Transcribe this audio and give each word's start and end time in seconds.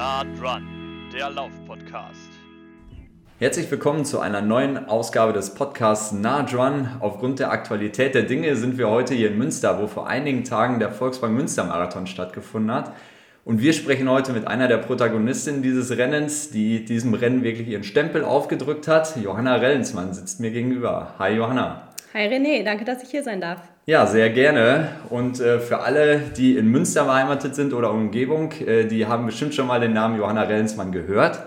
Nah 0.00 0.24
dran, 0.40 1.10
der 1.12 1.28
Lauf-Podcast. 1.28 2.30
Herzlich 3.38 3.70
willkommen 3.70 4.06
zu 4.06 4.18
einer 4.18 4.40
neuen 4.40 4.88
Ausgabe 4.88 5.34
des 5.34 5.52
Podcasts 5.52 6.12
Nah 6.12 6.42
dran. 6.42 6.96
Aufgrund 7.00 7.38
der 7.38 7.50
Aktualität 7.50 8.14
der 8.14 8.22
Dinge 8.22 8.56
sind 8.56 8.78
wir 8.78 8.88
heute 8.88 9.12
hier 9.12 9.28
in 9.28 9.36
Münster, 9.36 9.78
wo 9.78 9.88
vor 9.88 10.08
einigen 10.08 10.42
Tagen 10.42 10.78
der 10.78 10.90
Volksbank 10.90 11.34
Münster 11.34 11.64
Marathon 11.64 12.06
stattgefunden 12.06 12.72
hat. 12.72 12.94
Und 13.44 13.60
wir 13.60 13.74
sprechen 13.74 14.08
heute 14.08 14.32
mit 14.32 14.46
einer 14.46 14.68
der 14.68 14.78
Protagonistinnen 14.78 15.60
dieses 15.60 15.94
Rennens, 15.94 16.50
die 16.50 16.82
diesem 16.82 17.12
Rennen 17.12 17.42
wirklich 17.42 17.68
ihren 17.68 17.84
Stempel 17.84 18.24
aufgedrückt 18.24 18.88
hat. 18.88 19.18
Johanna 19.22 19.56
Rellensmann 19.56 20.14
sitzt 20.14 20.40
mir 20.40 20.50
gegenüber. 20.50 21.14
Hi 21.18 21.34
Johanna. 21.34 21.90
Hi 22.14 22.26
René, 22.26 22.64
danke, 22.64 22.86
dass 22.86 23.02
ich 23.02 23.10
hier 23.10 23.22
sein 23.22 23.42
darf. 23.42 23.69
Ja, 23.86 24.06
sehr 24.06 24.30
gerne. 24.30 24.88
Und 25.08 25.40
äh, 25.40 25.58
für 25.58 25.80
alle, 25.80 26.18
die 26.36 26.56
in 26.56 26.68
Münster 26.68 27.04
beheimatet 27.04 27.54
sind 27.54 27.72
oder 27.72 27.92
Umgebung, 27.92 28.52
äh, 28.52 28.84
die 28.84 29.06
haben 29.06 29.26
bestimmt 29.26 29.54
schon 29.54 29.66
mal 29.66 29.80
den 29.80 29.94
Namen 29.94 30.18
Johanna 30.18 30.42
Rellensmann 30.42 30.92
gehört. 30.92 31.40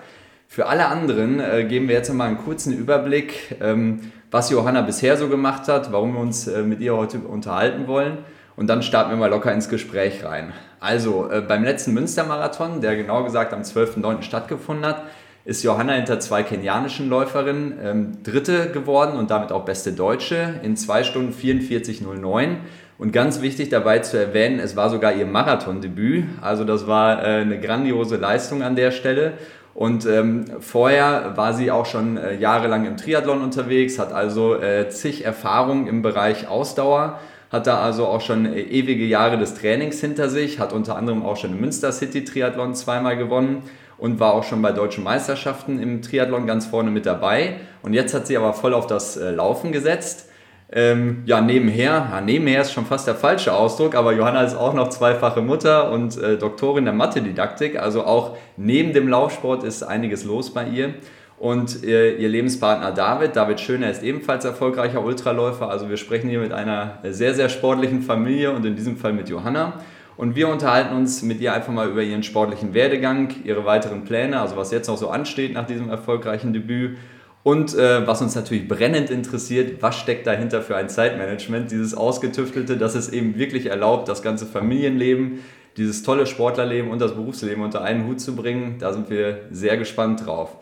Für 0.48 0.66
alle 0.66 0.88
anderen 0.88 1.40
äh, 1.40 1.64
geben 1.64 1.88
wir 1.88 1.96
jetzt 1.96 2.12
mal 2.14 2.28
einen 2.28 2.38
kurzen 2.40 2.74
Überblick, 2.74 3.56
ähm, 3.62 4.12
was 4.32 4.50
Johanna 4.50 4.82
bisher 4.82 5.16
so 5.16 5.30
gemacht 5.30 5.68
hat, 5.68 5.92
warum 5.92 6.14
wir 6.14 6.20
uns 6.22 6.48
äh, 6.48 6.64
mit 6.64 6.80
ihr 6.80 6.96
heute 6.98 7.20
unterhalten 7.20 7.88
wollen. 7.88 8.18
Und 8.56 8.68
dann 8.68 8.84
starten 8.84 9.12
wir 9.12 9.18
mal 9.18 9.30
locker 9.30 9.52
ins 9.52 9.70
Gespräch 9.70 10.24
rein. 10.24 10.54
Also, 10.80 11.30
äh, 11.32 11.42
beim 11.42 11.64
letzten 11.64 11.94
Münstermarathon, 11.94 12.82
der 12.82 12.96
genau 12.96 13.24
gesagt 13.24 13.54
am 13.54 13.62
12.09. 13.62 14.22
stattgefunden 14.24 14.86
hat, 14.86 15.04
ist 15.46 15.64
Johanna 15.64 15.94
hinter 15.94 16.20
zwei 16.20 16.44
kenianischen 16.44 17.10
Läuferinnen 17.10 17.80
ähm, 17.84 18.24
Dritte 18.24 18.70
geworden 18.72 19.18
und 19.18 19.30
damit 19.30 19.52
auch 19.52 19.66
beste 19.66 19.92
Deutsche 19.92 20.56
in 20.64 20.78
2 20.78 21.04
Stunden 21.04 21.34
44,09. 21.34 22.58
Und 22.98 23.12
ganz 23.12 23.42
wichtig 23.42 23.70
dabei 23.70 24.00
zu 24.00 24.18
erwähnen, 24.18 24.60
es 24.60 24.76
war 24.78 24.90
sogar 24.90 25.14
ihr 25.14 25.26
Marathondebüt. 25.26 26.26
Also 26.42 26.64
das 26.64 26.88
war 26.88 27.22
äh, 27.22 27.42
eine 27.42 27.60
grandiose 27.60 28.16
Leistung 28.16 28.64
an 28.64 28.76
der 28.78 28.92
Stelle. 28.92 29.34
Und 29.74 30.06
ähm, 30.06 30.46
vorher 30.60 31.34
war 31.36 31.54
sie 31.54 31.72
auch 31.72 31.88
schon 31.88 32.16
äh, 32.16 32.36
jahrelang 32.36 32.86
im 32.86 32.96
Triathlon 32.96 33.42
unterwegs, 33.42 33.98
hat 34.00 34.14
also 34.14 34.56
äh, 34.56 34.88
zig 34.90 35.26
Erfahrungen 35.26 35.88
im 35.88 36.04
Bereich 36.04 36.48
Ausdauer, 36.48 37.20
hat 37.52 37.66
da 37.66 37.80
also 37.80 38.06
auch 38.06 38.22
schon 38.22 38.46
äh, 38.46 38.62
ewige 38.62 39.04
Jahre 39.04 39.40
des 39.40 39.56
Trainings 39.56 40.00
hinter 40.00 40.30
sich, 40.30 40.60
hat 40.60 40.74
unter 40.74 40.96
anderem 40.96 41.24
auch 41.26 41.38
schon 41.38 41.54
im 41.54 41.60
Münster 41.60 41.92
City 41.92 42.24
Triathlon 42.24 42.76
zweimal 42.76 43.18
gewonnen 43.18 43.64
und 44.04 44.20
war 44.20 44.34
auch 44.34 44.44
schon 44.44 44.62
bei 44.62 44.74
deutschen 44.74 45.04
Meisterschaften 45.04 45.80
im 45.80 46.02
Triathlon 46.02 46.46
ganz 46.46 46.66
vorne 46.66 46.92
mit 46.92 47.06
dabei. 47.06 47.62
Und 47.82 47.94
jetzt 47.94 48.14
hat 48.14 48.28
sie 48.28 48.36
aber 48.36 48.52
voll 48.52 48.74
auf 48.74 48.86
das 48.86 49.16
äh, 49.16 49.32
Laufen 49.32 49.72
gesetzt 49.72 50.30
ähm, 50.76 51.22
ja, 51.28 51.40
nebenher, 51.40 52.08
ja, 52.12 52.22
nebenher 52.22 52.62
ist 52.62 52.74
schon 52.74 52.88
fast 52.88 53.06
der 53.06 53.14
falsche 53.14 53.54
Ausdruck, 53.54 53.94
aber 53.94 54.12
Johanna 54.14 54.42
ist 54.42 54.56
auch 54.56 54.74
noch 54.74 54.90
zweifache 54.90 55.42
Mutter 55.42 55.92
und 55.92 56.18
äh, 56.18 56.36
Doktorin 56.36 56.86
der 56.86 56.96
Mathe-Didaktik. 56.96 57.80
Also 57.80 58.04
auch 58.06 58.38
neben 58.58 58.92
dem 58.92 59.08
Laufsport 59.08 59.64
ist 59.64 59.84
einiges 59.84 60.24
los 60.24 60.52
bei 60.52 60.68
ihr. 60.68 60.96
Und 61.38 61.84
äh, 61.84 62.16
ihr 62.16 62.28
Lebenspartner 62.28 62.92
David, 62.92 63.36
David 63.36 63.60
Schöner 63.60 63.92
ist 63.92 64.02
ebenfalls 64.02 64.46
erfolgreicher 64.46 65.04
Ultraläufer. 65.04 65.70
Also 65.70 65.90
wir 65.90 65.98
sprechen 65.98 66.30
hier 66.30 66.40
mit 66.40 66.54
einer 66.54 66.98
sehr, 67.04 67.36
sehr 67.36 67.50
sportlichen 67.50 68.02
Familie 68.02 68.52
und 68.52 68.66
in 68.66 68.76
diesem 68.76 68.98
Fall 68.98 69.14
mit 69.14 69.30
Johanna. 69.30 69.74
Und 70.16 70.36
wir 70.36 70.48
unterhalten 70.48 70.96
uns 70.96 71.22
mit 71.24 71.42
ihr 71.42 71.54
einfach 71.54 71.74
mal 71.74 71.90
über 71.90 72.04
ihren 72.04 72.24
sportlichen 72.24 72.74
Werdegang, 72.74 73.34
ihre 73.44 73.66
weiteren 73.66 74.04
Pläne, 74.04 74.40
also 74.40 74.56
was 74.56 74.72
jetzt 74.72 74.88
noch 74.88 74.98
so 74.98 75.10
ansteht 75.10 75.54
nach 75.54 75.66
diesem 75.66 75.90
erfolgreichen 75.90 76.54
Debüt 76.54 76.98
und 77.44 77.76
äh, 77.76 78.08
was 78.08 78.22
uns 78.22 78.36
natürlich 78.36 78.68
brennend 78.68 79.10
interessiert, 79.10 79.82
was 79.82 79.98
steckt 79.98 80.26
dahinter 80.26 80.62
für 80.62 80.78
ein 80.78 80.88
Zeitmanagement, 80.88 81.72
dieses 81.72 81.94
ausgetüftelte, 81.94 82.78
das 82.78 82.96
es 82.96 83.10
eben 83.10 83.38
wirklich 83.38 83.66
erlaubt, 83.66 84.08
das 84.08 84.22
ganze 84.22 84.46
Familienleben, 84.46 85.40
dieses 85.76 86.04
tolle 86.04 86.26
Sportlerleben 86.26 86.90
und 86.90 87.00
das 87.00 87.16
Berufsleben 87.16 87.64
unter 87.64 87.84
einen 87.84 88.08
Hut 88.08 88.22
zu 88.22 88.36
bringen. 88.36 88.78
Da 88.80 88.94
sind 88.94 89.10
wir 89.10 89.42
sehr 89.52 89.76
gespannt 89.78 90.26
drauf. 90.26 90.56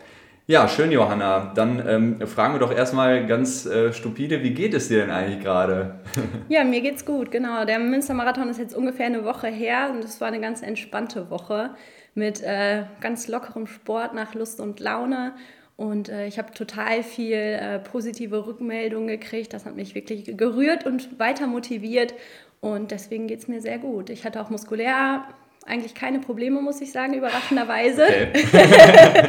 Ja, 0.46 0.68
schön, 0.68 0.90
Johanna. 0.90 1.52
Dann 1.54 1.86
ähm, 1.86 2.26
fragen 2.26 2.54
wir 2.54 2.58
doch 2.58 2.74
erstmal 2.74 3.26
ganz 3.26 3.64
äh, 3.64 3.92
stupide, 3.92 4.42
wie 4.42 4.54
geht 4.54 4.74
es 4.74 4.88
dir 4.88 5.02
denn 5.02 5.10
eigentlich 5.10 5.40
gerade? 5.40 6.00
ja, 6.48 6.64
mir 6.64 6.80
geht's 6.80 7.06
gut, 7.06 7.30
genau. 7.30 7.64
Der 7.64 7.78
Münstermarathon 7.78 8.48
ist 8.48 8.58
jetzt 8.58 8.74
ungefähr 8.74 9.06
eine 9.06 9.24
Woche 9.24 9.46
her 9.46 9.90
und 9.92 10.04
es 10.04 10.20
war 10.20 10.28
eine 10.28 10.40
ganz 10.40 10.62
entspannte 10.62 11.30
Woche 11.30 11.70
mit 12.14 12.42
äh, 12.42 12.84
ganz 13.00 13.28
lockerem 13.28 13.66
Sport 13.66 14.14
nach 14.14 14.34
Lust 14.34 14.60
und 14.60 14.80
Laune 14.80 15.32
und 15.76 16.08
äh, 16.08 16.26
ich 16.26 16.38
habe 16.38 16.52
total 16.52 17.02
viel 17.02 17.34
äh, 17.36 17.78
positive 17.78 18.46
Rückmeldungen 18.46 19.08
gekriegt. 19.08 19.52
Das 19.52 19.64
hat 19.64 19.74
mich 19.74 19.94
wirklich 19.94 20.36
gerührt 20.36 20.86
und 20.86 21.18
weiter 21.18 21.46
motiviert. 21.46 22.14
Und 22.60 22.92
deswegen 22.92 23.26
geht 23.26 23.40
es 23.40 23.48
mir 23.48 23.60
sehr 23.60 23.78
gut. 23.78 24.08
Ich 24.08 24.24
hatte 24.24 24.40
auch 24.40 24.50
muskulär 24.50 25.24
eigentlich 25.66 25.94
keine 25.94 26.18
Probleme, 26.18 26.60
muss 26.60 26.80
ich 26.80 26.92
sagen, 26.92 27.14
überraschenderweise. 27.14 28.04
Okay. 28.04 29.28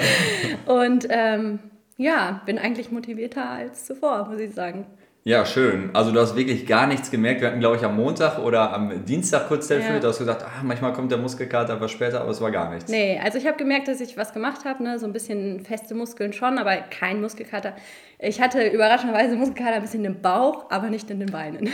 und 0.66 1.08
ähm, 1.10 1.60
ja, 1.98 2.42
bin 2.46 2.58
eigentlich 2.58 2.92
motivierter 2.92 3.50
als 3.50 3.86
zuvor, 3.86 4.28
muss 4.30 4.40
ich 4.40 4.54
sagen. 4.54 4.86
Ja, 5.26 5.46
schön. 5.46 5.90
Also 5.94 6.12
du 6.12 6.20
hast 6.20 6.36
wirklich 6.36 6.68
gar 6.68 6.86
nichts 6.86 7.10
gemerkt. 7.10 7.40
Wir 7.40 7.48
hatten, 7.48 7.62
glaube 7.62 7.78
ich, 7.78 7.84
am 7.84 7.96
Montag 7.96 8.40
oder 8.40 8.74
am 8.74 9.06
Dienstag 9.06 9.48
kurz 9.48 9.70
telefoniert. 9.70 9.96
Ja. 9.96 10.02
Du 10.02 10.08
hast 10.10 10.20
gesagt, 10.20 10.44
ah, 10.44 10.62
manchmal 10.64 10.92
kommt 10.92 11.12
der 11.12 11.18
Muskelkater 11.18 11.76
etwas 11.76 11.92
später, 11.92 12.20
aber 12.20 12.32
es 12.32 12.42
war 12.42 12.52
gar 12.52 12.70
nichts. 12.74 12.92
Nee, 12.92 13.18
also 13.24 13.38
ich 13.38 13.48
habe 13.48 13.56
gemerkt, 13.56 13.88
dass 13.88 14.02
ich 14.02 14.18
was 14.18 14.34
gemacht 14.34 14.66
habe. 14.66 14.84
Ne? 14.84 15.00
So 15.00 15.06
ein 15.06 15.14
bisschen 15.14 15.62
feste 15.62 15.96
Muskeln 15.96 16.34
schon, 16.34 16.58
aber 16.58 16.76
kein 16.76 17.22
Muskelkater. 17.22 17.74
Ich 18.20 18.42
hatte 18.42 18.68
überraschenderweise 18.68 19.38
Muskelkater 19.38 19.76
ein 19.76 19.82
bisschen 19.82 20.04
im 20.04 20.22
Bauch, 20.22 20.66
aber 20.70 20.90
nicht 20.90 21.10
in 21.10 21.22
den 21.22 21.32
Beinen. 21.32 21.70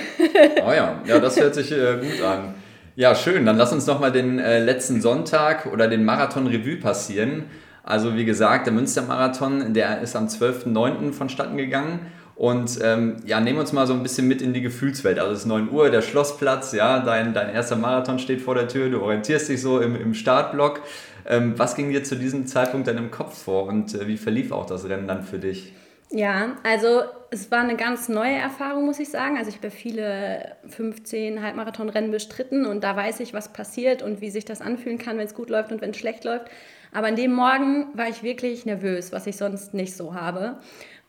oh 0.64 0.72
ja, 0.72 1.02
ja, 1.06 1.20
das 1.20 1.40
hört 1.40 1.56
sich 1.56 1.72
äh, 1.72 1.98
gut 1.98 2.22
an. 2.22 2.54
Ja, 3.00 3.16
schön. 3.16 3.46
Dann 3.46 3.56
lass 3.56 3.72
uns 3.72 3.88
nochmal 3.88 4.12
den 4.12 4.40
äh, 4.40 4.60
letzten 4.60 5.00
Sonntag 5.00 5.68
oder 5.68 5.88
den 5.88 6.04
Marathon 6.04 6.48
Revue 6.48 6.76
passieren. 6.76 7.46
Also 7.82 8.18
wie 8.18 8.26
gesagt, 8.26 8.66
der 8.66 8.74
Münstermarathon, 8.74 9.74
der 9.74 10.02
ist 10.02 10.18
am 10.18 10.28
12.09. 10.28 11.14
vonstatten 11.14 11.56
gegangen. 11.56 12.08
Und 12.36 12.78
ähm, 12.84 13.16
ja, 13.24 13.40
nehmen 13.40 13.58
uns 13.58 13.72
mal 13.72 13.88
so 13.88 13.94
ein 13.94 14.04
bisschen 14.04 14.28
mit 14.28 14.42
in 14.42 14.52
die 14.52 14.60
Gefühlswelt. 14.60 15.18
Also 15.18 15.32
es 15.32 15.40
ist 15.40 15.46
9 15.46 15.72
Uhr, 15.72 15.90
der 15.92 16.02
Schlossplatz, 16.02 16.74
ja, 16.74 17.00
dein, 17.00 17.34
dein 17.34 17.48
erster 17.56 17.78
Marathon 17.78 18.20
steht 18.20 18.42
vor 18.42 18.56
der 18.56 18.68
Tür, 18.68 18.90
du 18.90 19.02
orientierst 19.02 19.48
dich 19.48 19.62
so 19.62 19.80
im, 19.80 19.96
im 19.96 20.14
Startblock. 20.14 20.82
Ähm, 21.26 21.54
was 21.56 21.78
ging 21.78 21.92
dir 21.92 22.04
zu 22.04 22.18
diesem 22.18 22.48
Zeitpunkt 22.48 22.90
dann 22.90 22.98
im 22.98 23.12
Kopf 23.12 23.42
vor 23.42 23.68
und 23.68 23.96
äh, 23.96 24.08
wie 24.08 24.18
verlief 24.18 24.52
auch 24.52 24.66
das 24.66 24.84
Rennen 24.90 25.08
dann 25.08 25.24
für 25.24 25.40
dich? 25.40 25.72
Ja, 26.12 26.58
also 26.64 27.04
es 27.30 27.52
war 27.52 27.60
eine 27.60 27.76
ganz 27.76 28.10
neue 28.10 28.36
Erfahrung, 28.36 28.86
muss 28.86 29.00
ich 29.00 29.10
sagen. 29.10 29.38
Also 29.38 29.50
ich 29.50 29.58
habe 29.58 29.70
viele 29.70 30.56
15 30.68 31.44
Halbmarathonrennen 31.44 32.10
bestritten 32.10 32.66
und 32.66 32.84
da 32.84 32.96
weiß 32.96 33.20
ich, 33.20 33.34
was 33.34 33.54
passiert 33.54 34.02
und 34.02 34.20
wie 34.20 34.32
sich 34.32 34.46
das 34.46 34.62
anfühlen 34.62 34.98
kann, 34.98 35.18
wenn 35.18 35.28
es 35.28 35.36
gut 35.36 35.50
läuft 35.50 35.72
und 35.72 35.82
wenn 35.82 35.92
es 35.92 35.98
schlecht 35.98 36.24
läuft. 36.24 36.50
Aber 36.92 37.08
an 37.08 37.16
dem 37.16 37.34
Morgen 37.34 37.88
war 37.94 38.10
ich 38.10 38.24
wirklich 38.24 38.66
nervös, 38.66 39.12
was 39.12 39.28
ich 39.28 39.38
sonst 39.38 39.76
nicht 39.76 39.96
so 39.96 40.16
habe 40.16 40.58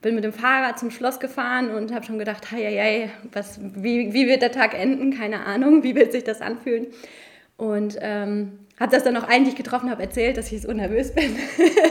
bin 0.02 0.14
mit 0.14 0.24
dem 0.24 0.32
Fahrrad 0.32 0.78
zum 0.78 0.90
Schloss 0.90 1.20
gefahren 1.20 1.70
und 1.70 1.92
habe 1.92 2.04
schon 2.06 2.18
gedacht, 2.18 2.50
hei, 2.50 2.62
hei, 2.62 3.10
was, 3.32 3.60
wie, 3.60 4.12
wie 4.14 4.26
wird 4.26 4.42
der 4.42 4.52
Tag 4.52 4.74
enden? 4.74 5.16
Keine 5.16 5.44
Ahnung, 5.44 5.82
wie 5.82 5.94
wird 5.94 6.12
sich 6.12 6.24
das 6.24 6.40
anfühlen? 6.40 6.86
Und 7.56 7.98
ähm, 8.00 8.60
habe 8.78 8.92
das 8.92 9.04
dann 9.04 9.16
auch 9.18 9.28
eigentlich 9.28 9.56
getroffen, 9.56 9.90
habe 9.90 10.02
erzählt, 10.02 10.38
dass 10.38 10.50
ich 10.50 10.62
so 10.62 10.72
nervös 10.72 11.14
bin. 11.14 11.36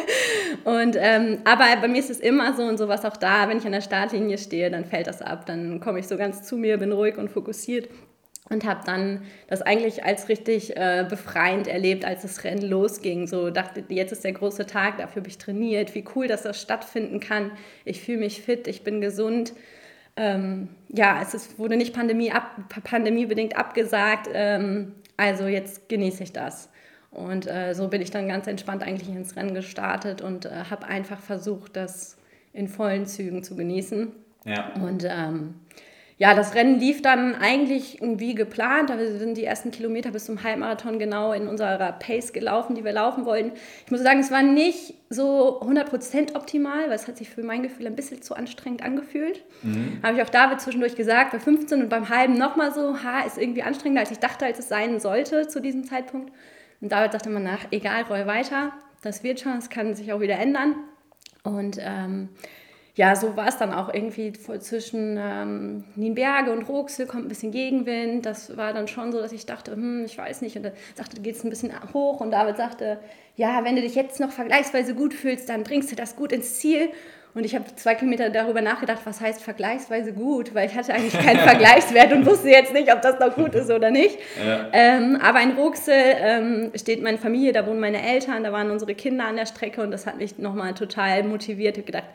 und, 0.64 0.96
ähm, 0.98 1.40
aber 1.46 1.66
bei 1.82 1.88
mir 1.88 2.00
ist 2.00 2.10
es 2.10 2.20
immer 2.20 2.54
so 2.54 2.64
und 2.64 2.78
sowas 2.78 3.06
auch 3.06 3.18
da, 3.18 3.50
wenn 3.50 3.58
ich 3.58 3.66
an 3.66 3.72
der 3.72 3.82
Startlinie 3.82 4.38
stehe, 4.38 4.70
dann 4.70 4.86
fällt 4.86 5.08
das 5.08 5.22
ab, 5.22 5.46
dann 5.46 5.80
komme 5.80 6.00
ich 6.00 6.08
so 6.08 6.18
ganz 6.18 6.44
zu 6.44 6.58
mir, 6.58 6.78
bin 6.78 6.92
ruhig 6.92 7.18
und 7.18 7.30
fokussiert 7.30 7.90
und 8.50 8.66
habe 8.66 8.82
dann 8.86 9.22
das 9.48 9.62
eigentlich 9.62 10.04
als 10.04 10.28
richtig 10.28 10.76
äh, 10.76 11.06
befreiend 11.08 11.68
erlebt, 11.68 12.04
als 12.06 12.24
das 12.24 12.44
Rennen 12.44 12.68
losging. 12.68 13.28
So 13.28 13.50
dachte, 13.52 13.84
jetzt 13.90 14.12
ist 14.12 14.24
der 14.24 14.34
große 14.34 14.66
Tag, 14.66 14.98
dafür 14.98 15.22
habe 15.22 15.30
ich 15.30 15.38
trainiert, 15.38 15.96
wie 15.96 16.04
cool, 16.16 16.28
dass 16.28 16.44
das 16.44 16.60
stattfinden 16.62 17.20
kann. 17.20 17.52
Ich 17.86 18.02
fühle 18.02 18.20
mich 18.20 18.42
fit, 18.42 18.68
ich 18.68 18.84
bin 18.84 19.02
gesund. 19.02 19.54
Ähm, 20.16 20.70
ja, 20.90 21.22
es 21.22 21.34
ist, 21.34 21.60
wurde 21.60 21.78
nicht 21.78 21.94
Pandemie 21.94 22.32
ab, 22.32 22.52
pandemiebedingt 22.84 23.56
abgesagt, 23.56 24.28
ähm, 24.34 24.94
also 25.16 25.48
jetzt 25.48 25.88
genieße 25.88 26.24
ich 26.24 26.34
das. 26.34 26.70
Und 27.12 27.48
äh, 27.48 27.74
so 27.74 27.88
bin 27.88 28.02
ich 28.02 28.12
dann 28.12 28.28
ganz 28.28 28.48
entspannt 28.48 28.84
eigentlich 28.84 29.10
ins 29.10 29.36
Rennen 29.36 29.56
gestartet 29.56 30.22
und 30.22 30.46
äh, 30.46 30.52
habe 30.70 30.88
einfach 30.88 31.20
versucht, 31.20 31.76
das 31.76 32.18
in 32.54 32.68
vollen 32.68 33.06
Zügen 33.06 33.44
zu 33.44 33.56
genießen. 33.56 34.12
Ja. 34.46 34.74
Und 34.76 35.06
ähm, 35.08 35.56
ja, 36.20 36.36
das 36.36 36.54
Rennen 36.54 36.80
lief 36.80 37.02
dann 37.02 37.34
eigentlich 37.34 38.00
wie 38.02 38.36
geplant. 38.36 38.90
Wir 38.90 39.18
sind 39.18 39.38
die 39.38 39.46
ersten 39.46 39.72
Kilometer 39.72 40.12
bis 40.12 40.26
zum 40.26 40.44
Halbmarathon 40.44 41.00
genau 41.00 41.32
in 41.32 41.48
unserer 41.48 41.94
Pace 41.94 42.34
gelaufen, 42.34 42.76
die 42.76 42.84
wir 42.84 42.92
laufen 42.92 43.26
wollten. 43.26 43.54
Ich 43.86 43.92
muss 43.92 44.02
sagen, 44.02 44.20
es 44.20 44.30
war 44.30 44.44
nicht 44.44 44.96
so 45.10 45.62
100% 45.62 46.36
optimal, 46.36 46.88
weil 46.88 46.96
es 46.96 47.08
hat 47.08 47.16
sich 47.16 47.30
für 47.30 47.42
mein 47.42 47.64
Gefühl 47.64 47.88
ein 47.88 47.96
bisschen 47.96 48.22
zu 48.22 48.36
anstrengend 48.36 48.84
angefühlt. 48.84 49.46
Mhm. 49.64 50.00
Habe 50.04 50.18
ich 50.18 50.22
auch 50.22 50.30
David 50.30 50.60
zwischendurch 50.60 50.96
gesagt, 50.96 51.32
bei 51.32 51.40
15 51.40 51.84
und 51.84 51.90
beim 51.90 52.10
halben 52.10 52.38
nochmal 52.38 52.74
so, 52.74 53.02
ha, 53.02 53.22
ist 53.22 53.38
irgendwie 53.38 53.64
anstrengender, 53.64 54.02
als 54.02 54.12
ich 54.12 54.20
dachte, 54.20 54.46
als 54.46 54.60
es 54.60 54.68
sein 54.68 55.00
sollte 55.00 55.48
zu 55.48 55.62
diesem 55.62 55.86
Zeitpunkt. 55.86 56.34
Und 56.82 56.92
David 56.92 57.12
sagte 57.12 57.30
immer 57.30 57.40
nach, 57.40 57.66
egal, 57.72 58.04
roll 58.04 58.26
weiter, 58.26 58.72
das 59.02 59.24
wird 59.24 59.40
schon, 59.40 59.56
das 59.56 59.70
kann 59.70 59.96
sich 59.96 60.12
auch 60.14 60.20
wieder 60.20 60.38
ändern. 60.38 60.76
Und 61.44 61.78
ähm, 61.80 62.30
ja, 62.96 63.16
so 63.16 63.38
war 63.38 63.48
es 63.48 63.58
dann 63.58 63.74
auch 63.74 63.94
irgendwie 63.94 64.34
zwischen 64.34 65.18
ähm, 65.18 65.86
Nienberge 65.96 66.52
und 66.52 66.64
Roxel, 66.64 67.06
kommt 67.06 67.26
ein 67.26 67.30
bisschen 67.30 67.52
Gegenwind. 67.52 68.26
Das 68.26 68.58
war 68.58 68.74
dann 68.74 68.90
schon 68.90 69.14
so, 69.14 69.22
dass 69.22 69.32
ich 69.32 69.46
dachte, 69.46 69.72
hm, 69.72 70.04
ich 70.04 70.18
weiß 70.18 70.42
nicht. 70.42 70.58
Und 70.58 70.64
dann 70.64 70.74
sagte, 70.96 71.22
geht 71.22 71.36
es 71.36 71.44
ein 71.46 71.50
bisschen 71.50 71.72
hoch. 71.94 72.20
Und 72.20 72.32
David 72.32 72.58
sagte, 72.58 73.00
ja, 73.38 73.64
wenn 73.64 73.78
du 73.78 73.82
dich 73.82 73.96
jetzt 73.96 74.20
noch 74.20 74.32
vergleichsweise 74.32 74.96
gut 74.96 75.14
fühlst, 75.14 75.48
dann 75.48 75.64
bringst 75.64 75.92
du 75.92 75.96
das 75.96 76.18
gut 76.18 76.34
ins 76.34 76.60
Ziel. 76.60 76.90
Und 77.36 77.46
ich 77.46 77.54
habe 77.54 77.66
zwei 77.76 77.94
Kilometer 77.94 78.30
darüber 78.32 78.62
nachgedacht, 78.62 79.02
was 79.06 79.22
heißt 79.22 79.44
vergleichsweise 79.44 80.14
gut, 80.14 80.56
weil 80.56 80.68
ich 80.68 80.76
hatte 80.76 80.94
eigentlich 80.94 81.14
keinen 81.14 81.40
Vergleichswert 81.48 82.12
und 82.12 82.26
wusste 82.26 82.50
jetzt 82.50 82.74
nicht, 82.74 82.92
ob 82.92 83.02
das 83.02 83.20
noch 83.20 83.36
gut 83.36 83.54
ist 83.54 83.70
oder 83.70 83.92
nicht. 83.92 84.18
Ja. 84.44 84.68
Ähm, 84.74 85.18
aber 85.22 85.42
in 85.42 85.52
Ruxel 85.52 85.94
ähm, 85.96 86.72
steht 86.76 87.04
meine 87.04 87.20
Familie, 87.20 87.52
da 87.54 87.68
wohnen 87.68 87.80
meine 87.80 88.02
Eltern, 88.02 88.44
da 88.44 88.52
waren 88.52 88.72
unsere 88.72 88.96
Kinder 88.96 89.26
an 89.26 89.36
der 89.36 89.46
Strecke 89.46 89.82
und 89.82 89.92
das 89.92 90.08
hat 90.08 90.18
mich 90.18 90.40
nochmal 90.40 90.74
total 90.74 91.24
motiviert. 91.24 91.78
Ich 91.78 91.84
habe 91.84 91.92
gedacht, 91.92 92.10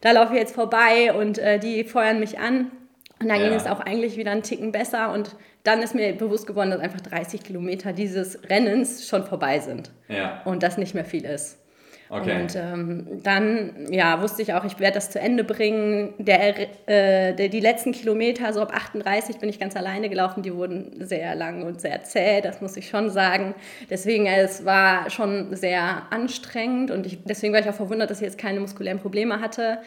da 0.00 0.10
laufe 0.10 0.34
ich 0.34 0.40
jetzt 0.40 0.54
vorbei 0.54 1.12
und 1.12 1.38
äh, 1.38 1.58
die 1.60 1.84
feuern 1.84 2.18
mich 2.18 2.38
an. 2.38 2.72
Und 3.20 3.28
dann 3.28 3.40
ja. 3.40 3.48
ging 3.48 3.56
es 3.56 3.66
auch 3.66 3.80
eigentlich 3.80 4.16
wieder 4.16 4.32
einen 4.32 4.42
Ticken 4.42 4.72
besser 4.72 5.12
und 5.12 5.36
dann 5.62 5.82
ist 5.82 5.94
mir 5.94 6.12
bewusst 6.12 6.46
geworden, 6.46 6.70
dass 6.70 6.80
einfach 6.80 7.00
30 7.00 7.42
Kilometer 7.42 7.92
dieses 7.92 8.38
Rennens 8.50 9.08
schon 9.08 9.24
vorbei 9.24 9.58
sind 9.60 9.90
ja. 10.08 10.42
und 10.44 10.62
das 10.62 10.76
nicht 10.76 10.94
mehr 10.94 11.04
viel 11.04 11.24
ist. 11.24 11.58
Okay. 12.08 12.42
Und 12.42 12.54
ähm, 12.54 13.22
dann 13.22 13.88
ja, 13.90 14.22
wusste 14.22 14.42
ich 14.42 14.54
auch, 14.54 14.64
ich 14.64 14.78
werde 14.78 14.94
das 14.94 15.10
zu 15.10 15.18
Ende 15.18 15.42
bringen. 15.42 16.14
Der, 16.18 16.88
äh, 16.88 17.34
der, 17.34 17.48
die 17.48 17.60
letzten 17.60 17.92
Kilometer, 17.92 18.52
so 18.52 18.60
ab 18.60 18.72
38, 18.72 19.38
bin 19.38 19.48
ich 19.48 19.58
ganz 19.58 19.74
alleine 19.74 20.08
gelaufen. 20.08 20.42
Die 20.42 20.54
wurden 20.54 21.04
sehr 21.04 21.34
lang 21.34 21.64
und 21.64 21.80
sehr 21.80 22.04
zäh, 22.04 22.40
das 22.40 22.60
muss 22.60 22.76
ich 22.76 22.88
schon 22.88 23.10
sagen. 23.10 23.54
Deswegen, 23.90 24.26
es 24.26 24.64
war 24.64 25.10
schon 25.10 25.56
sehr 25.56 26.02
anstrengend 26.10 26.92
und 26.92 27.06
ich, 27.06 27.18
deswegen 27.24 27.52
war 27.52 27.60
ich 27.60 27.68
auch 27.68 27.74
verwundert, 27.74 28.10
dass 28.10 28.18
ich 28.18 28.26
jetzt 28.26 28.38
keine 28.38 28.60
muskulären 28.60 29.00
Probleme 29.00 29.40
hatte. 29.40 29.78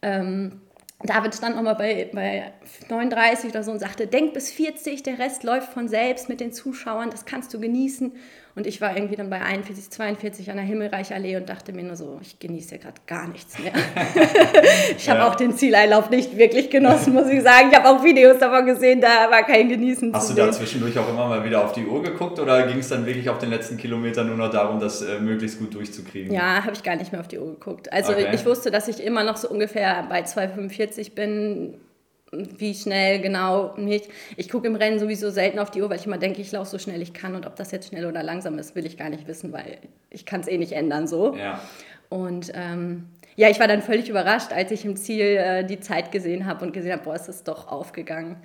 Ähm, 0.00 0.60
David 1.02 1.34
stand 1.34 1.56
nochmal 1.56 1.74
bei, 1.74 2.08
bei 2.12 2.52
39 2.88 3.50
oder 3.50 3.62
so 3.62 3.70
und 3.70 3.80
sagte, 3.80 4.06
denk 4.06 4.32
bis 4.32 4.50
40, 4.50 5.02
der 5.02 5.18
Rest 5.18 5.44
läuft 5.44 5.72
von 5.72 5.88
selbst 5.88 6.30
mit 6.30 6.40
den 6.40 6.52
Zuschauern, 6.52 7.10
das 7.10 7.26
kannst 7.26 7.52
du 7.52 7.60
genießen. 7.60 8.12
Und 8.56 8.66
ich 8.66 8.80
war 8.80 8.96
irgendwie 8.96 9.16
dann 9.16 9.28
bei 9.28 9.42
41, 9.42 9.90
42 9.90 10.50
an 10.50 10.56
der 10.56 10.64
Himmelreichallee 10.64 11.36
und 11.36 11.46
dachte 11.46 11.74
mir 11.74 11.82
nur 11.82 11.94
so, 11.94 12.18
ich 12.22 12.38
genieße 12.38 12.76
ja 12.76 12.80
gerade 12.80 12.98
gar 13.06 13.28
nichts 13.28 13.58
mehr. 13.58 13.70
ich 14.96 15.10
habe 15.10 15.20
ja. 15.20 15.28
auch 15.28 15.34
den 15.34 15.54
Zieleinlauf 15.54 16.08
nicht 16.08 16.38
wirklich 16.38 16.70
genossen, 16.70 17.12
muss 17.12 17.28
ich 17.28 17.42
sagen. 17.42 17.68
Ich 17.70 17.76
habe 17.76 17.86
auch 17.90 18.02
Videos 18.02 18.38
davon 18.38 18.64
gesehen, 18.64 19.02
da 19.02 19.30
war 19.30 19.42
kein 19.42 19.68
Genießen 19.68 20.10
Hast 20.14 20.30
du 20.30 20.34
da 20.34 20.50
zwischendurch 20.50 20.98
auch 20.98 21.06
immer 21.06 21.28
mal 21.28 21.44
wieder 21.44 21.62
auf 21.62 21.72
die 21.72 21.84
Uhr 21.84 22.02
geguckt 22.02 22.38
oder 22.38 22.66
ging 22.66 22.78
es 22.78 22.88
dann 22.88 23.04
wirklich 23.04 23.28
auf 23.28 23.36
den 23.36 23.50
letzten 23.50 23.76
Kilometern 23.76 24.26
nur 24.26 24.38
noch 24.38 24.50
darum, 24.50 24.80
das 24.80 25.02
äh, 25.02 25.20
möglichst 25.20 25.58
gut 25.58 25.74
durchzukriegen? 25.74 26.32
Ja, 26.32 26.64
habe 26.64 26.72
ich 26.72 26.82
gar 26.82 26.96
nicht 26.96 27.12
mehr 27.12 27.20
auf 27.20 27.28
die 27.28 27.38
Uhr 27.38 27.52
geguckt. 27.52 27.92
Also 27.92 28.12
okay. 28.12 28.30
ich 28.32 28.46
wusste, 28.46 28.70
dass 28.70 28.88
ich 28.88 29.04
immer 29.04 29.22
noch 29.22 29.36
so 29.36 29.50
ungefähr 29.50 30.06
bei 30.08 30.22
2,45 30.22 31.14
bin 31.14 31.74
wie 32.32 32.74
schnell 32.74 33.20
genau 33.20 33.74
nicht. 33.76 34.08
Ich 34.36 34.48
gucke 34.48 34.66
im 34.66 34.74
Rennen 34.74 34.98
sowieso 34.98 35.30
selten 35.30 35.58
auf 35.58 35.70
die 35.70 35.82
Uhr, 35.82 35.90
weil 35.90 35.98
ich 35.98 36.06
immer 36.06 36.18
denke, 36.18 36.40
ich 36.40 36.50
laufe 36.52 36.70
so 36.70 36.78
schnell 36.78 37.00
ich 37.00 37.12
kann 37.12 37.34
und 37.34 37.46
ob 37.46 37.56
das 37.56 37.70
jetzt 37.70 37.88
schnell 37.88 38.06
oder 38.06 38.22
langsam 38.22 38.58
ist, 38.58 38.74
will 38.74 38.84
ich 38.84 38.96
gar 38.96 39.10
nicht 39.10 39.28
wissen, 39.28 39.52
weil 39.52 39.78
ich 40.10 40.26
kann 40.26 40.40
es 40.40 40.48
eh 40.48 40.58
nicht 40.58 40.72
ändern 40.72 41.06
so. 41.06 41.36
Ja. 41.36 41.60
Und 42.08 42.52
ähm, 42.54 43.06
ja, 43.36 43.48
ich 43.48 43.60
war 43.60 43.68
dann 43.68 43.82
völlig 43.82 44.08
überrascht, 44.08 44.52
als 44.52 44.70
ich 44.70 44.84
im 44.84 44.96
Ziel 44.96 45.24
äh, 45.24 45.64
die 45.64 45.80
Zeit 45.80 46.10
gesehen 46.10 46.46
habe 46.46 46.64
und 46.64 46.72
gesehen 46.72 46.92
habe, 46.92 47.02
boah, 47.04 47.14
es 47.14 47.28
ist 47.28 47.46
doch 47.46 47.68
aufgegangen. 47.68 48.36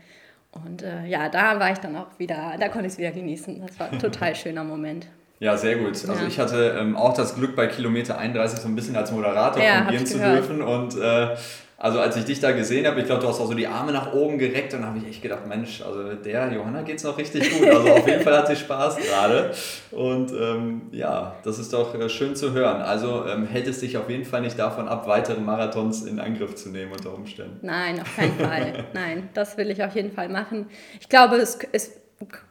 Und 0.52 0.84
äh, 0.84 1.06
ja, 1.06 1.30
da 1.30 1.60
war 1.60 1.72
ich 1.72 1.78
dann 1.78 1.96
auch 1.96 2.08
wieder, 2.18 2.56
da 2.60 2.68
konnte 2.68 2.88
ich 2.88 2.94
es 2.94 3.00
wieder 3.00 3.12
genießen. 3.12 3.62
Das 3.66 3.80
war 3.80 3.92
ein 3.92 4.00
total 4.00 4.36
schöner 4.36 4.64
Moment. 4.64 5.08
Ja, 5.40 5.58
sehr 5.58 5.78
gut. 5.78 5.90
Also 5.90 6.14
ja. 6.14 6.28
ich 6.28 6.38
hatte 6.38 6.78
ähm, 6.80 6.96
auch 6.96 7.16
das 7.16 7.36
Glück, 7.36 7.56
bei 7.56 7.68
Kilometer 7.68 8.18
31 8.18 8.60
so 8.60 8.68
ein 8.68 8.76
bisschen 8.76 8.96
als 8.96 9.12
Moderator 9.12 9.64
ja, 9.64 9.84
fungieren 9.84 10.06
zu 10.06 10.20
dürfen 10.20 10.62
und 10.62 10.96
äh, 10.98 11.36
also 11.82 12.00
als 12.00 12.16
ich 12.16 12.26
dich 12.26 12.40
da 12.40 12.52
gesehen 12.52 12.86
habe, 12.86 13.00
ich 13.00 13.08
glaube, 13.08 13.24
du 13.24 13.28
hast 13.28 13.40
auch 13.40 13.48
so 13.48 13.56
die 13.56 13.66
Arme 13.66 13.92
nach 13.92 14.14
oben 14.14 14.38
gereckt 14.38 14.76
und 14.76 14.86
habe 14.86 15.00
ich 15.00 15.08
echt 15.08 15.24
gedacht, 15.24 15.48
Mensch, 15.48 15.82
also 15.82 16.14
der 16.14 16.54
Johanna 16.54 16.84
geht 16.84 16.98
es 16.98 17.04
noch 17.04 17.18
richtig 17.18 17.50
gut. 17.50 17.68
Also 17.68 17.90
auf 17.90 18.08
jeden 18.08 18.22
Fall 18.22 18.38
hat 18.38 18.48
sie 18.48 18.56
Spaß 18.56 18.98
gerade. 18.98 19.52
Und 19.90 20.32
ähm, 20.32 20.84
ja, 20.92 21.34
das 21.44 21.58
ist 21.58 21.74
doch 21.74 21.96
äh, 21.96 22.08
schön 22.08 22.36
zu 22.36 22.54
hören. 22.54 22.84
Also 22.84 23.26
ähm, 23.26 23.48
hält 23.48 23.68
es 23.68 23.80
dich 23.80 23.98
auf 23.98 24.12
jeden 24.12 24.26
Fall 24.26 24.42
nicht 24.42 24.60
davon 24.60 24.88
ab, 24.88 25.08
weitere 25.08 25.42
Marathons 25.42 26.04
in 26.04 26.20
Angriff 26.20 26.54
zu 26.54 26.70
nehmen 26.70 26.92
unter 26.92 27.16
Umständen. 27.16 27.58
Nein, 27.64 28.00
auf 28.00 28.16
keinen 28.16 28.38
Fall. 28.38 28.86
Nein, 28.94 29.30
das 29.34 29.58
will 29.58 29.72
ich 29.72 29.84
auf 29.84 29.96
jeden 29.96 30.12
Fall 30.12 30.30
machen. 30.30 30.68
Ich 31.00 31.10
glaube, 31.10 31.38
es, 31.38 31.58
es 31.72 32.00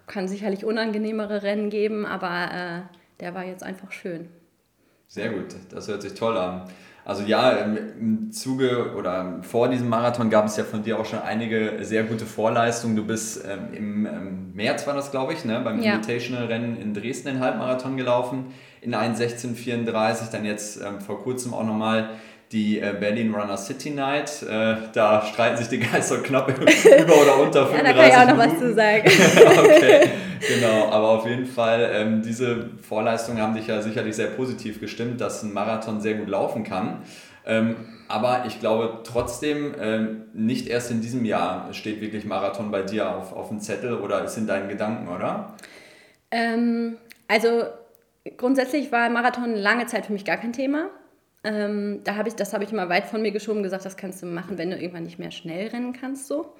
kann 0.08 0.26
sicherlich 0.26 0.64
unangenehmere 0.64 1.44
Rennen 1.44 1.70
geben, 1.70 2.04
aber 2.04 2.50
äh, 2.52 2.80
der 3.20 3.32
war 3.36 3.44
jetzt 3.44 3.62
einfach 3.62 3.92
schön. 3.92 4.28
Sehr 5.06 5.28
gut, 5.28 5.54
das 5.72 5.86
hört 5.86 6.02
sich 6.02 6.14
toll 6.14 6.36
an. 6.36 6.68
Also 7.10 7.24
ja, 7.24 7.50
im 7.50 8.30
Zuge 8.30 8.94
oder 8.96 9.40
vor 9.42 9.68
diesem 9.68 9.88
Marathon 9.88 10.30
gab 10.30 10.46
es 10.46 10.56
ja 10.56 10.62
von 10.62 10.84
dir 10.84 10.96
auch 10.96 11.04
schon 11.04 11.18
einige 11.18 11.78
sehr 11.80 12.04
gute 12.04 12.24
Vorleistungen. 12.24 12.94
Du 12.94 13.04
bist 13.04 13.44
ähm, 13.44 13.74
im 13.74 14.06
ähm, 14.06 14.52
März 14.54 14.86
war 14.86 14.94
das, 14.94 15.10
glaube 15.10 15.32
ich, 15.32 15.44
ne, 15.44 15.60
beim 15.64 15.82
ja. 15.82 15.94
Invitational-Rennen 15.94 16.80
in 16.80 16.94
Dresden 16.94 17.26
den 17.26 17.40
Halbmarathon 17.40 17.96
gelaufen 17.96 18.54
in 18.80 18.94
1,1634, 18.94 20.30
dann 20.30 20.44
jetzt 20.44 20.80
ähm, 20.80 21.00
vor 21.00 21.20
kurzem 21.20 21.52
auch 21.52 21.64
nochmal 21.64 22.10
die 22.52 22.80
äh, 22.80 22.94
Berlin 22.98 23.32
Runner 23.32 23.56
City 23.56 23.90
Night. 23.90 24.42
Äh, 24.42 24.76
da 24.92 25.22
streiten 25.22 25.56
sich 25.56 25.68
die 25.68 25.78
Geister 25.78 26.18
knapp 26.18 26.48
über 26.58 27.16
oder 27.22 27.40
unter 27.40 27.66
35 27.66 27.76
Ja, 27.76 27.82
da 27.82 27.92
kann 27.92 28.08
ich 28.08 28.16
auch 28.16 28.36
noch 28.36 28.44
was 28.44 28.58
zu 28.58 28.74
sagen. 28.74 29.06
okay, 29.58 30.10
genau. 30.40 30.90
Aber 30.90 31.10
auf 31.10 31.26
jeden 31.26 31.46
Fall, 31.46 31.90
ähm, 31.92 32.22
diese 32.22 32.70
Vorleistungen 32.82 33.40
haben 33.40 33.54
dich 33.54 33.68
ja 33.68 33.80
sicherlich 33.82 34.16
sehr 34.16 34.28
positiv 34.28 34.80
gestimmt, 34.80 35.20
dass 35.20 35.42
ein 35.42 35.52
Marathon 35.52 36.00
sehr 36.00 36.14
gut 36.14 36.28
laufen 36.28 36.64
kann. 36.64 37.02
Ähm, 37.46 37.76
aber 38.08 38.44
ich 38.46 38.58
glaube 38.58 39.00
trotzdem, 39.04 39.74
ähm, 39.80 40.24
nicht 40.34 40.66
erst 40.66 40.90
in 40.90 41.00
diesem 41.00 41.24
Jahr 41.24 41.72
steht 41.72 42.00
wirklich 42.00 42.24
Marathon 42.24 42.72
bei 42.72 42.82
dir 42.82 43.14
auf, 43.14 43.32
auf 43.32 43.48
dem 43.48 43.60
Zettel 43.60 43.94
oder 43.94 44.24
ist 44.24 44.36
in 44.36 44.48
deinen 44.48 44.68
Gedanken, 44.68 45.08
oder? 45.08 45.54
Ähm, 46.32 46.96
also 47.28 47.62
grundsätzlich 48.36 48.90
war 48.90 49.08
Marathon 49.08 49.54
lange 49.54 49.86
Zeit 49.86 50.06
für 50.06 50.12
mich 50.12 50.24
gar 50.24 50.36
kein 50.36 50.52
Thema. 50.52 50.90
Ähm, 51.42 52.00
da 52.04 52.16
habe 52.16 52.28
ich, 52.28 52.34
das 52.34 52.52
habe 52.52 52.64
ich 52.64 52.72
immer 52.72 52.88
weit 52.88 53.06
von 53.06 53.22
mir 53.22 53.30
geschoben, 53.30 53.62
gesagt, 53.62 53.84
das 53.84 53.96
kannst 53.96 54.22
du 54.22 54.26
machen, 54.26 54.58
wenn 54.58 54.70
du 54.70 54.76
irgendwann 54.76 55.04
nicht 55.04 55.18
mehr 55.18 55.30
schnell 55.30 55.68
rennen 55.68 55.92
kannst, 55.92 56.26
so. 56.26 56.54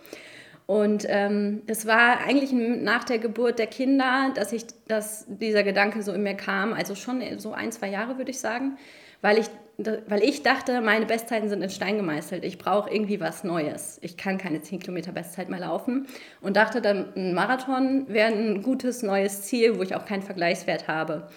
Und 0.67 1.05
ähm, 1.09 1.63
das 1.67 1.85
war 1.85 2.21
eigentlich 2.21 2.53
nach 2.53 3.03
der 3.03 3.19
Geburt 3.19 3.59
der 3.59 3.67
Kinder, 3.67 4.31
dass 4.37 4.53
ich, 4.53 4.67
dass 4.87 5.27
dieser 5.29 5.65
Gedanke 5.65 6.01
so 6.03 6.13
in 6.13 6.23
mir 6.23 6.35
kam, 6.35 6.73
also 6.73 6.95
schon 6.95 7.21
so 7.41 7.53
ein, 7.53 7.73
zwei 7.73 7.89
Jahre 7.89 8.19
würde 8.19 8.31
ich 8.31 8.39
sagen, 8.39 8.79
weil 9.21 9.39
ich, 9.39 9.47
weil 10.07 10.23
ich 10.23 10.45
dachte, 10.45 10.81
meine 10.81 11.07
Bestzeiten 11.07 11.49
sind 11.49 11.61
in 11.63 11.71
Stein 11.71 11.97
gemeißelt. 11.97 12.45
Ich 12.45 12.57
brauche 12.57 12.89
irgendwie 12.89 13.19
was 13.19 13.43
Neues. 13.43 13.99
Ich 14.03 14.17
kann 14.17 14.39
keine 14.39 14.63
10 14.63 14.79
Kilometer 14.79 15.11
Bestzeit 15.11 15.49
mehr 15.49 15.59
laufen 15.59 16.07
und 16.41 16.57
dachte, 16.57 16.81
dann 16.81 17.13
ein 17.17 17.35
Marathon 17.35 18.07
wäre 18.09 18.33
ein 18.33 18.63
gutes 18.63 19.03
neues 19.03 19.43
Ziel, 19.43 19.77
wo 19.77 19.83
ich 19.83 19.97
auch 19.97 20.05
keinen 20.05 20.23
Vergleichswert 20.23 20.87
habe. 20.87 21.29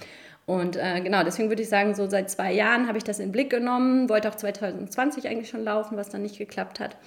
Und 0.45 0.75
äh, 0.75 1.00
genau, 1.01 1.23
deswegen 1.23 1.50
würde 1.50 1.62
ich 1.62 1.69
sagen, 1.69 1.95
so 1.95 2.09
seit 2.09 2.29
zwei 2.29 2.51
Jahren 2.51 2.88
habe 2.88 2.97
ich 2.97 3.03
das 3.03 3.19
in 3.19 3.27
den 3.27 3.31
Blick 3.31 3.50
genommen, 3.50 4.09
wollte 4.09 4.29
auch 4.29 4.35
2020 4.35 5.27
eigentlich 5.27 5.50
schon 5.50 5.63
laufen, 5.63 5.97
was 5.97 6.09
dann 6.09 6.21
nicht 6.21 6.38
geklappt 6.38 6.79
hat. 6.79 6.97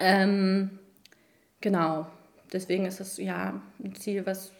Ähm, 0.00 0.78
genau, 1.60 2.06
deswegen 2.52 2.84
ist 2.86 3.00
es 3.00 3.18
ja 3.18 3.60
ein 3.82 3.94
Ziel, 3.94 4.26
was 4.26 4.52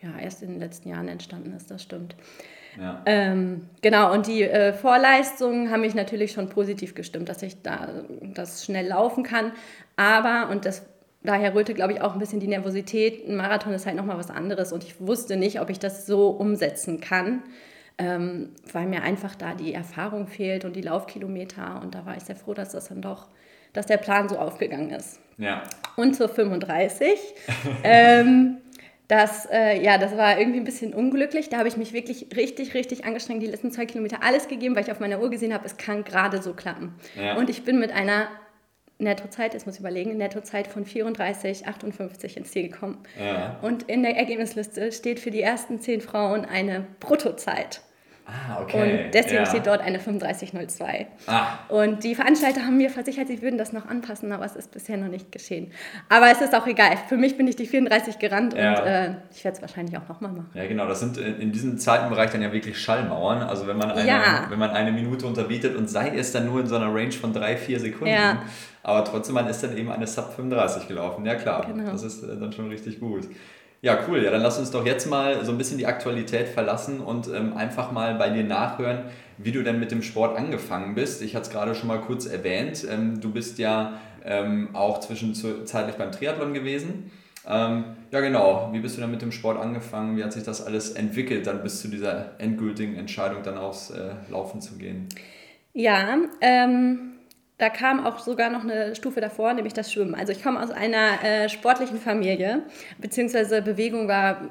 ja 0.00 0.16
erst 0.18 0.42
in 0.42 0.50
den 0.50 0.60
letzten 0.60 0.90
Jahren 0.90 1.08
entstanden 1.08 1.52
ist, 1.54 1.70
das 1.70 1.82
stimmt. 1.82 2.14
Ja. 2.78 3.02
Ähm, 3.06 3.68
genau, 3.82 4.12
und 4.12 4.28
die 4.28 4.44
äh, 4.44 4.72
Vorleistungen 4.72 5.72
haben 5.72 5.80
mich 5.80 5.96
natürlich 5.96 6.30
schon 6.32 6.48
positiv 6.48 6.94
gestimmt, 6.94 7.28
dass 7.28 7.42
ich 7.42 7.62
da 7.62 7.88
das 8.34 8.64
schnell 8.64 8.86
laufen 8.86 9.24
kann. 9.24 9.52
Aber, 9.96 10.48
und 10.50 10.64
das 10.64 10.86
daher 11.28 11.54
rührte, 11.54 11.74
glaube 11.74 11.92
ich, 11.92 12.00
auch 12.00 12.14
ein 12.14 12.18
bisschen 12.18 12.40
die 12.40 12.48
Nervosität. 12.48 13.28
Ein 13.28 13.36
Marathon 13.36 13.74
ist 13.74 13.86
halt 13.86 13.96
nochmal 13.96 14.18
was 14.18 14.30
anderes 14.30 14.72
und 14.72 14.82
ich 14.82 14.98
wusste 15.00 15.36
nicht, 15.36 15.60
ob 15.60 15.68
ich 15.68 15.78
das 15.78 16.06
so 16.06 16.30
umsetzen 16.30 17.00
kann, 17.00 17.42
ähm, 17.98 18.50
weil 18.72 18.86
mir 18.86 19.02
einfach 19.02 19.34
da 19.34 19.54
die 19.54 19.74
Erfahrung 19.74 20.26
fehlt 20.26 20.64
und 20.64 20.74
die 20.74 20.80
Laufkilometer. 20.80 21.80
Und 21.82 21.94
da 21.94 22.06
war 22.06 22.16
ich 22.16 22.24
sehr 22.24 22.36
froh, 22.36 22.54
dass 22.54 22.70
das 22.70 22.88
dann 22.88 23.02
doch, 23.02 23.28
dass 23.74 23.86
der 23.86 23.98
Plan 23.98 24.28
so 24.28 24.38
aufgegangen 24.38 24.90
ist. 24.90 25.20
Ja. 25.36 25.62
Und 25.96 26.16
zur 26.16 26.28
35. 26.28 27.18
ähm, 27.84 28.58
das, 29.08 29.46
äh, 29.50 29.82
ja, 29.82 29.98
das 29.98 30.16
war 30.16 30.38
irgendwie 30.38 30.60
ein 30.60 30.64
bisschen 30.64 30.94
unglücklich. 30.94 31.50
Da 31.50 31.58
habe 31.58 31.68
ich 31.68 31.76
mich 31.76 31.92
wirklich 31.92 32.28
richtig, 32.36 32.74
richtig 32.74 33.04
angestrengt, 33.04 33.42
die 33.42 33.46
letzten 33.46 33.70
zwei 33.70 33.84
Kilometer 33.86 34.22
alles 34.22 34.48
gegeben, 34.48 34.76
weil 34.76 34.84
ich 34.84 34.92
auf 34.92 35.00
meiner 35.00 35.20
Uhr 35.20 35.30
gesehen 35.30 35.52
habe, 35.52 35.66
es 35.66 35.76
kann 35.76 36.04
gerade 36.04 36.42
so 36.42 36.54
klappen. 36.54 36.94
Ja. 37.20 37.36
Und 37.36 37.50
ich 37.50 37.64
bin 37.64 37.78
mit 37.78 37.92
einer 37.92 38.28
Nettozeit, 38.98 39.54
jetzt 39.54 39.64
muss 39.66 39.76
ich 39.76 39.80
überlegen, 39.80 40.16
Nettozeit 40.16 40.66
von 40.66 40.84
34,58 40.84 42.36
ins 42.36 42.50
Ziel 42.50 42.68
gekommen. 42.68 42.98
Ja. 43.18 43.56
Und 43.62 43.84
in 43.84 44.02
der 44.02 44.16
Ergebnisliste 44.16 44.90
steht 44.92 45.20
für 45.20 45.30
die 45.30 45.42
ersten 45.42 45.80
zehn 45.80 46.00
Frauen 46.00 46.44
eine 46.44 46.84
Bruttozeit 47.00 47.80
Ah, 48.30 48.60
okay. 48.60 48.82
Und 49.06 49.14
deswegen 49.14 49.36
ja. 49.36 49.46
steht 49.46 49.66
dort 49.66 49.80
eine 49.80 49.96
3502. 50.00 51.06
Ah, 51.28 51.46
Und 51.70 52.04
die 52.04 52.14
Veranstalter 52.14 52.60
haben 52.60 52.76
mir 52.76 52.90
versichert, 52.90 53.26
sie 53.28 53.40
würden 53.40 53.56
das 53.56 53.72
noch 53.72 53.86
anpassen, 53.88 54.32
aber 54.32 54.44
es 54.44 54.54
ist 54.54 54.70
bisher 54.70 54.98
noch 54.98 55.08
nicht 55.08 55.32
geschehen. 55.32 55.72
Aber 56.10 56.30
es 56.30 56.42
ist 56.42 56.54
auch 56.54 56.66
egal. 56.66 56.98
Für 57.08 57.16
mich 57.16 57.38
bin 57.38 57.48
ich 57.48 57.56
die 57.56 57.64
34 57.66 58.18
gerannt 58.18 58.52
Ja. 58.52 58.80
und 58.82 58.86
äh, 58.86 59.14
ich 59.34 59.42
werde 59.44 59.56
es 59.56 59.62
wahrscheinlich 59.62 59.96
auch 59.96 60.06
nochmal 60.10 60.32
machen. 60.32 60.50
ja 60.52 60.66
genau, 60.66 60.86
das 60.86 61.00
sind 61.00 61.16
in 61.16 61.40
in 61.40 61.52
diesem 61.52 61.78
Zeitenbereich 61.78 62.30
dann 62.30 62.42
ja 62.42 62.52
wirklich 62.52 62.78
Schallmauern. 62.78 63.40
Also 63.44 63.66
wenn 63.66 63.78
man 63.78 63.92
eine, 63.92 64.06
Ja. 64.06 64.44
wenn 64.50 64.58
man 64.58 64.72
eine 64.72 64.92
Minute 64.92 65.26
unterbietet 65.26 65.74
und 65.74 65.88
sei 65.88 66.10
es 66.14 66.30
dann 66.30 66.44
nur 66.44 66.60
in 66.60 66.66
so 66.66 66.76
einer 66.76 66.94
Range 66.94 67.12
von 67.12 67.32
drei, 67.32 67.56
vier 67.56 67.80
Sekunden, 67.80 68.12
Ja. 68.12 68.42
Aber 68.88 69.04
trotzdem, 69.04 69.34
man 69.34 69.46
ist 69.48 69.62
dann 69.62 69.76
eben 69.76 69.90
eine 69.90 70.06
Sub 70.06 70.32
35 70.34 70.88
gelaufen. 70.88 71.24
Ja 71.26 71.34
klar, 71.36 71.66
Genau. 71.66 71.90
das 71.92 72.02
ist 72.02 72.22
äh, 72.24 72.36
dann 72.38 72.52
schon 72.52 72.68
richtig 72.68 72.98
gut. 73.00 73.28
Ja, 73.80 73.96
cool. 74.08 74.24
Ja, 74.24 74.32
dann 74.32 74.42
lass 74.42 74.58
uns 74.58 74.72
doch 74.72 74.84
jetzt 74.84 75.08
mal 75.08 75.44
so 75.44 75.52
ein 75.52 75.58
bisschen 75.58 75.78
die 75.78 75.86
Aktualität 75.86 76.48
verlassen 76.48 76.98
und 77.00 77.28
ähm, 77.28 77.52
einfach 77.56 77.92
mal 77.92 78.14
bei 78.16 78.28
dir 78.30 78.42
nachhören, 78.42 79.02
wie 79.36 79.52
du 79.52 79.62
denn 79.62 79.78
mit 79.78 79.92
dem 79.92 80.02
Sport 80.02 80.36
angefangen 80.36 80.96
bist. 80.96 81.22
Ich 81.22 81.36
hatte 81.36 81.46
es 81.46 81.50
gerade 81.52 81.76
schon 81.76 81.86
mal 81.86 82.00
kurz 82.00 82.26
erwähnt. 82.26 82.84
Ähm, 82.90 83.20
du 83.20 83.30
bist 83.30 83.58
ja 83.58 83.92
ähm, 84.24 84.70
auch 84.74 84.98
zwischenzeitlich 84.98 85.94
beim 85.94 86.10
Triathlon 86.10 86.54
gewesen. 86.54 87.12
Ähm, 87.46 87.84
ja, 88.10 88.20
genau. 88.20 88.68
Wie 88.72 88.80
bist 88.80 88.96
du 88.96 89.00
dann 89.00 89.12
mit 89.12 89.22
dem 89.22 89.30
Sport 89.30 89.60
angefangen? 89.60 90.16
Wie 90.16 90.24
hat 90.24 90.32
sich 90.32 90.42
das 90.42 90.66
alles 90.66 90.90
entwickelt, 90.90 91.46
dann 91.46 91.62
bis 91.62 91.80
zu 91.80 91.86
dieser 91.88 92.32
endgültigen 92.38 92.96
Entscheidung, 92.96 93.44
dann 93.44 93.56
aufs 93.58 93.90
äh, 93.90 94.10
Laufen 94.28 94.60
zu 94.60 94.74
gehen? 94.76 95.08
Ja, 95.72 96.16
ähm, 96.40 97.12
da 97.58 97.68
kam 97.70 98.06
auch 98.06 98.20
sogar 98.20 98.50
noch 98.50 98.62
eine 98.62 98.94
Stufe 98.94 99.20
davor, 99.20 99.52
nämlich 99.52 99.74
das 99.74 99.92
Schwimmen. 99.92 100.14
Also 100.14 100.32
ich 100.32 100.42
komme 100.42 100.62
aus 100.62 100.70
einer 100.70 101.22
äh, 101.24 101.48
sportlichen 101.48 101.98
Familie, 101.98 102.62
beziehungsweise 102.98 103.62
Bewegung 103.62 104.06
war, 104.06 104.42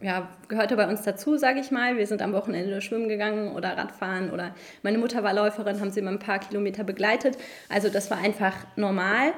ja, 0.00 0.28
gehörte 0.46 0.76
bei 0.76 0.88
uns 0.88 1.02
dazu, 1.02 1.36
sage 1.36 1.58
ich 1.58 1.72
mal. 1.72 1.96
Wir 1.96 2.06
sind 2.06 2.22
am 2.22 2.32
Wochenende 2.32 2.80
schwimmen 2.80 3.08
gegangen 3.08 3.54
oder 3.54 3.76
Radfahren 3.76 4.30
oder 4.30 4.54
meine 4.84 4.98
Mutter 4.98 5.24
war 5.24 5.34
Läuferin, 5.34 5.80
haben 5.80 5.90
sie 5.90 6.00
immer 6.00 6.12
ein 6.12 6.20
paar 6.20 6.38
Kilometer 6.38 6.84
begleitet. 6.84 7.36
Also 7.68 7.88
das 7.88 8.10
war 8.12 8.18
einfach 8.18 8.54
normal. 8.76 9.32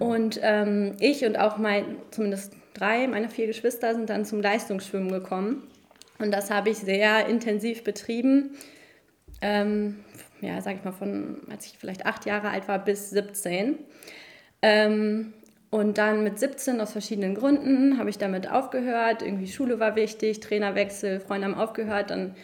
Und 0.00 0.40
ähm, 0.42 0.96
ich 0.98 1.24
und 1.24 1.38
auch 1.38 1.56
mein, 1.56 1.96
zumindest 2.10 2.52
drei 2.74 3.06
meiner 3.06 3.28
vier 3.28 3.46
Geschwister 3.46 3.94
sind 3.94 4.10
dann 4.10 4.24
zum 4.24 4.42
Leistungsschwimmen 4.42 5.12
gekommen. 5.12 5.68
Und 6.18 6.32
das 6.32 6.50
habe 6.50 6.70
ich 6.70 6.78
sehr 6.78 7.28
intensiv 7.28 7.84
betrieben 7.84 8.56
ähm, 9.40 10.00
ja, 10.40 10.60
sag 10.60 10.76
ich 10.76 10.84
mal, 10.84 10.92
von 10.92 11.38
als 11.50 11.66
ich 11.66 11.78
vielleicht 11.78 12.06
acht 12.06 12.26
Jahre 12.26 12.50
alt 12.50 12.68
war 12.68 12.78
bis 12.78 13.10
17. 13.10 13.78
Ähm, 14.62 15.32
und 15.70 15.98
dann 15.98 16.24
mit 16.24 16.38
17 16.38 16.80
aus 16.80 16.92
verschiedenen 16.92 17.34
Gründen 17.34 17.98
habe 17.98 18.08
ich 18.08 18.18
damit 18.18 18.50
aufgehört. 18.50 19.22
Irgendwie 19.22 19.46
Schule 19.46 19.78
war 19.78 19.96
wichtig, 19.96 20.40
Trainerwechsel, 20.40 21.20
Freunde 21.20 21.46
haben 21.46 21.54
aufgehört. 21.54 22.10
Dann, 22.10 22.34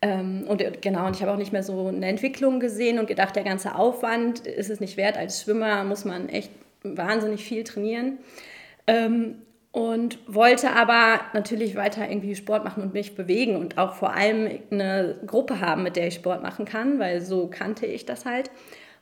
ähm, 0.00 0.44
und 0.48 0.62
genau, 0.80 1.06
und 1.06 1.16
ich 1.16 1.22
habe 1.22 1.32
auch 1.32 1.36
nicht 1.36 1.52
mehr 1.52 1.62
so 1.62 1.88
eine 1.88 2.06
Entwicklung 2.06 2.60
gesehen 2.60 2.98
und 2.98 3.06
gedacht, 3.06 3.36
der 3.36 3.44
ganze 3.44 3.74
Aufwand 3.74 4.46
ist 4.46 4.70
es 4.70 4.80
nicht 4.80 4.96
wert. 4.96 5.18
Als 5.18 5.42
Schwimmer 5.42 5.84
muss 5.84 6.06
man 6.06 6.30
echt 6.30 6.50
wahnsinnig 6.82 7.44
viel 7.44 7.62
trainieren. 7.64 8.18
Ähm, 8.86 9.42
und 9.72 10.18
wollte 10.26 10.70
aber 10.72 11.20
natürlich 11.32 11.76
weiter 11.76 12.08
irgendwie 12.08 12.36
Sport 12.36 12.62
machen 12.62 12.82
und 12.82 12.92
mich 12.92 13.14
bewegen 13.14 13.56
und 13.56 13.78
auch 13.78 13.94
vor 13.94 14.14
allem 14.14 14.60
eine 14.70 15.18
Gruppe 15.26 15.60
haben, 15.60 15.82
mit 15.82 15.96
der 15.96 16.08
ich 16.08 16.14
Sport 16.14 16.42
machen 16.42 16.66
kann, 16.66 16.98
weil 16.98 17.22
so 17.22 17.48
kannte 17.48 17.86
ich 17.86 18.04
das 18.04 18.26
halt. 18.26 18.50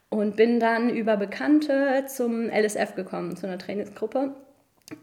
Und 0.08 0.36
bin 0.36 0.58
dann 0.58 0.90
über 0.90 1.16
Bekannte 1.16 2.04
zum 2.06 2.48
LSF 2.48 2.94
gekommen, 2.96 3.36
zu 3.36 3.46
einer 3.46 3.58
Trainingsgruppe 3.58 4.34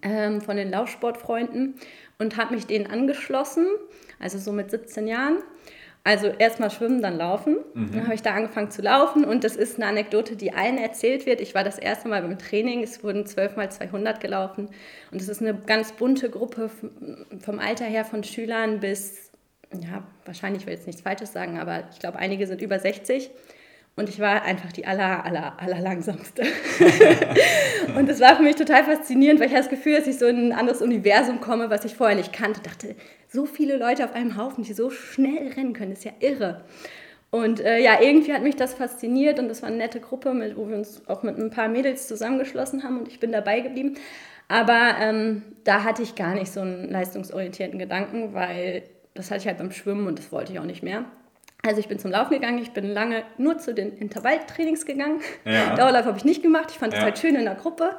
ähm, 0.02 0.42
von 0.42 0.58
den 0.58 0.70
Laufsportfreunden 0.70 1.76
und 2.20 2.38
habe 2.38 2.56
mich 2.56 2.66
denen 2.66 2.88
angeschlossen, 2.88 3.68
also 4.20 4.38
so 4.38 4.52
mit 4.52 4.72
17 4.72 5.08
Jahren. 5.08 5.38
Also 6.08 6.28
erstmal 6.28 6.72
schwimmen, 6.72 7.02
dann 7.02 7.18
laufen. 7.18 7.58
Dann 7.92 8.04
habe 8.06 8.16
ich 8.16 8.22
da 8.22 8.34
angefangen 8.34 8.72
zu 8.72 8.82
laufen 8.82 9.26
und 9.26 9.44
das 9.44 9.58
ist 9.58 9.76
eine 9.76 9.88
Anekdote, 9.88 10.38
die 10.38 10.54
allen 10.54 10.78
erzählt 10.78 11.26
wird. 11.26 11.42
Ich 11.42 11.54
war 11.54 11.66
das 11.66 11.78
erste 11.78 12.08
Mal 12.08 12.22
beim 12.22 12.40
Training, 12.40 12.82
es 12.82 13.04
wurden 13.04 13.26
12 13.26 13.58
mal 13.58 13.70
200 13.70 14.22
gelaufen 14.22 14.70
und 15.12 15.22
es 15.22 15.28
ist 15.28 15.42
eine 15.42 15.54
ganz 15.54 15.92
bunte 15.92 16.30
Gruppe 16.30 16.70
vom 17.42 17.60
Alter 17.60 17.84
her 17.84 18.06
von 18.06 18.24
Schülern 18.24 18.80
bis, 18.80 19.32
ja, 19.74 20.02
wahrscheinlich 20.24 20.66
will 20.66 20.76
ich 20.76 20.80
jetzt 20.80 20.88
nichts 20.88 21.02
Falsches 21.02 21.34
sagen, 21.34 21.60
aber 21.60 21.84
ich 21.92 22.00
glaube, 22.00 22.20
einige 22.20 22.48
sind 22.48 22.62
über 22.62 22.80
60. 22.80 23.30
Und 23.98 24.10
ich 24.10 24.20
war 24.20 24.44
einfach 24.44 24.72
die 24.72 24.86
aller, 24.86 25.26
aller, 25.26 25.60
aller 25.60 25.82
langsamste. 25.82 26.44
und 27.98 28.08
es 28.08 28.20
war 28.20 28.36
für 28.38 28.44
mich 28.44 28.56
total 28.56 28.84
faszinierend, 28.84 29.40
weil 29.40 29.48
ich 29.48 29.54
das 29.54 29.70
Gefühl, 29.70 29.98
dass 29.98 30.06
ich 30.06 30.20
so 30.20 30.28
in 30.28 30.38
ein 30.38 30.54
anderes 30.54 30.84
Universum 30.84 31.42
komme, 31.42 31.72
was 31.72 31.84
ich 31.84 31.96
vorher 31.96 32.16
nicht 32.16 32.32
kannte. 32.32 32.62
dachte, 32.62 32.96
so 33.28 33.48
viele 33.48 33.78
Leute 33.78 34.06
auf 34.06 34.14
einem 34.14 34.38
Haufen, 34.38 34.64
die 34.64 34.74
so 34.74 34.92
schnell 34.92 35.52
rennen 35.56 35.74
können, 35.74 35.94
ist 35.94 36.06
ja 36.06 36.12
irre. 36.20 36.62
Und 37.32 37.60
äh, 37.60 37.80
ja, 37.80 38.00
irgendwie 38.00 38.34
hat 38.34 38.44
mich 38.44 38.56
das 38.56 38.76
fasziniert 38.76 39.40
und 39.40 39.50
das 39.50 39.64
war 39.64 39.70
eine 39.70 39.78
nette 39.78 40.00
Gruppe, 40.00 40.36
mit, 40.36 40.56
wo 40.56 40.70
wir 40.70 40.78
uns 40.78 41.02
auch 41.08 41.24
mit 41.24 41.38
ein 41.40 41.50
paar 41.50 41.68
Mädels 41.68 42.08
zusammengeschlossen 42.08 42.84
haben 42.84 43.00
und 43.00 43.08
ich 43.08 43.20
bin 43.20 43.32
dabei 43.32 43.62
geblieben. 43.62 43.96
Aber 44.48 44.96
ähm, 45.02 45.42
da 45.64 45.84
hatte 45.84 46.04
ich 46.04 46.14
gar 46.14 46.36
nicht 46.36 46.52
so 46.52 46.62
einen 46.62 46.90
leistungsorientierten 46.90 47.80
Gedanken, 47.80 48.36
weil 48.36 48.84
das 49.16 49.32
hatte 49.32 49.42
ich 49.42 49.48
halt 49.48 49.58
beim 49.58 49.72
Schwimmen 49.72 50.06
und 50.06 50.20
das 50.20 50.32
wollte 50.32 50.54
ich 50.54 50.60
auch 50.60 50.66
nicht 50.66 50.84
mehr. 50.84 51.06
Also 51.66 51.80
ich 51.80 51.88
bin 51.88 52.00
zum 52.00 52.12
Laufen 52.12 52.34
gegangen, 52.34 52.60
ich 52.60 52.72
bin 52.72 52.86
lange 52.94 53.24
nur 53.38 53.58
zu 53.58 53.74
den 53.74 53.98
Intervalltrainings 53.98 54.86
gegangen. 54.86 55.22
Ja. 55.44 55.76
Dauerlauf 55.76 56.06
habe 56.06 56.18
ich 56.18 56.24
nicht 56.24 56.42
gemacht, 56.42 56.68
ich 56.70 56.78
fand 56.78 56.94
es 56.94 57.00
Ja. 57.00 57.06
halt 57.06 57.18
schön 57.18 57.36
in 57.36 57.46
der 57.46 57.56
Gruppe 57.56 57.98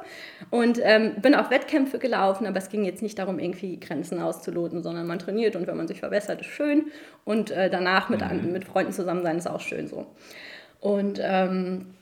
und 0.49 0.79
ähm, 0.81 1.15
bin 1.21 1.35
auch 1.35 1.51
Wettkämpfe 1.51 1.99
gelaufen, 1.99 2.47
aber 2.47 2.57
es 2.57 2.69
ging 2.69 2.83
jetzt 2.85 3.03
nicht 3.03 3.19
darum, 3.19 3.37
irgendwie 3.37 3.79
Grenzen 3.79 4.21
auszuloten, 4.21 4.81
sondern 4.81 5.05
man 5.05 5.19
trainiert 5.19 5.55
und 5.55 5.67
wenn 5.67 5.77
man 5.77 5.87
sich 5.87 5.99
verbessert, 5.99 6.41
ist 6.41 6.47
schön 6.47 6.85
und 7.25 7.51
äh, 7.51 7.69
danach 7.69 8.09
mit, 8.09 8.23
an, 8.23 8.51
mit 8.51 8.65
Freunden 8.65 8.93
zusammen 8.93 9.23
sein 9.23 9.37
ist 9.37 9.47
auch 9.47 9.61
schön 9.61 9.87
so. 9.87 10.07
Und 10.79 11.19
ähm, 11.21 11.93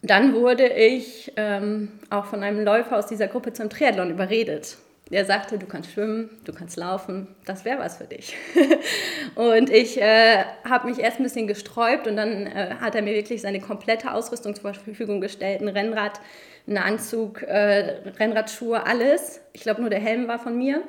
dann 0.00 0.32
wurde 0.32 0.68
ich 0.68 1.32
ähm, 1.36 1.88
auch 2.08 2.24
von 2.26 2.42
einem 2.42 2.64
Läufer 2.64 2.96
aus 2.96 3.06
dieser 3.06 3.26
Gruppe 3.26 3.52
zum 3.52 3.68
Triathlon 3.68 4.10
überredet. 4.10 4.78
Der 5.10 5.26
sagte, 5.26 5.58
du 5.58 5.66
kannst 5.66 5.92
schwimmen, 5.92 6.30
du 6.44 6.52
kannst 6.54 6.76
laufen, 6.78 7.28
das 7.44 7.64
wäre 7.66 7.78
was 7.78 7.98
für 7.98 8.04
dich. 8.04 8.34
und 9.34 9.68
ich 9.68 10.00
äh, 10.00 10.44
habe 10.68 10.88
mich 10.88 10.98
erst 10.98 11.20
ein 11.20 11.24
bisschen 11.24 11.46
gesträubt 11.46 12.06
und 12.06 12.16
dann 12.16 12.46
äh, 12.46 12.76
hat 12.80 12.94
er 12.94 13.02
mir 13.02 13.12
wirklich 13.14 13.42
seine 13.42 13.60
komplette 13.60 14.12
Ausrüstung 14.12 14.54
zur 14.54 14.72
Verfügung 14.72 15.20
gestellt. 15.20 15.60
Ein 15.60 15.68
Rennrad, 15.68 16.20
einen 16.66 16.78
Anzug, 16.78 17.42
äh, 17.42 18.00
Rennradschuhe, 18.18 18.86
alles. 18.86 19.42
Ich 19.52 19.60
glaube, 19.60 19.82
nur 19.82 19.90
der 19.90 20.00
Helm 20.00 20.26
war 20.26 20.38
von 20.38 20.56
mir. 20.56 20.82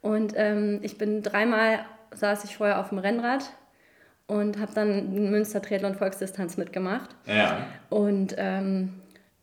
Und 0.00 0.34
ähm, 0.36 0.80
ich 0.82 0.98
bin 0.98 1.22
dreimal, 1.22 1.84
saß 2.12 2.42
ich 2.44 2.56
vorher 2.56 2.80
auf 2.80 2.88
dem 2.88 2.98
Rennrad 2.98 3.44
und 4.26 4.58
habe 4.58 4.72
dann 4.74 4.88
einen 4.90 5.30
Münster 5.30 5.62
Triathlon 5.62 5.94
Volksdistanz 5.94 6.56
mitgemacht 6.56 7.10
Ja. 7.26 7.64
und 7.90 8.34
ähm, 8.38 8.94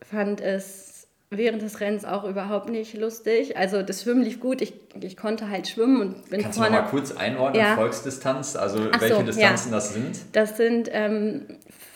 fand 0.01 0.41
es 0.41 0.98
während 1.31 1.61
des 1.61 1.79
Rennens 1.79 2.05
auch 2.05 2.23
überhaupt 2.23 2.69
nicht 2.69 2.95
lustig. 2.97 3.55
Also 3.55 3.83
das 3.83 4.01
Schwimmen 4.03 4.23
lief 4.23 4.39
gut, 4.39 4.61
ich, 4.61 4.73
ich 4.99 5.15
konnte 5.15 5.49
halt 5.49 5.67
schwimmen 5.67 6.01
und 6.01 6.29
bin 6.29 6.41
Kannst 6.41 6.57
du 6.57 6.61
noch 6.63 6.69
vorne. 6.69 6.83
mal 6.83 6.89
kurz 6.89 7.11
einordnen, 7.15 7.61
Ja. 7.63 7.75
Volksdistanz, 7.75 8.55
also 8.55 8.79
Ach 8.91 8.95
so, 8.95 9.01
welche 9.01 9.15
ja. 9.15 9.23
Distanzen 9.23 9.71
das 9.71 9.93
sind? 9.93 10.19
Das 10.33 10.57
sind 10.57 10.89
ähm, 10.91 11.45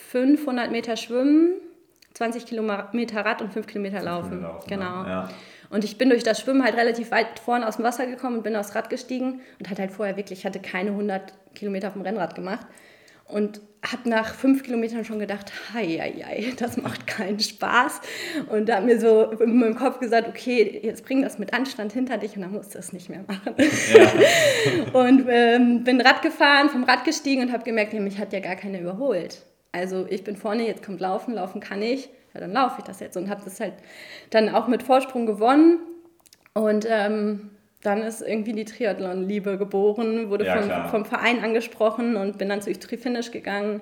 500 0.09 0.71
Meter 0.71 0.97
Schwimmen, 0.97 1.53
20 2.13 2.45
Kilometer 2.45 3.25
Rad 3.25 3.41
und 3.41 3.51
5 3.51 3.65
Kilometer 3.65 4.03
Laufen. 4.03 4.43
Laufen, 4.43 4.69
genau. 4.69 5.03
Ja. 5.05 5.29
Und 5.71 5.83
ich 5.83 5.97
bin 5.97 6.09
durch 6.11 6.23
das 6.23 6.39
Schwimmen 6.39 6.63
halt 6.63 6.75
relativ 6.75 7.09
weit 7.09 7.39
vorne 7.39 7.67
aus 7.67 7.77
dem 7.77 7.85
Wasser 7.85 8.05
gekommen 8.05 8.37
und 8.37 8.43
bin 8.43 8.55
aufs 8.55 8.75
Rad 8.75 8.91
gestiegen 8.91 9.41
und 9.57 9.71
hatte 9.71 9.81
halt 9.81 9.91
vorher 9.91 10.15
wirklich, 10.15 10.39
ich 10.39 10.45
hatte 10.45 10.59
keine 10.59 10.91
100 10.91 11.33
Kilometer 11.55 11.87
auf 11.87 11.93
dem 11.93 12.03
Rennrad 12.03 12.35
gemacht. 12.35 12.67
Und 13.25 13.61
habe 13.83 14.09
nach 14.09 14.33
fünf 14.33 14.63
Kilometern 14.63 15.03
schon 15.03 15.19
gedacht, 15.19 15.51
hei, 15.73 15.97
hei, 15.99 16.23
hei, 16.25 16.53
das 16.57 16.77
macht 16.77 17.05
keinen 17.05 17.39
Spaß. 17.39 18.01
Und 18.49 18.69
da 18.69 18.77
habe 18.77 18.85
mir 18.85 18.99
so 18.99 19.31
in 19.31 19.57
meinem 19.57 19.75
Kopf 19.75 19.99
gesagt, 19.99 20.27
okay, 20.27 20.79
jetzt 20.83 21.05
bring 21.05 21.21
das 21.21 21.37
mit 21.37 21.53
Anstand 21.53 21.91
hinter 21.91 22.17
dich 22.17 22.35
und 22.35 22.43
dann 22.43 22.51
musst 22.51 22.75
du 22.75 22.79
es 22.79 22.93
nicht 22.93 23.09
mehr 23.09 23.25
machen. 23.27 23.55
und 24.93 25.25
ähm, 25.27 25.83
bin 25.83 25.99
Rad 25.99 26.21
gefahren, 26.21 26.69
vom 26.69 26.83
Rad 26.83 27.03
gestiegen 27.03 27.41
und 27.41 27.51
habe 27.51 27.63
gemerkt, 27.63 27.93
nee, 27.93 27.99
mich 27.99 28.19
hat 28.19 28.31
ja 28.31 28.39
gar 28.39 28.55
keiner 28.55 28.79
überholt. 28.79 29.41
Also 29.73 30.05
ich 30.09 30.23
bin 30.23 30.37
vorne, 30.37 30.65
jetzt 30.65 30.85
kommt 30.85 31.01
Laufen, 31.01 31.33
laufen 31.33 31.59
kann 31.59 31.81
ich, 31.81 32.09
ja, 32.33 32.39
dann 32.39 32.53
laufe 32.53 32.75
ich 32.79 32.83
das 32.85 32.99
jetzt 32.99 33.17
und 33.17 33.29
habe 33.29 33.41
das 33.43 33.59
halt 33.59 33.73
dann 34.29 34.49
auch 34.49 34.67
mit 34.67 34.83
Vorsprung 34.83 35.25
gewonnen. 35.25 35.79
Und 36.53 36.87
ähm, 36.89 37.49
dann 37.83 38.01
ist 38.01 38.21
irgendwie 38.21 38.53
die 38.53 38.65
Triathlon-Liebe 38.65 39.57
geboren, 39.57 40.29
wurde 40.29 40.45
Ja, 40.45 40.61
vom, 40.61 40.89
vom 40.89 41.05
Verein 41.05 41.43
angesprochen 41.43 42.15
und 42.15 42.37
bin 42.37 42.49
dann 42.49 42.61
zu 42.61 42.71
Trifinish 42.73 43.31
gegangen. 43.31 43.81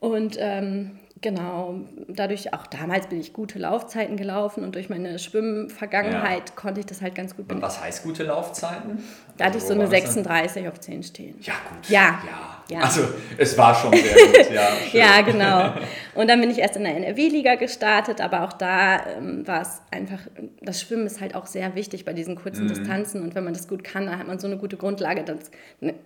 Und 0.00 0.36
ähm, 0.40 0.98
genau, 1.20 1.76
dadurch, 2.08 2.52
auch 2.52 2.66
damals 2.66 3.06
bin 3.06 3.20
ich 3.20 3.32
gute 3.32 3.60
Laufzeiten 3.60 4.16
gelaufen 4.16 4.64
und 4.64 4.74
durch 4.74 4.88
meine 4.90 5.18
Schwimmvergangenheit 5.20 6.56
konnte 6.56 6.80
ich 6.80 6.86
das 6.86 7.00
halt 7.00 7.14
ganz 7.14 7.30
gut 7.36 7.42
Und 7.44 7.48
benutzen. 7.48 7.66
was 7.66 7.80
heißt 7.80 8.02
gute 8.02 8.24
Laufzeiten? 8.24 8.98
Da 9.36 9.44
hatte 9.46 9.58
ich 9.58 9.62
Also, 9.64 9.74
so 9.74 9.78
wo 9.78 9.82
eine 9.82 9.90
war 9.92 10.00
das 10.00 10.14
denn? 10.14 10.24
36 10.24 10.68
auf 10.68 10.80
10 10.80 11.02
stehen. 11.04 11.34
Ja, 11.42 11.54
gut. 11.68 11.88
Ja. 11.88 12.00
ja. 12.26 12.51
Ja. 12.70 12.80
Also 12.80 13.02
es 13.38 13.56
war 13.58 13.74
schon 13.74 13.92
sehr 13.92 14.14
gut, 14.14 14.50
ja. 14.52 14.68
Ja, 14.92 15.20
genau. 15.22 15.72
Und 16.14 16.28
dann 16.28 16.40
bin 16.40 16.50
ich 16.50 16.58
erst 16.58 16.76
in 16.76 16.84
der 16.84 16.96
NRW-Liga 16.96 17.56
gestartet, 17.56 18.20
aber 18.20 18.42
auch 18.44 18.52
da 18.52 19.06
ähm, 19.16 19.46
war 19.46 19.62
es 19.62 19.80
einfach, 19.90 20.20
das 20.60 20.80
Schwimmen 20.80 21.06
ist 21.06 21.20
halt 21.20 21.34
auch 21.34 21.46
sehr 21.46 21.74
wichtig 21.74 22.04
bei 22.04 22.12
diesen 22.12 22.36
kurzen 22.36 22.64
mhm. 22.64 22.68
Distanzen 22.68 23.22
und 23.22 23.34
wenn 23.34 23.44
man 23.44 23.54
das 23.54 23.68
gut 23.68 23.84
kann, 23.84 24.06
dann 24.06 24.18
hat 24.18 24.26
man 24.26 24.38
so 24.38 24.46
eine 24.46 24.56
gute 24.56 24.76
Grundlage, 24.76 25.24
dass, 25.24 25.50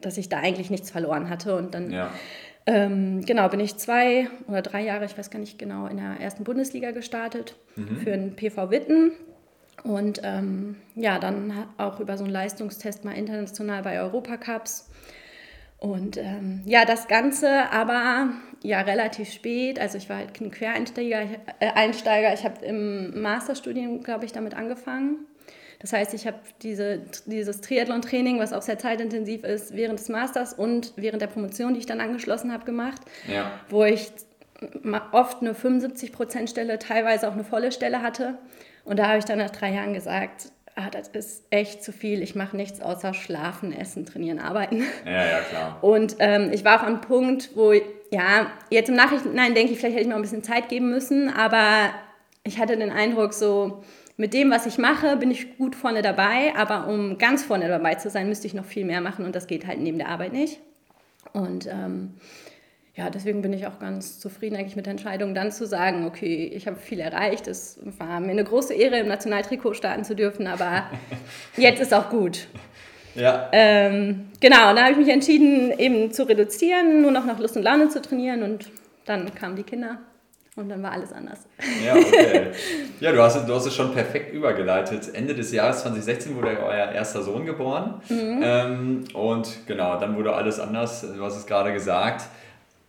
dass 0.00 0.18
ich 0.18 0.28
da 0.28 0.38
eigentlich 0.38 0.70
nichts 0.70 0.90
verloren 0.90 1.28
hatte 1.28 1.56
und 1.56 1.74
dann... 1.74 1.90
Ja. 1.90 2.10
Ähm, 2.68 3.24
genau, 3.24 3.48
bin 3.48 3.60
ich 3.60 3.76
zwei 3.76 4.28
oder 4.48 4.60
drei 4.60 4.82
Jahre, 4.82 5.04
ich 5.04 5.16
weiß 5.16 5.30
gar 5.30 5.38
nicht 5.38 5.56
genau, 5.56 5.86
in 5.86 5.98
der 5.98 6.16
ersten 6.20 6.42
Bundesliga 6.42 6.90
gestartet 6.90 7.54
mhm. 7.76 7.98
für 7.98 8.10
den 8.10 8.34
PV 8.34 8.70
Witten. 8.70 9.12
Und 9.84 10.20
ähm, 10.24 10.76
ja, 10.96 11.18
dann 11.20 11.52
auch 11.78 12.00
über 12.00 12.18
so 12.18 12.24
einen 12.24 12.32
Leistungstest 12.32 13.04
mal 13.04 13.12
international 13.12 13.82
bei 13.82 14.00
Europacups. 14.00 14.90
Und 15.78 16.16
ähm, 16.16 16.62
ja, 16.64 16.84
das 16.84 17.06
Ganze 17.06 17.70
aber 17.70 18.30
ja 18.62 18.80
relativ 18.80 19.30
spät. 19.30 19.78
Also 19.78 19.98
ich 19.98 20.08
war 20.08 20.16
halt 20.16 20.40
ein 20.40 20.50
Quereinsteiger. 20.50 21.22
Ich, 21.22 21.30
äh, 21.60 21.70
Einsteiger. 21.74 22.32
Ich 22.32 22.44
habe 22.44 22.64
im 22.64 23.20
Masterstudium, 23.20 24.02
glaube 24.02 24.24
ich, 24.24 24.32
damit 24.32 24.54
angefangen. 24.54 25.26
Das 25.78 25.92
heißt, 25.92 26.14
ich 26.14 26.26
habe 26.26 26.38
diese, 26.62 27.02
dieses 27.26 27.60
Triathlon-Training, 27.60 28.38
was 28.38 28.54
auch 28.54 28.62
sehr 28.62 28.78
zeitintensiv 28.78 29.44
ist, 29.44 29.76
während 29.76 29.98
des 29.98 30.08
Masters 30.08 30.54
und 30.54 30.94
während 30.96 31.20
der 31.20 31.26
Promotion, 31.26 31.74
die 31.74 31.80
ich 31.80 31.86
dann 31.86 32.00
angeschlossen 32.00 32.50
habe, 32.50 32.64
gemacht, 32.64 33.02
ja. 33.28 33.50
wo 33.68 33.84
ich 33.84 34.10
oft 35.12 35.42
eine 35.42 35.52
75%-Stelle, 35.52 36.78
teilweise 36.78 37.28
auch 37.28 37.34
eine 37.34 37.44
volle 37.44 37.72
Stelle 37.72 38.00
hatte. 38.00 38.38
Und 38.84 38.98
da 38.98 39.08
habe 39.08 39.18
ich 39.18 39.26
dann 39.26 39.38
nach 39.38 39.50
drei 39.50 39.74
Jahren 39.74 39.92
gesagt, 39.92 40.50
ah, 40.76 40.90
das 40.90 41.08
ist 41.08 41.44
echt 41.50 41.82
zu 41.82 41.92
viel. 41.92 42.22
Ich 42.22 42.34
mache 42.34 42.56
nichts 42.56 42.80
außer 42.80 43.14
schlafen, 43.14 43.72
essen, 43.72 44.06
trainieren, 44.06 44.38
arbeiten. 44.38 44.84
Ja, 45.04 45.26
ja, 45.26 45.40
klar. 45.40 45.78
Und 45.82 46.16
ähm, 46.20 46.50
ich 46.52 46.64
war 46.64 46.80
auch 46.80 46.86
am 46.86 47.00
Punkt, 47.00 47.50
wo, 47.54 47.72
ja, 47.72 48.50
jetzt 48.70 48.88
im 48.88 48.94
Nachhinein 48.94 49.54
denke 49.54 49.72
ich, 49.72 49.78
vielleicht 49.78 49.94
hätte 49.94 50.02
ich 50.02 50.08
mir 50.08 50.16
ein 50.16 50.22
bisschen 50.22 50.44
Zeit 50.44 50.68
geben 50.68 50.90
müssen, 50.90 51.28
aber 51.28 51.90
ich 52.44 52.58
hatte 52.58 52.76
den 52.76 52.92
Eindruck, 52.92 53.34
so 53.34 53.82
mit 54.16 54.32
dem, 54.32 54.50
was 54.50 54.66
ich 54.66 54.78
mache, 54.78 55.16
bin 55.16 55.30
ich 55.30 55.58
gut 55.58 55.74
vorne 55.74 56.02
dabei, 56.02 56.54
aber 56.56 56.86
um 56.86 57.18
ganz 57.18 57.42
vorne 57.42 57.68
dabei 57.68 57.96
zu 57.96 58.08
sein, 58.08 58.28
müsste 58.28 58.46
ich 58.46 58.54
noch 58.54 58.64
viel 58.64 58.84
mehr 58.84 59.00
machen 59.00 59.24
und 59.24 59.34
das 59.34 59.46
geht 59.46 59.66
halt 59.66 59.80
neben 59.80 59.98
der 59.98 60.08
Arbeit 60.08 60.32
nicht. 60.32 60.60
Und 61.32 61.66
ähm, 61.66 62.14
ja, 62.96 63.10
deswegen 63.10 63.42
bin 63.42 63.52
ich 63.52 63.66
auch 63.66 63.78
ganz 63.78 64.18
zufrieden 64.18 64.56
eigentlich 64.56 64.74
mit 64.74 64.86
der 64.86 64.92
Entscheidung, 64.92 65.34
dann 65.34 65.52
zu 65.52 65.66
sagen, 65.66 66.06
okay, 66.06 66.50
ich 66.54 66.66
habe 66.66 66.78
viel 66.78 66.98
erreicht. 66.98 67.46
Es 67.46 67.78
war 67.98 68.20
mir 68.20 68.30
eine 68.30 68.44
große 68.44 68.72
Ehre, 68.72 68.98
im 68.98 69.08
Nationaltrikot 69.08 69.74
starten 69.74 70.02
zu 70.02 70.16
dürfen, 70.16 70.46
aber 70.46 70.84
jetzt 71.58 71.80
ist 71.80 71.92
auch 71.92 72.08
gut. 72.08 72.48
Ja. 73.14 73.50
Ähm, 73.52 74.30
genau, 74.40 74.70
und 74.70 74.76
da 74.76 74.84
habe 74.84 74.92
ich 74.92 74.98
mich 74.98 75.08
entschieden, 75.10 75.78
eben 75.78 76.10
zu 76.10 76.26
reduzieren, 76.26 77.02
nur 77.02 77.10
noch 77.10 77.26
nach 77.26 77.38
Lust 77.38 77.56
und 77.56 77.62
Laune 77.62 77.90
zu 77.90 78.00
trainieren 78.00 78.42
und 78.42 78.70
dann 79.04 79.34
kamen 79.34 79.56
die 79.56 79.62
Kinder 79.62 79.98
und 80.56 80.70
dann 80.70 80.82
war 80.82 80.92
alles 80.92 81.12
anders. 81.12 81.40
Ja, 81.84 81.94
okay. 81.94 82.46
Ja, 83.00 83.12
du 83.12 83.20
hast, 83.20 83.46
du 83.46 83.54
hast 83.54 83.66
es 83.66 83.74
schon 83.74 83.92
perfekt 83.92 84.32
übergeleitet. 84.32 85.14
Ende 85.14 85.34
des 85.34 85.52
Jahres 85.52 85.82
2016 85.82 86.34
wurde 86.34 86.58
euer 86.62 86.92
erster 86.92 87.22
Sohn 87.22 87.44
geboren. 87.44 88.00
Mhm. 88.08 88.40
Ähm, 88.42 89.04
und 89.12 89.66
genau, 89.66 90.00
dann 90.00 90.16
wurde 90.16 90.34
alles 90.34 90.58
anders. 90.58 91.02
Du 91.02 91.22
hast 91.22 91.36
es 91.36 91.46
gerade 91.46 91.74
gesagt. 91.74 92.22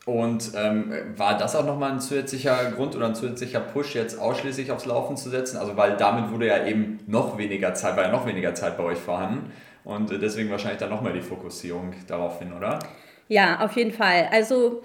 Und 0.08 0.54
ähm, 0.56 0.94
war 1.18 1.38
das 1.38 1.54
auch 1.54 1.66
nochmal 1.66 1.92
ein 1.92 2.00
zusätzlicher 2.00 2.72
Grund 2.72 2.96
oder 2.96 3.08
ein 3.08 3.16
zusätzlicher 3.16 3.60
Push, 3.60 3.94
jetzt 3.94 4.18
ausschließlich 4.18 4.72
aufs 4.72 4.86
Laufen 4.86 5.18
zu 5.18 5.30
setzen? 5.30 5.58
Also, 5.58 5.76
weil 5.76 5.98
damit 5.98 6.32
wurde 6.32 6.48
ja 6.48 6.66
eben 6.66 7.02
noch 7.08 7.38
weniger 7.38 7.74
Zeit, 7.74 7.98
war 7.98 8.04
ja 8.04 8.10
noch 8.10 8.26
weniger 8.26 8.56
Zeit 8.56 8.78
bei 8.78 8.86
euch 8.86 9.00
vorhanden. 9.00 9.52
Und 9.84 10.10
äh, 10.10 10.18
deswegen 10.18 10.50
wahrscheinlich 10.50 10.80
dann 10.80 10.92
nochmal 10.92 11.12
die 11.12 11.20
Fokussierung 11.20 11.92
darauf 12.08 12.40
hin, 12.40 12.54
oder? 12.54 12.80
Ja, 13.28 13.60
auf 13.60 13.74
jeden 13.74 13.92
Fall. 13.92 14.30
Also, 14.32 14.82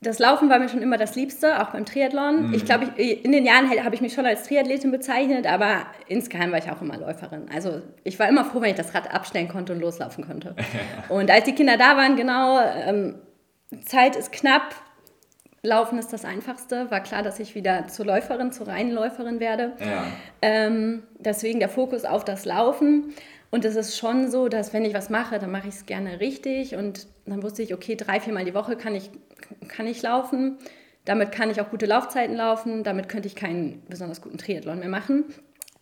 das 0.00 0.18
Laufen 0.18 0.48
war 0.48 0.58
mir 0.58 0.70
schon 0.70 0.80
immer 0.80 0.96
das 0.96 1.14
Liebste, 1.14 1.60
auch 1.60 1.72
beim 1.72 1.84
Triathlon. 1.84 2.48
Mhm. 2.48 2.54
Ich 2.54 2.64
glaube, 2.64 2.86
in 2.96 3.32
den 3.32 3.44
Jahren 3.44 3.68
habe 3.84 3.94
ich 3.94 4.00
mich 4.00 4.14
schon 4.14 4.24
als 4.24 4.44
Triathletin 4.44 4.92
bezeichnet, 4.92 5.46
aber 5.46 5.82
insgeheim 6.08 6.52
war 6.52 6.58
ich 6.58 6.70
auch 6.70 6.80
immer 6.80 6.96
Läuferin. 6.96 7.50
Also 7.54 7.82
ich 8.02 8.18
war 8.18 8.30
immer 8.30 8.46
froh, 8.46 8.62
wenn 8.62 8.70
ich 8.70 8.76
das 8.76 8.94
Rad 8.94 9.12
abstellen 9.12 9.48
konnte 9.48 9.74
und 9.74 9.80
loslaufen 9.80 10.26
konnte. 10.26 10.56
und 11.10 11.30
als 11.30 11.44
die 11.44 11.54
Kinder 11.54 11.76
da 11.76 11.98
waren, 11.98 12.16
genau, 12.16 12.58
ähm, 12.86 13.16
Zeit 13.80 14.16
ist 14.16 14.32
knapp. 14.32 14.74
Laufen 15.62 15.98
ist 15.98 16.12
das 16.12 16.24
Einfachste. 16.24 16.90
War 16.90 17.00
klar, 17.00 17.22
dass 17.22 17.38
ich 17.38 17.54
wieder 17.54 17.86
zur 17.86 18.06
Läuferin, 18.06 18.50
zur 18.52 18.66
reinen 18.66 18.92
Läuferin 18.92 19.38
werde. 19.38 19.72
Ja. 19.80 20.04
Ähm, 20.42 21.04
deswegen 21.18 21.60
der 21.60 21.68
Fokus 21.68 22.04
auf 22.04 22.24
das 22.24 22.44
Laufen. 22.44 23.14
Und 23.50 23.64
es 23.64 23.76
ist 23.76 23.96
schon 23.96 24.30
so, 24.30 24.48
dass 24.48 24.72
wenn 24.72 24.84
ich 24.84 24.94
was 24.94 25.10
mache, 25.10 25.38
dann 25.38 25.50
mache 25.50 25.68
ich 25.68 25.74
es 25.74 25.86
gerne 25.86 26.20
richtig. 26.20 26.74
Und 26.74 27.06
dann 27.26 27.42
wusste 27.42 27.62
ich, 27.62 27.74
okay, 27.74 27.96
drei, 27.96 28.18
viermal 28.18 28.44
die 28.44 28.54
Woche 28.54 28.76
kann 28.76 28.94
ich, 28.94 29.10
kann 29.68 29.86
ich 29.86 30.02
laufen. 30.02 30.58
Damit 31.04 31.32
kann 31.32 31.50
ich 31.50 31.60
auch 31.60 31.70
gute 31.70 31.86
Laufzeiten 31.86 32.34
laufen. 32.34 32.82
Damit 32.82 33.08
könnte 33.08 33.28
ich 33.28 33.36
keinen 33.36 33.82
besonders 33.88 34.20
guten 34.20 34.38
Triathlon 34.38 34.80
mehr 34.80 34.88
machen. 34.88 35.24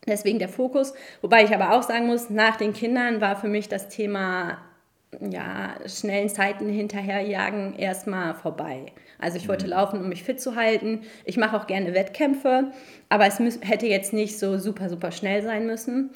Deswegen 0.07 0.39
der 0.39 0.49
Fokus. 0.49 0.95
Wobei 1.23 1.45
ich 1.45 1.55
aber 1.55 1.73
auch 1.73 1.83
sagen 1.83 2.07
muss, 2.07 2.29
nach 2.29 2.57
den 2.57 2.73
Kindern 2.73 3.21
war 3.21 3.37
für 3.37 3.49
mich 3.49 3.69
das 3.69 3.89
Thema 3.89 4.59
ja, 5.19 5.75
schnellen 5.87 6.29
Zeiten 6.29 6.69
hinterherjagen 6.69 7.75
erstmal 7.77 8.35
vorbei. 8.35 8.93
Also 9.19 9.37
ich 9.37 9.49
wollte 9.49 9.67
mhm. 9.67 9.73
laufen, 9.73 10.01
um 10.01 10.09
mich 10.09 10.23
fit 10.23 10.41
zu 10.41 10.55
halten. 10.55 11.01
Ich 11.25 11.37
mache 11.37 11.57
auch 11.57 11.67
gerne 11.67 11.95
Wettkämpfe, 11.95 12.73
aber 13.09 13.27
es 13.27 13.41
hätte 13.61 13.87
jetzt 13.87 14.13
nicht 14.13 14.39
so 14.39 14.59
super, 14.59 14.89
super 14.89 15.11
schnell 15.11 15.43
sein 15.43 15.67
müssen. 15.67 16.11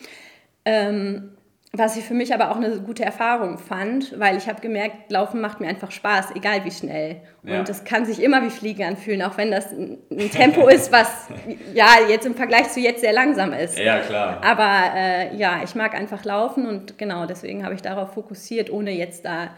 Ähm, 0.64 1.33
was 1.76 1.96
ich 1.96 2.04
für 2.04 2.14
mich 2.14 2.32
aber 2.32 2.52
auch 2.52 2.56
eine 2.56 2.80
gute 2.80 3.04
Erfahrung 3.04 3.58
fand, 3.58 4.18
weil 4.18 4.37
ich 4.37 4.48
habe 4.48 4.60
gemerkt, 4.60 5.10
Laufen 5.10 5.40
macht 5.40 5.60
mir 5.60 5.66
einfach 5.66 5.90
Spaß, 5.90 6.37
egal 6.37 6.64
wie 6.64 6.70
schnell. 6.70 7.16
Und 7.42 7.68
es 7.68 7.84
kann 7.84 8.06
sich 8.06 8.22
immer 8.22 8.42
wie 8.42 8.50
Fliegen 8.50 8.84
anfühlen, 8.84 9.20
auch 9.22 9.37
wenn 9.37 9.50
das 9.50 9.72
ein 9.72 9.98
Tempo 10.30 10.68
ist, 10.68 10.92
was 10.92 11.28
ja 11.74 11.88
jetzt 12.08 12.26
im 12.26 12.34
Vergleich 12.34 12.70
zu 12.70 12.80
jetzt 12.80 13.00
sehr 13.00 13.12
langsam 13.12 13.52
ist. 13.52 13.78
Ja, 13.78 13.98
klar. 13.98 14.40
Aber 14.42 14.96
äh, 14.96 15.37
ja, 15.37 15.62
ich 15.64 15.74
mag 15.74 15.94
einfach 15.94 16.24
laufen 16.24 16.66
und 16.66 16.96
genau 16.96 17.26
deswegen 17.26 17.64
habe 17.64 17.74
ich 17.74 17.82
darauf 17.82 18.14
fokussiert, 18.14 18.70
ohne 18.70 18.92
jetzt 18.92 19.24
da 19.24 19.50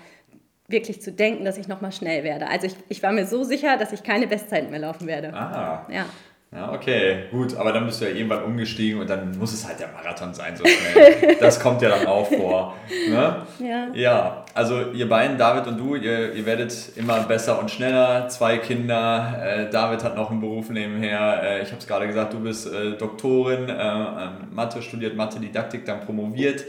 wirklich 0.68 1.00
zu 1.00 1.12
denken, 1.12 1.44
dass 1.44 1.58
ich 1.58 1.68
nochmal 1.68 1.92
schnell 1.92 2.24
werde. 2.24 2.48
Also 2.48 2.66
ich, 2.66 2.76
ich 2.88 3.02
war 3.02 3.12
mir 3.12 3.26
so 3.26 3.44
sicher, 3.44 3.76
dass 3.76 3.92
ich 3.92 4.02
keine 4.02 4.26
Bestzeiten 4.26 4.70
mehr 4.70 4.80
laufen 4.80 5.06
werde. 5.06 5.32
Ah. 5.32 5.86
Ja. 5.90 6.06
Ja, 6.52 6.72
okay, 6.72 7.24
gut, 7.32 7.56
aber 7.56 7.72
dann 7.72 7.86
bist 7.86 8.00
du 8.00 8.04
ja 8.06 8.14
irgendwann 8.14 8.44
umgestiegen 8.44 9.00
und 9.00 9.10
dann 9.10 9.36
muss 9.36 9.52
es 9.52 9.66
halt 9.66 9.80
der 9.80 9.88
Marathon 9.88 10.32
sein, 10.32 10.56
so 10.56 10.64
schnell. 10.64 11.36
Das 11.40 11.60
kommt 11.60 11.82
ja 11.82 11.90
dann 11.90 12.06
auch 12.06 12.26
vor. 12.26 12.76
Ne? 13.10 13.42
Ja. 13.58 13.88
Ja, 13.92 14.44
also 14.54 14.92
ihr 14.92 15.08
beiden, 15.08 15.36
David 15.36 15.66
und 15.66 15.76
du, 15.76 15.96
ihr, 15.96 16.32
ihr 16.32 16.46
werdet 16.46 16.72
immer 16.96 17.20
besser 17.24 17.58
und 17.58 17.70
schneller. 17.70 18.28
Zwei 18.28 18.58
Kinder, 18.58 19.42
äh, 19.44 19.70
David 19.70 20.04
hat 20.04 20.16
noch 20.16 20.30
einen 20.30 20.40
Beruf 20.40 20.70
nebenher. 20.70 21.42
Äh, 21.42 21.62
ich 21.62 21.68
habe 21.68 21.80
es 21.80 21.86
gerade 21.86 22.06
gesagt, 22.06 22.32
du 22.32 22.40
bist 22.40 22.72
äh, 22.72 22.92
Doktorin, 22.92 23.68
äh, 23.68 24.28
Mathe, 24.50 24.80
studiert 24.82 25.16
Mathe, 25.16 25.40
Didaktik, 25.40 25.84
dann 25.84 26.00
promoviert. 26.00 26.64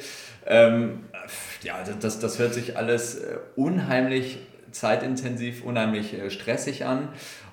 Ähm, 0.48 1.06
ja, 1.62 1.76
das, 2.00 2.20
das 2.20 2.40
hört 2.40 2.54
sich 2.54 2.78
alles 2.78 3.16
äh, 3.16 3.38
unheimlich 3.56 4.40
zeitintensiv, 4.72 5.64
unheimlich 5.64 6.14
äh, 6.14 6.30
stressig 6.30 6.86
an. 6.86 7.10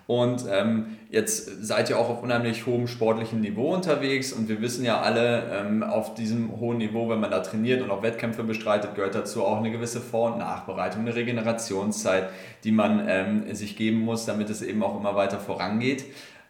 Und 0.07 0.45
ähm, 0.51 0.99
jetzt 1.09 1.65
seid 1.65 1.89
ihr 1.89 1.99
auch 1.99 2.11
auf 2.11 2.23
unheimlich 2.23 2.67
hohem 2.67 2.87
sportlichen 2.89 3.41
Niveau 3.41 3.73
unterwegs 3.73 4.35
und 4.35 4.51
wir 4.51 4.61
wissen 4.61 4.85
ja 4.85 5.01
alle, 5.01 5.51
ähm, 5.51 5.83
auf 5.83 6.15
diesem 6.15 6.61
hohen 6.61 6.77
Niveau, 6.77 7.09
wenn 7.09 7.21
man 7.21 7.31
da 7.31 7.41
trainiert 7.41 7.81
und 7.81 7.91
auch 7.91 8.03
Wettkämpfe 8.03 8.45
bestreitet, 8.45 8.95
gehört 8.97 9.15
dazu 9.15 9.45
auch 9.45 9.57
eine 9.57 9.71
gewisse 9.71 10.03
Vor- 10.03 10.33
und 10.33 10.39
Nachbereitung, 10.39 11.03
eine 11.03 11.15
Regenerationszeit, 11.15 12.29
die 12.65 12.73
man 12.73 13.03
ähm, 13.09 13.55
sich 13.55 13.77
geben 13.77 14.01
muss, 14.01 14.27
damit 14.27 14.51
es 14.51 14.61
eben 14.61 14.83
auch 14.83 14.99
immer 14.99 15.17
weiter 15.17 15.39
vorangeht. 15.39 16.05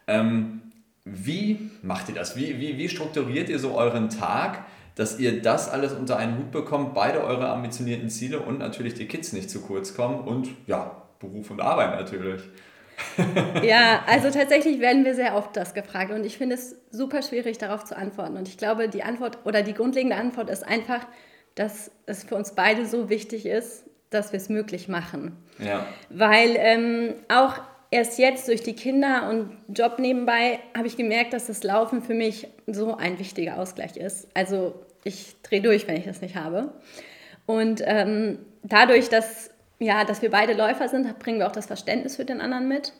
Ähm, 0.07 0.61
wie 1.05 1.69
macht 1.81 2.09
ihr 2.09 2.15
das? 2.15 2.35
Wie, 2.35 2.59
wie, 2.59 2.77
wie 2.77 2.89
strukturiert 2.89 3.47
ihr 3.47 3.59
so 3.59 3.77
euren 3.77 4.09
Tag? 4.09 4.65
Dass 4.95 5.19
ihr 5.19 5.41
das 5.41 5.69
alles 5.69 5.93
unter 5.93 6.17
einen 6.17 6.37
Hut 6.37 6.51
bekommt, 6.51 6.93
beide 6.93 7.23
eure 7.23 7.49
ambitionierten 7.49 8.09
Ziele 8.09 8.39
und 8.39 8.59
natürlich 8.59 8.93
die 8.93 9.07
Kids 9.07 9.33
nicht 9.33 9.49
zu 9.49 9.61
kurz 9.61 9.93
kommen 9.93 10.21
und 10.21 10.49
ja, 10.67 11.03
Beruf 11.19 11.51
und 11.51 11.61
Arbeit 11.61 11.99
natürlich. 11.99 12.41
ja, 13.63 14.03
also 14.07 14.29
tatsächlich 14.29 14.79
werden 14.79 15.03
wir 15.03 15.15
sehr 15.15 15.35
oft 15.35 15.55
das 15.55 15.73
gefragt 15.73 16.11
und 16.11 16.25
ich 16.25 16.37
finde 16.37 16.55
es 16.55 16.77
super 16.91 17.21
schwierig 17.21 17.57
darauf 17.57 17.83
zu 17.83 17.97
antworten. 17.97 18.37
Und 18.37 18.47
ich 18.47 18.57
glaube, 18.57 18.87
die 18.87 19.03
Antwort 19.03 19.39
oder 19.45 19.61
die 19.63 19.73
grundlegende 19.73 20.15
Antwort 20.15 20.49
ist 20.49 20.65
einfach, 20.65 21.05
dass 21.55 21.91
es 22.05 22.23
für 22.23 22.35
uns 22.35 22.53
beide 22.53 22.85
so 22.85 23.09
wichtig 23.09 23.45
ist, 23.45 23.85
dass 24.09 24.31
wir 24.31 24.37
es 24.37 24.49
möglich 24.49 24.87
machen. 24.87 25.35
Ja. 25.59 25.85
Weil 26.09 26.55
ähm, 26.57 27.15
auch 27.27 27.55
erst 27.91 28.17
jetzt 28.19 28.47
durch 28.47 28.61
die 28.61 28.75
Kinder 28.75 29.29
und 29.29 29.57
Job 29.67 29.99
nebenbei 29.99 30.59
habe 30.75 30.87
ich 30.87 30.97
gemerkt, 30.97 31.33
dass 31.33 31.47
das 31.47 31.63
Laufen 31.63 32.01
für 32.01 32.13
mich 32.13 32.47
so 32.67 32.95
ein 32.95 33.19
wichtiger 33.19 33.57
Ausgleich 33.57 33.97
ist. 33.97 34.27
Also 34.33 34.84
ich 35.05 35.41
drehe 35.41 35.61
durch, 35.61 35.87
wenn 35.87 35.95
ich 35.95 36.03
das 36.03 36.19
nicht 36.19 36.35
habe. 36.35 36.73
Und 37.45 37.81
ähm, 37.85 38.39
dadurch, 38.63 39.07
dass 39.07 39.51
ja, 39.79 40.05
dass 40.05 40.21
wir 40.21 40.31
beide 40.31 40.53
Läufer 40.53 40.87
sind, 40.87 41.19
bringen 41.19 41.39
wir 41.39 41.47
auch 41.47 41.51
das 41.51 41.65
Verständnis 41.65 42.15
für 42.15 42.25
den 42.25 42.41
anderen 42.41 42.67
mit. 42.67 42.93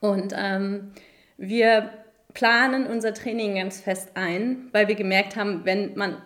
Und 0.00 0.34
ähm, 0.36 0.92
wir 1.36 1.90
planen 2.34 2.86
unser 2.86 3.14
Training 3.14 3.56
ganz 3.56 3.80
fest 3.80 4.10
ein, 4.14 4.68
weil 4.72 4.88
wir 4.88 4.96
gemerkt 4.96 5.36
haben, 5.36 5.64
wenn 5.64 5.94
man 5.94 6.20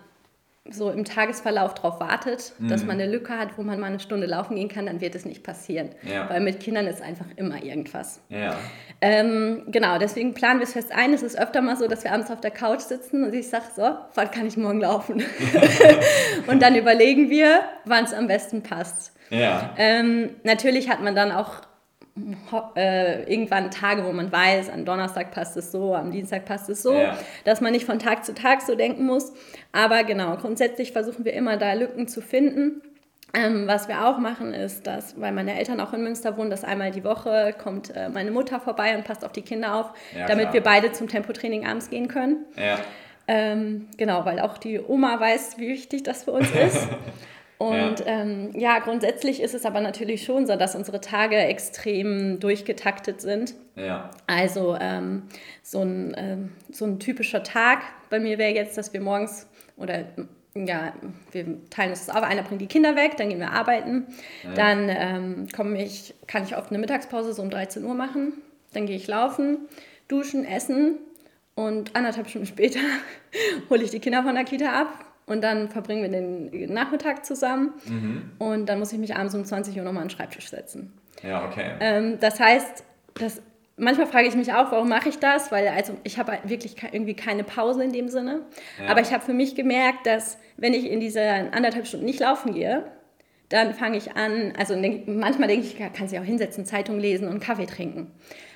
so 0.70 0.90
im 0.90 1.04
Tagesverlauf 1.04 1.74
darauf 1.74 2.00
wartet, 2.00 2.52
mhm. 2.59 2.68
dass 2.68 2.85
man 2.85 3.00
eine 3.00 3.11
Lücke 3.11 3.37
hat, 3.37 3.57
wo 3.57 3.62
man 3.62 3.81
mal 3.81 3.87
eine 3.87 4.00
Stunde 4.00 4.26
laufen 4.26 4.57
gehen 4.57 4.68
kann, 4.68 4.87
dann 4.87 5.00
wird 5.00 5.14
es 5.14 5.24
nicht 5.24 5.42
passieren. 5.42 5.90
Ja. 6.02 6.28
Weil 6.28 6.40
mit 6.40 6.61
Kindern 6.61 6.87
ist 6.87 7.02
einfach 7.02 7.26
immer 7.37 7.62
irgendwas. 7.62 8.20
Ja. 8.28 8.57
Ähm, 9.00 9.64
genau, 9.68 9.98
deswegen 9.98 10.35
planen 10.35 10.61
wir 10.61 10.64
es 10.64 10.72
fest 10.72 10.92
ein. 10.92 11.12
Es 11.12 11.22
ist 11.22 11.38
öfter 11.38 11.61
mal 11.61 11.76
so, 11.76 11.87
dass 11.87 12.04
wir 12.04 12.12
abends 12.12 12.31
auf 12.31 12.40
der 12.40 12.50
Couch 12.50 12.81
sitzen 12.81 13.24
und 13.24 13.35
ich 13.35 13.48
sage, 13.48 13.64
so, 13.74 13.96
wann 14.14 14.31
kann 14.31 14.46
ich 14.46 14.57
morgen 14.57 14.81
laufen? 14.81 15.22
und 16.46 16.61
dann 16.62 16.74
überlegen 16.74 17.31
wir, 17.31 17.61
wann 17.85 18.04
es 18.04 18.12
am 18.12 18.26
besten 18.26 18.62
passt. 18.62 19.12
Ja. 19.31 19.74
Ähm, 19.76 20.31
natürlich 20.42 20.88
hat 20.88 21.02
man 21.02 21.14
dann 21.14 21.33
auch 21.33 21.62
äh, 22.76 23.22
irgendwann 23.33 23.70
Tage, 23.70 24.04
wo 24.04 24.12
man 24.12 24.31
weiß, 24.31 24.70
am 24.70 24.85
Donnerstag 24.85 25.31
passt 25.31 25.57
es 25.57 25.72
so, 25.72 25.94
am 25.94 26.11
Dienstag 26.11 26.44
passt 26.44 26.68
es 26.68 26.83
so, 26.83 26.94
ja. 26.94 27.16
dass 27.44 27.61
man 27.61 27.72
nicht 27.72 27.85
von 27.85 27.98
Tag 27.98 28.24
zu 28.24 28.35
Tag 28.35 28.62
so 28.62 28.74
denken 28.74 29.04
muss. 29.04 29.33
Aber 29.72 30.04
genau, 30.04 30.37
grundsätzlich 30.37 30.92
versuchen 30.92 31.24
wir 31.24 31.33
immer 31.33 31.57
da 31.57 31.72
Lücken 31.72 32.09
zu 32.09 32.20
finden. 32.20 32.83
Ähm, 33.35 33.66
was 33.66 33.88
wir 33.88 34.07
auch 34.07 34.18
machen, 34.18 34.54
ist, 34.54 34.87
dass, 34.87 35.20
weil 35.20 35.33
meine 35.33 35.59
Eltern 35.59 35.81
auch 35.81 35.92
in 35.92 36.02
Münster 36.02 36.38
wohnen, 36.38 36.48
dass 36.48 36.64
einmal 36.64 36.90
die 36.90 37.04
Woche 37.04 37.54
kommt 37.62 37.94
äh, 37.94 38.09
meine 38.09 38.31
Mutter 38.31 38.59
vorbei 38.59 38.96
und 38.96 39.04
passt 39.04 39.22
auf 39.22 39.33
die 39.33 39.42
Kinder 39.42 39.74
auf, 39.74 39.92
ja, 40.16 40.26
damit 40.26 40.44
klar. 40.44 40.54
wir 40.54 40.62
beide 40.62 40.92
zum 40.92 41.09
Tempotraining 41.09 41.66
abends 41.66 41.90
gehen 41.90 42.09
können. 42.09 42.46
Ja. 42.57 42.78
Ähm, 43.26 43.88
genau, 43.98 44.24
weil 44.24 44.40
auch 44.40 44.57
die 44.57 44.81
Oma 44.81 45.20
weiß, 45.20 45.59
wie 45.59 45.68
wichtig 45.68 46.02
das 46.04 46.24
für 46.24 46.33
uns 46.33 46.50
ist. 46.50 46.88
Und 47.58 48.00
ja. 48.00 48.06
Ähm, 48.06 48.52
ja, 48.54 48.78
grundsätzlich 48.78 49.42
ist 49.42 49.52
es 49.52 49.66
aber 49.66 49.80
natürlich 49.80 50.24
schon 50.24 50.46
so, 50.46 50.54
dass 50.54 50.76
unsere 50.76 51.00
Tage 51.00 51.36
extrem 51.36 52.38
durchgetaktet 52.38 53.20
sind. 53.20 53.54
Ja. 53.74 54.10
Also 54.28 54.76
ähm, 54.80 55.24
so, 55.62 55.82
ein, 55.82 56.14
ähm, 56.16 56.52
so 56.70 56.84
ein 56.84 57.00
typischer 57.00 57.42
Tag 57.42 57.82
bei 58.10 58.20
mir 58.20 58.38
wäre 58.38 58.54
jetzt, 58.54 58.78
dass 58.78 58.92
wir 58.92 59.00
morgens 59.00 59.48
oder 59.76 60.04
ja, 60.54 60.92
wir 61.32 61.68
teilen 61.70 61.90
uns 61.90 62.06
das 62.06 62.14
auf. 62.14 62.22
Einer 62.22 62.42
bringt 62.42 62.60
die 62.60 62.66
Kinder 62.66 62.96
weg, 62.96 63.16
dann 63.16 63.28
gehen 63.28 63.38
wir 63.38 63.52
arbeiten. 63.52 64.06
Ja. 64.44 64.54
Dann 64.54 64.88
ähm, 64.88 65.48
komme 65.54 65.82
ich, 65.82 66.14
kann 66.26 66.44
ich 66.44 66.56
oft 66.56 66.70
eine 66.70 66.78
Mittagspause 66.78 67.32
so 67.32 67.42
um 67.42 67.50
13 67.50 67.84
Uhr 67.84 67.94
machen. 67.94 68.34
Dann 68.72 68.86
gehe 68.86 68.96
ich 68.96 69.06
laufen, 69.06 69.68
duschen, 70.08 70.44
essen 70.44 70.98
und 71.54 71.96
anderthalb 71.96 72.28
Stunden 72.28 72.46
später 72.46 72.80
hole 73.70 73.82
ich 73.82 73.90
die 73.90 74.00
Kinder 74.00 74.22
von 74.22 74.34
der 74.34 74.44
Kita 74.44 74.80
ab, 74.80 75.04
und 75.28 75.42
dann 75.42 75.68
verbringen 75.68 76.02
wir 76.02 76.10
den 76.10 76.72
Nachmittag 76.72 77.24
zusammen 77.24 77.74
mhm. 77.86 78.30
und 78.38 78.66
dann 78.66 78.78
muss 78.78 78.92
ich 78.92 78.98
mich 78.98 79.14
abends 79.14 79.34
um 79.34 79.44
20 79.44 79.76
Uhr 79.76 79.84
nochmal 79.84 80.02
an 80.02 80.08
den 80.08 80.16
Schreibtisch 80.16 80.48
setzen. 80.48 80.92
Ja, 81.22 81.46
okay. 81.46 81.72
Ähm, 81.80 82.18
das 82.20 82.40
heißt, 82.40 82.84
das, 83.14 83.42
manchmal 83.76 84.06
frage 84.06 84.28
ich 84.28 84.34
mich 84.34 84.52
auch, 84.52 84.70
warum 84.72 84.88
mache 84.88 85.08
ich 85.08 85.18
das? 85.18 85.52
Weil 85.52 85.68
also 85.68 85.94
ich 86.04 86.18
habe 86.18 86.38
wirklich 86.44 86.76
irgendwie 86.92 87.14
keine 87.14 87.44
Pause 87.44 87.84
in 87.84 87.92
dem 87.92 88.08
Sinne. 88.08 88.42
Ja. 88.80 88.90
Aber 88.90 89.00
ich 89.00 89.12
habe 89.12 89.24
für 89.24 89.34
mich 89.34 89.54
gemerkt, 89.54 90.06
dass 90.06 90.38
wenn 90.56 90.74
ich 90.74 90.90
in 90.90 91.00
diese 91.00 91.22
anderthalb 91.22 91.86
Stunden 91.86 92.06
nicht 92.06 92.20
laufen 92.20 92.54
gehe, 92.54 92.84
dann 93.48 93.72
fange 93.72 93.96
ich 93.96 94.14
an, 94.14 94.52
also 94.58 94.76
manchmal 95.06 95.48
denke 95.48 95.66
ich, 95.66 95.78
kann 95.78 96.06
sich 96.06 96.18
auch 96.18 96.24
hinsetzen, 96.24 96.66
Zeitung 96.66 96.98
lesen 96.98 97.28
und 97.28 97.40
Kaffee 97.40 97.66
trinken. 97.66 98.10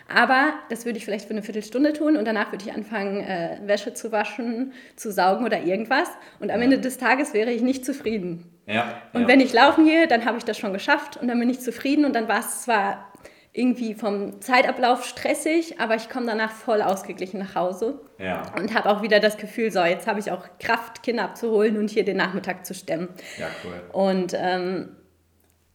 Aber 0.08 0.54
das 0.68 0.84
würde 0.84 0.98
ich 0.98 1.04
vielleicht 1.04 1.26
für 1.26 1.32
eine 1.32 1.42
Viertelstunde 1.42 1.92
tun 1.92 2.16
und 2.16 2.24
danach 2.24 2.52
würde 2.52 2.64
ich 2.66 2.74
anfangen, 2.74 3.20
äh, 3.20 3.58
Wäsche 3.64 3.94
zu 3.94 4.12
waschen, 4.12 4.72
zu 4.96 5.12
saugen 5.12 5.44
oder 5.44 5.62
irgendwas. 5.62 6.08
Und 6.40 6.50
am 6.50 6.58
ja. 6.58 6.64
Ende 6.64 6.78
des 6.78 6.98
Tages 6.98 7.34
wäre 7.34 7.50
ich 7.50 7.62
nicht 7.62 7.84
zufrieden. 7.84 8.50
Ja, 8.66 9.02
und 9.12 9.22
ja. 9.22 9.28
wenn 9.28 9.40
ich 9.40 9.52
laufen 9.52 9.86
gehe, 9.86 10.06
dann 10.06 10.24
habe 10.24 10.38
ich 10.38 10.44
das 10.44 10.58
schon 10.58 10.72
geschafft 10.72 11.16
und 11.16 11.28
dann 11.28 11.38
bin 11.38 11.50
ich 11.50 11.60
zufrieden 11.60 12.04
und 12.04 12.14
dann 12.14 12.28
war 12.28 12.40
es 12.40 12.62
zwar 12.62 13.12
irgendwie 13.54 13.94
vom 13.94 14.40
Zeitablauf 14.40 15.04
stressig, 15.04 15.78
aber 15.78 15.94
ich 15.94 16.08
komme 16.08 16.26
danach 16.26 16.52
voll 16.52 16.80
ausgeglichen 16.80 17.38
nach 17.38 17.54
Hause 17.54 18.00
ja. 18.18 18.50
und 18.56 18.74
habe 18.74 18.88
auch 18.88 19.02
wieder 19.02 19.20
das 19.20 19.36
Gefühl, 19.36 19.70
so 19.70 19.84
jetzt 19.84 20.06
habe 20.06 20.20
ich 20.20 20.30
auch 20.30 20.46
Kraft, 20.58 21.02
Kinder 21.02 21.24
abzuholen 21.24 21.76
und 21.76 21.90
hier 21.90 22.04
den 22.04 22.16
Nachmittag 22.16 22.64
zu 22.64 22.72
stemmen. 22.72 23.08
Ja, 23.38 23.48
cool. 23.64 23.82
Und 23.92 24.34
ähm, 24.34 24.96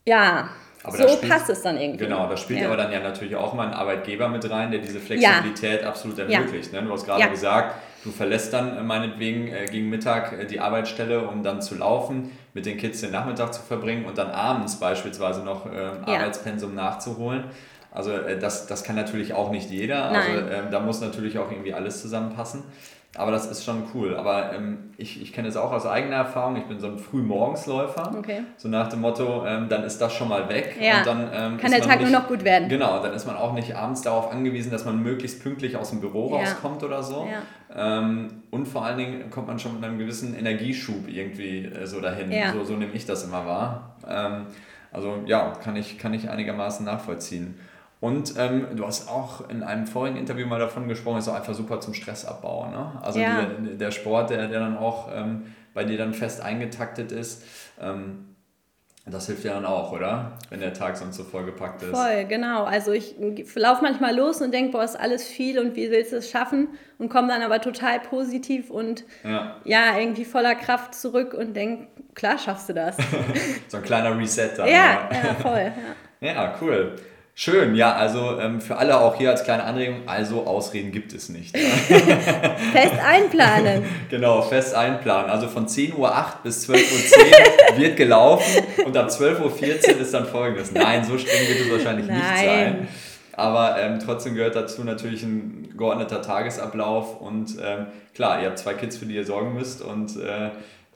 ja, 0.07 0.49
aber 0.87 0.97
so 0.97 1.07
spielt, 1.09 1.31
passt 1.31 1.49
es 1.49 1.61
dann 1.61 1.77
irgendwie. 1.77 2.05
Genau, 2.05 2.27
da 2.27 2.37
spielt 2.37 2.61
ja. 2.61 2.67
aber 2.67 2.77
dann 2.77 2.91
ja 2.91 2.99
natürlich 2.99 3.35
auch 3.35 3.53
mal 3.53 3.67
ein 3.67 3.73
Arbeitgeber 3.73 4.29
mit 4.29 4.49
rein, 4.49 4.71
der 4.71 4.79
diese 4.79 4.99
Flexibilität 4.99 5.81
ja. 5.81 5.89
absolut 5.89 6.17
ermöglicht. 6.17 6.71
Ne? 6.73 6.81
Du 6.81 6.91
hast 6.91 7.05
gerade 7.05 7.29
gesagt, 7.29 7.75
du 8.03 8.11
verlässt 8.11 8.53
dann 8.53 8.77
äh, 8.77 8.83
meinetwegen 8.83 9.49
äh, 9.49 9.65
gegen 9.65 9.89
Mittag 9.89 10.33
äh, 10.33 10.45
die 10.45 10.59
Arbeitsstelle, 10.59 11.27
um 11.27 11.43
dann 11.43 11.61
zu 11.61 11.75
laufen, 11.75 12.31
mit 12.53 12.65
den 12.65 12.77
Kids 12.77 13.01
den 13.01 13.11
Nachmittag 13.11 13.53
zu 13.53 13.61
verbringen 13.61 14.05
und 14.05 14.17
dann 14.17 14.31
abends 14.31 14.79
beispielsweise 14.79 15.43
noch 15.43 15.65
äh, 15.65 15.69
Arbeitspensum 16.05 16.73
nachzuholen. 16.73 17.43
Also 17.91 18.11
äh, 18.11 18.37
das, 18.39 18.67
das 18.67 18.83
kann 18.83 18.95
natürlich 18.95 19.33
auch 19.33 19.51
nicht 19.51 19.69
jeder. 19.69 20.05
Also 20.05 20.29
ähm, 20.31 20.71
da 20.71 20.79
muss 20.79 21.01
natürlich 21.01 21.37
auch 21.37 21.51
irgendwie 21.51 21.73
alles 21.73 22.01
zusammenpassen. 22.01 22.63
Aber 23.15 23.31
das 23.31 23.47
ist 23.47 23.63
schon 23.63 23.83
cool. 23.93 24.15
Aber 24.15 24.53
ähm, 24.53 24.91
ich, 24.97 25.21
ich 25.21 25.33
kenne 25.33 25.47
es 25.47 25.57
auch 25.57 25.71
aus 25.71 25.85
eigener 25.85 26.17
Erfahrung. 26.17 26.57
Ich 26.57 26.65
bin 26.65 26.79
so 26.79 26.87
ein 26.87 26.99
Frühmorgensläufer. 26.99 28.13
Okay. 28.17 28.43
So 28.57 28.67
nach 28.67 28.89
dem 28.89 29.01
Motto, 29.01 29.45
ähm, 29.45 29.69
dann 29.69 29.83
ist 29.83 29.99
das 29.99 30.13
schon 30.13 30.27
mal 30.27 30.47
weg. 30.49 30.77
Ja. 30.79 30.99
Und 30.99 31.07
dann, 31.07 31.21
ähm, 31.33 31.57
Kann 31.57 31.71
der 31.71 31.81
Tag 31.81 31.99
nicht, 31.99 32.11
nur 32.11 32.19
noch 32.19 32.27
gut 32.27 32.43
werden. 32.43 32.69
Genau, 32.69 33.01
dann 33.01 33.13
ist 33.13 33.25
man 33.25 33.35
auch 33.35 33.53
nicht 33.53 33.75
abends 33.75 34.01
darauf 34.01 34.31
angewiesen, 34.31 34.71
dass 34.71 34.85
man 34.85 35.01
möglichst 35.01 35.41
pünktlich 35.41 35.77
aus 35.77 35.89
dem 35.89 36.01
Büro 36.01 36.31
ja. 36.31 36.41
rauskommt 36.41 36.83
oder 36.83 37.01
so. 37.01 37.27
Ja. 37.31 37.99
Ähm, 37.99 38.43
und 38.51 38.67
vor 38.67 38.85
allen 38.85 38.97
Dingen 38.97 39.29
kommt 39.31 39.47
man 39.47 39.57
schon 39.57 39.75
mit 39.75 39.83
einem 39.83 39.97
gewissen 39.97 40.37
Energieschub 40.37 41.07
irgendwie 41.07 41.65
äh, 41.65 41.87
so 41.87 42.01
dahin. 42.01 42.31
Ja. 42.31 42.53
So, 42.53 42.63
so 42.63 42.75
nehme 42.75 42.93
ich 42.93 43.05
das 43.05 43.23
immer 43.23 43.45
wahr. 43.45 43.95
Ähm, 44.07 44.47
also 44.91 45.19
ja, 45.25 45.53
kann 45.63 45.75
ich, 45.75 45.97
kann 45.97 46.13
ich 46.13 46.29
einigermaßen 46.29 46.85
nachvollziehen. 46.85 47.57
Und 47.99 48.35
ähm, 48.37 48.67
du 48.75 48.85
hast 48.85 49.09
auch 49.09 49.49
in 49.49 49.63
einem 49.63 49.87
vorigen 49.87 50.17
Interview 50.17 50.45
mal 50.45 50.59
davon 50.59 50.87
gesprochen, 50.87 51.17
ist 51.17 51.27
auch 51.27 51.35
einfach 51.35 51.55
super 51.55 51.79
zum 51.79 51.93
Stressabbau. 51.93 52.69
Ne? 52.69 52.91
Also 53.01 53.19
ja. 53.19 53.41
der, 53.41 53.75
der 53.75 53.91
Sport, 53.91 54.29
der, 54.29 54.47
der 54.47 54.59
dann 54.59 54.77
auch 54.77 55.09
ähm, 55.13 55.53
bei 55.73 55.83
dir 55.83 55.97
dann 55.97 56.13
fest 56.13 56.41
eingetaktet 56.41 57.11
ist, 57.11 57.43
ähm, 57.81 58.27
das 59.09 59.27
hilft 59.27 59.45
ja 59.45 59.53
dann 59.53 59.65
auch, 59.65 59.93
oder? 59.93 60.33
Wenn 60.49 60.59
der 60.59 60.73
Tag 60.73 60.97
sonst 60.97 61.15
so 61.15 61.23
vollgepackt 61.23 61.81
ist. 61.81 61.91
Voll, 61.91 62.25
genau. 62.25 62.65
Also 62.65 62.91
ich 62.91 63.15
laufe 63.55 63.81
manchmal 63.81 64.13
los 64.13 64.41
und 64.41 64.53
denke, 64.53 64.73
boah, 64.73 64.83
ist 64.83 64.99
alles 64.99 65.25
viel 65.25 65.59
und 65.59 65.77
wie 65.77 65.89
willst 65.89 66.11
du 66.11 66.17
es 66.17 66.29
schaffen? 66.29 66.69
Und 66.97 67.07
komme 67.07 67.29
dann 67.29 67.41
aber 67.41 67.61
total 67.61 68.01
positiv 68.01 68.69
und 68.69 69.05
ja, 69.23 69.55
ja 69.63 69.97
irgendwie 69.97 70.25
voller 70.25 70.55
Kraft 70.55 70.93
zurück 70.93 71.33
und 71.33 71.53
denke, 71.53 71.87
klar 72.15 72.37
schaffst 72.37 72.67
du 72.67 72.73
das. 72.73 72.97
so 73.69 73.77
ein 73.77 73.83
kleiner 73.83 74.17
Reset 74.17 74.49
dann. 74.57 74.67
Ja, 74.67 75.09
ja, 75.09 75.27
ja 75.27 75.33
voll. 75.35 75.71
Ja. 76.19 76.27
ja, 76.33 76.55
cool. 76.61 76.95
Schön, 77.39 77.75
ja, 77.75 77.93
also 77.93 78.39
ähm, 78.39 78.59
für 78.61 78.77
alle 78.77 78.99
auch 78.99 79.15
hier 79.15 79.29
als 79.29 79.43
kleine 79.43 79.63
Anregung, 79.63 80.07
also 80.07 80.47
Ausreden 80.47 80.91
gibt 80.91 81.13
es 81.13 81.29
nicht. 81.29 81.55
fest 82.73 82.95
einplanen. 83.05 83.83
genau, 84.09 84.41
fest 84.41 84.73
einplanen. 84.73 85.29
Also 85.29 85.47
von 85.47 85.67
10.08 85.67 85.97
Uhr 85.97 86.25
bis 86.41 86.67
12.10 86.67 86.73
Uhr 86.73 87.77
wird 87.77 87.95
gelaufen 87.95 88.63
und 88.83 88.97
ab 88.97 89.09
12.14 89.09 89.43
Uhr 89.93 90.01
ist 90.01 90.15
dann 90.15 90.25
folgendes. 90.25 90.71
Nein, 90.71 91.03
so 91.03 91.15
streng 91.19 91.47
wird 91.47 91.59
es 91.61 91.71
wahrscheinlich 91.71 92.07
Nein. 92.07 92.17
nicht 92.17 92.43
sein. 92.43 92.87
Aber 93.33 93.79
ähm, 93.79 93.99
trotzdem 94.03 94.33
gehört 94.33 94.55
dazu 94.55 94.83
natürlich 94.83 95.21
ein 95.21 95.75
geordneter 95.77 96.23
Tagesablauf 96.23 97.21
und 97.21 97.55
ähm, 97.63 97.85
klar, 98.15 98.41
ihr 98.41 98.47
habt 98.47 98.57
zwei 98.57 98.73
Kids, 98.73 98.97
für 98.97 99.05
die 99.05 99.13
ihr 99.13 99.25
sorgen 99.27 99.53
müsst 99.53 99.83
und 99.83 100.17
äh, 100.17 100.49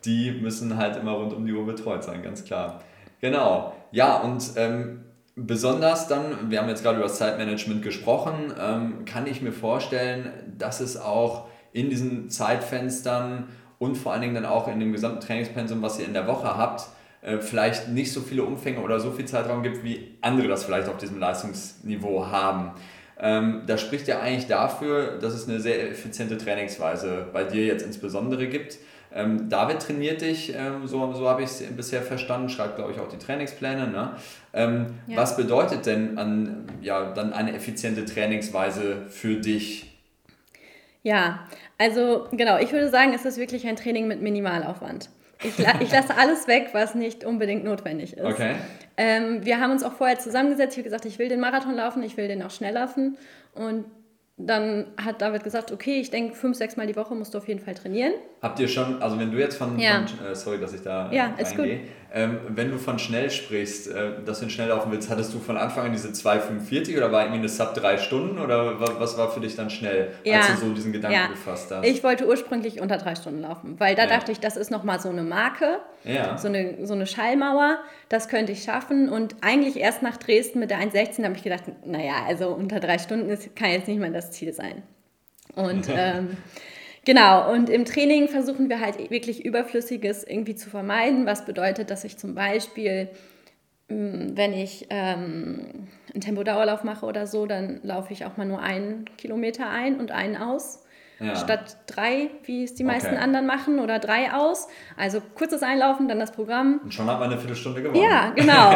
die 0.05 0.31
müssen 0.31 0.75
halt 0.77 0.97
immer 0.97 1.11
rund 1.11 1.33
um 1.33 1.45
die 1.45 1.53
Uhr 1.53 1.67
betreut 1.67 2.03
sein, 2.03 2.23
ganz 2.23 2.43
klar. 2.43 2.81
Genau. 3.19 3.75
Ja, 3.91 4.17
und 4.17 4.43
ähm, 4.55 5.01
Besonders 5.35 6.07
dann, 6.07 6.49
wir 6.51 6.59
haben 6.59 6.67
jetzt 6.67 6.83
gerade 6.83 6.97
über 6.97 7.07
das 7.07 7.17
Zeitmanagement 7.17 7.81
gesprochen, 7.81 8.53
ähm, 8.59 9.05
kann 9.05 9.27
ich 9.27 9.41
mir 9.41 9.53
vorstellen, 9.53 10.31
dass 10.57 10.81
es 10.81 10.97
auch 10.97 11.47
in 11.71 11.89
diesen 11.89 12.29
Zeitfenstern 12.29 13.47
und 13.79 13.95
vor 13.95 14.11
allen 14.11 14.21
Dingen 14.21 14.35
dann 14.35 14.45
auch 14.45 14.67
in 14.67 14.79
dem 14.79 14.91
gesamten 14.91 15.21
Trainingspensum, 15.21 15.81
was 15.81 15.99
ihr 15.99 16.05
in 16.05 16.13
der 16.13 16.27
Woche 16.27 16.57
habt, 16.57 16.87
äh, 17.21 17.37
vielleicht 17.37 17.87
nicht 17.87 18.11
so 18.11 18.19
viele 18.19 18.43
Umfänge 18.43 18.81
oder 18.81 18.99
so 18.99 19.11
viel 19.11 19.25
Zeitraum 19.25 19.63
gibt, 19.63 19.83
wie 19.83 20.17
andere 20.21 20.49
das 20.49 20.65
vielleicht 20.65 20.89
auf 20.89 20.97
diesem 20.97 21.17
Leistungsniveau 21.17 22.27
haben. 22.27 22.73
Ähm, 23.17 23.61
das 23.67 23.79
spricht 23.79 24.07
ja 24.07 24.19
eigentlich 24.19 24.47
dafür, 24.47 25.17
dass 25.19 25.33
es 25.33 25.47
eine 25.47 25.61
sehr 25.61 25.91
effiziente 25.91 26.37
Trainingsweise 26.37 27.27
bei 27.31 27.45
dir 27.45 27.65
jetzt 27.65 27.85
insbesondere 27.85 28.47
gibt. 28.47 28.79
Ähm, 29.13 29.49
David 29.49 29.81
trainiert 29.81 30.21
dich, 30.21 30.53
ähm, 30.55 30.87
so, 30.87 31.11
so 31.13 31.27
habe 31.27 31.43
ich 31.43 31.49
es 31.49 31.63
bisher 31.75 32.01
verstanden, 32.01 32.49
schreibt, 32.49 32.77
glaube 32.77 32.91
ich, 32.91 32.99
auch 32.99 33.09
die 33.09 33.17
Trainingspläne. 33.17 33.87
Ne? 33.87 34.15
Ähm, 34.53 34.87
ja. 35.07 35.17
Was 35.17 35.35
bedeutet 35.35 35.85
denn 35.85 36.17
an, 36.17 36.65
ja, 36.81 37.11
dann 37.13 37.33
eine 37.33 37.53
effiziente 37.53 38.05
Trainingsweise 38.05 39.07
für 39.09 39.35
dich? 39.35 39.99
Ja, 41.03 41.47
also 41.77 42.27
genau, 42.31 42.57
ich 42.57 42.71
würde 42.71 42.89
sagen, 42.89 43.13
es 43.13 43.25
ist 43.25 43.37
wirklich 43.37 43.67
ein 43.67 43.75
Training 43.75 44.07
mit 44.07 44.21
Minimalaufwand. 44.21 45.09
Ich, 45.43 45.57
ich 45.57 45.91
lasse 45.91 46.15
alles 46.17 46.47
weg, 46.47 46.69
was 46.73 46.93
nicht 46.93 47.25
unbedingt 47.25 47.63
notwendig 47.63 48.13
ist. 48.13 48.23
Okay. 48.23 48.55
Ähm, 48.95 49.43
wir 49.43 49.59
haben 49.59 49.71
uns 49.71 49.83
auch 49.83 49.93
vorher 49.93 50.19
zusammengesetzt. 50.19 50.73
Ich 50.73 50.77
habe 50.77 50.83
gesagt, 50.83 51.05
ich 51.05 51.17
will 51.17 51.27
den 51.27 51.39
Marathon 51.39 51.75
laufen, 51.75 52.03
ich 52.03 52.15
will 52.17 52.27
den 52.27 52.43
auch 52.43 52.51
schnell 52.51 52.75
laufen. 52.75 53.17
Und 53.55 53.85
dann 54.37 54.87
hat 55.03 55.21
David 55.21 55.43
gesagt, 55.43 55.71
okay, 55.71 55.99
ich 55.99 56.11
denke, 56.11 56.35
fünf, 56.35 56.55
sechs 56.55 56.77
Mal 56.77 56.87
die 56.87 56.95
Woche 56.95 57.15
musst 57.15 57.33
du 57.33 57.39
auf 57.39 57.47
jeden 57.47 57.59
Fall 57.59 57.73
trainieren. 57.73 58.13
Habt 58.41 58.59
ihr 58.59 58.67
schon, 58.67 58.99
also 59.03 59.19
wenn 59.19 59.31
du 59.31 59.37
jetzt 59.37 59.55
von, 59.57 59.77
Ja. 59.77 60.03
von 60.07 60.25
äh, 60.25 60.33
sorry, 60.35 60.59
dass 60.59 60.73
ich 60.73 60.81
da 60.81 61.11
Ja, 61.11 61.35
äh, 61.37 61.43
ist 61.43 61.51
reingehe, 61.59 61.81
ähm, 62.11 62.39
wenn 62.49 62.71
du 62.71 62.79
von 62.79 62.97
schnell 62.97 63.29
sprichst, 63.29 63.87
äh, 63.89 64.13
dass 64.25 64.39
du 64.39 64.49
schnell 64.49 64.69
laufen 64.69 64.91
willst, 64.91 65.11
hattest 65.11 65.31
du 65.35 65.39
von 65.39 65.57
Anfang 65.57 65.85
an 65.85 65.91
diese 65.91 66.11
2,45 66.11 66.97
oder 66.97 67.11
war 67.11 67.21
irgendwie 67.21 67.37
eine 67.37 67.49
Sub 67.49 67.75
3 67.75 67.99
Stunden 67.99 68.39
oder 68.39 68.79
wa- 68.79 68.95
was 68.97 69.15
war 69.15 69.29
für 69.29 69.41
dich 69.41 69.55
dann 69.55 69.69
schnell, 69.69 70.11
Ja. 70.23 70.37
als 70.39 70.47
du 70.59 70.65
so 70.67 70.73
diesen 70.73 70.91
Gedanken 70.91 71.19
Ja. 71.19 71.27
gefasst 71.27 71.69
hast? 71.69 71.85
Ich 71.85 72.03
wollte 72.03 72.25
ursprünglich 72.27 72.81
unter 72.81 72.97
drei 72.97 73.13
Stunden 73.13 73.41
laufen, 73.41 73.75
weil 73.79 73.93
da 73.93 74.03
Ja. 74.05 74.09
dachte 74.09 74.31
ich, 74.31 74.39
das 74.39 74.57
ist 74.57 74.71
nochmal 74.71 74.99
so 74.99 75.09
eine 75.09 75.21
Marke, 75.21 75.77
ja. 76.03 76.35
so 76.39 76.47
eine, 76.47 76.87
so 76.87 76.95
eine 76.95 77.05
Schallmauer, 77.05 77.77
das 78.09 78.27
könnte 78.27 78.53
ich 78.53 78.63
schaffen. 78.63 79.09
Und 79.09 79.35
eigentlich 79.41 79.77
erst 79.77 80.01
nach 80.01 80.17
Dresden 80.17 80.57
mit 80.59 80.71
der 80.71 80.79
1,16 80.79 81.23
habe 81.25 81.35
ich 81.35 81.43
gedacht, 81.43 81.65
naja, 81.85 82.13
also 82.27 82.47
unter 82.47 82.79
drei 82.79 82.97
Stunden 82.97 83.29
ist, 83.29 83.55
kann 83.55 83.69
jetzt 83.69 83.87
nicht 83.87 83.99
mehr 83.99 84.09
das 84.09 84.31
Ziel 84.31 84.51
sein. 84.51 84.81
Und 85.55 85.85
ähm, 85.95 86.37
genau, 87.05 87.51
und 87.51 87.69
im 87.69 87.85
Training 87.85 88.27
versuchen 88.27 88.69
wir 88.69 88.79
halt 88.79 89.09
wirklich 89.09 89.45
Überflüssiges 89.45 90.23
irgendwie 90.23 90.55
zu 90.55 90.69
vermeiden, 90.69 91.25
was 91.25 91.45
bedeutet, 91.45 91.89
dass 91.89 92.03
ich 92.03 92.17
zum 92.17 92.35
Beispiel, 92.35 93.09
mh, 93.89 94.31
wenn 94.35 94.53
ich 94.53 94.87
ähm, 94.89 95.87
einen 96.13 96.21
Tempodauerlauf 96.21 96.83
mache 96.83 97.05
oder 97.05 97.27
so, 97.27 97.45
dann 97.45 97.79
laufe 97.83 98.13
ich 98.13 98.25
auch 98.25 98.37
mal 98.37 98.45
nur 98.45 98.61
einen 98.61 99.05
Kilometer 99.17 99.69
ein 99.69 99.99
und 99.99 100.11
einen 100.11 100.35
aus. 100.37 100.83
Ja. 101.19 101.35
Statt 101.35 101.77
drei, 101.85 102.31
wie 102.45 102.63
es 102.63 102.73
die 102.73 102.83
meisten 102.83 103.13
Okay. 103.13 103.23
anderen 103.23 103.45
machen, 103.45 103.77
oder 103.79 103.99
drei 103.99 104.33
aus. 104.33 104.67
Also 104.97 105.21
kurzes 105.35 105.61
Einlaufen, 105.61 106.07
dann 106.07 106.19
das 106.19 106.31
Programm. 106.31 106.79
Und 106.83 106.91
schon 106.95 107.05
hat 107.05 107.19
man 107.19 107.29
eine 107.29 107.37
Viertelstunde 107.37 107.83
gewonnen. 107.83 108.01
Ja, 108.01 108.31
genau. 108.31 108.71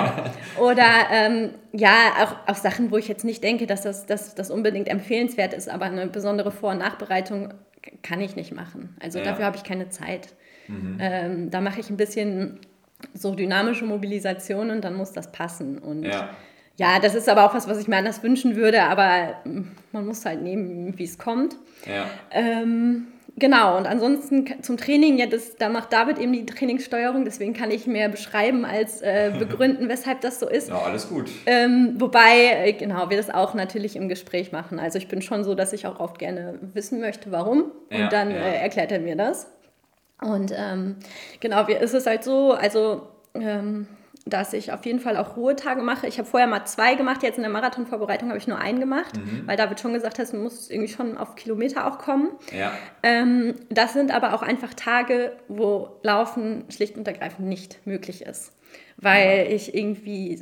Oder 0.64 0.86
ähm, 1.12 1.50
ja, 1.74 1.90
auch, 2.22 2.52
auch 2.52 2.56
Sachen, 2.56 2.92
wo 2.92 2.98
ich 2.98 3.08
jetzt 3.08 3.26
nicht 3.26 3.44
denke, 3.44 3.66
dass 3.66 3.82
das, 3.82 4.06
dass 4.06 4.36
das 4.36 4.52
unbedingt 4.52 4.90
empfehlenswert 4.90 5.54
ist, 5.54 5.68
aber 5.68 5.86
eine 5.86 6.06
besondere 6.06 6.52
Vor- 6.52 6.70
und 6.70 6.78
Nachbereitung 6.78 7.52
kann 8.04 8.22
ich 8.22 8.36
nicht 8.36 8.54
machen. 8.54 8.96
Also 9.02 9.20
Ja. 9.20 9.26
Mhm. 9.26 9.30
dafür 9.30 9.46
habe 9.46 9.58
ich 9.58 9.64
keine 9.64 9.90
Zeit. 9.90 10.34
Ähm, 11.00 11.52
da 11.52 11.62
mache 11.62 11.80
ich 11.80 11.90
ein 11.92 11.98
bisschen 11.98 12.60
so 13.14 13.36
dynamische 13.36 13.86
Mobilisation 13.86 14.72
und 14.72 14.84
dann 14.84 14.96
muss 14.96 15.12
das 15.12 15.32
passen. 15.32 15.78
Und 15.78 16.04
Ja. 16.04 16.30
ja, 16.78 17.00
das 17.00 17.14
ist 17.14 17.30
aber 17.30 17.46
auch 17.46 17.54
was, 17.54 17.68
was 17.68 17.78
ich 17.80 17.88
mir 17.88 17.98
anders 17.98 18.24
wünschen 18.24 18.56
würde, 18.56 18.82
aber 18.84 19.36
mm, 19.46 19.62
man 19.92 20.06
muss 20.08 20.26
halt 20.26 20.42
nehmen, 20.42 20.98
wie 20.98 21.04
es 21.04 21.18
kommt. 21.20 21.56
Ja. 21.86 22.06
Ähm, 22.32 23.08
genau, 23.38 23.78
und 23.78 23.88
ansonsten 23.88 24.62
zum 24.62 24.78
Training, 24.78 25.18
ja, 25.18 25.26
das, 25.26 25.56
da 25.56 25.70
macht 25.70 25.92
David 25.94 26.20
eben 26.20 26.34
die 26.34 26.46
Trainingssteuerung, 26.46 27.26
deswegen 27.26 27.54
kann 27.54 27.72
ich 27.72 27.88
mehr 27.88 28.10
beschreiben 28.10 28.66
als 28.66 29.02
äh, 29.02 29.32
begründen, 29.40 29.90
weshalb 29.90 30.22
das 30.22 30.40
so 30.40 30.48
ist. 30.48 30.70
ja, 30.70 30.78
alles 30.78 31.10
gut. 31.10 31.30
Ähm, 31.46 31.96
wobei, 31.98 32.66
äh, 32.66 32.74
genau, 32.74 33.10
wir 33.10 33.18
das 33.18 33.30
auch 33.30 33.54
natürlich 33.54 33.96
im 33.96 34.10
Gespräch 34.10 34.52
machen. 34.52 34.80
Also 34.80 34.98
ich 34.98 35.08
bin 35.08 35.22
schon 35.22 35.44
so, 35.44 35.56
dass 35.56 35.74
ich 35.74 35.88
auch 35.88 36.00
oft 36.00 36.20
gerne 36.20 36.60
wissen 36.74 37.00
möchte, 37.00 37.32
warum. 37.32 37.72
Und 37.92 37.98
Ja, 37.98 38.08
dann 38.10 38.32
ja. 38.32 38.38
Äh, 38.38 38.58
erklärt 38.58 38.92
er 38.92 39.00
mir 39.00 39.16
das. 39.16 39.48
Und 40.22 40.54
ähm, 40.56 40.96
genau, 41.40 41.68
wir, 41.68 41.80
ist 41.82 41.94
es 41.94 42.06
halt 42.06 42.24
so, 42.24 42.54
also 42.54 43.08
ähm, 43.34 43.88
dass 44.28 44.54
ich 44.54 44.72
auf 44.72 44.84
jeden 44.88 45.00
Fall 45.00 45.18
auch 45.18 45.38
Ruhetage 45.38 45.84
mache. 45.84 46.08
Ich 46.08 46.18
habe 46.18 46.28
vorher 46.28 46.48
mal 46.48 46.66
zwei 46.66 46.96
gemacht, 46.96 47.22
jetzt 47.22 47.36
in 47.38 47.44
der 47.44 47.52
Marathonvorbereitung 47.52 48.30
habe 48.30 48.40
ich 48.40 48.48
nur 48.48 48.58
einen 48.58 48.80
gemacht, 48.80 49.16
Mhm. 49.18 49.44
weil 49.46 49.56
David 49.56 49.80
schon 49.80 49.94
gesagt 49.94 50.18
hat, 50.18 50.34
du 50.34 50.38
musst 50.38 50.72
irgendwie 50.72 50.92
schon 50.92 51.16
auf 51.18 51.36
Kilometer 51.36 51.86
auch 51.86 52.00
kommen. 52.00 52.30
Ja. 52.52 52.72
Ähm, 53.04 53.54
das 53.70 53.94
sind 53.94 54.12
aber 54.14 54.34
auch 54.34 54.42
einfach 54.42 54.74
Tage, 54.74 55.34
wo 55.48 56.00
Laufen 56.02 56.66
schlicht 56.70 56.98
und 56.98 57.08
ergreifend 57.08 57.48
nicht 57.48 57.86
möglich 57.86 58.24
ist. 58.24 58.52
Weil 58.98 59.48
ich 59.52 59.76
irgendwie 59.76 60.40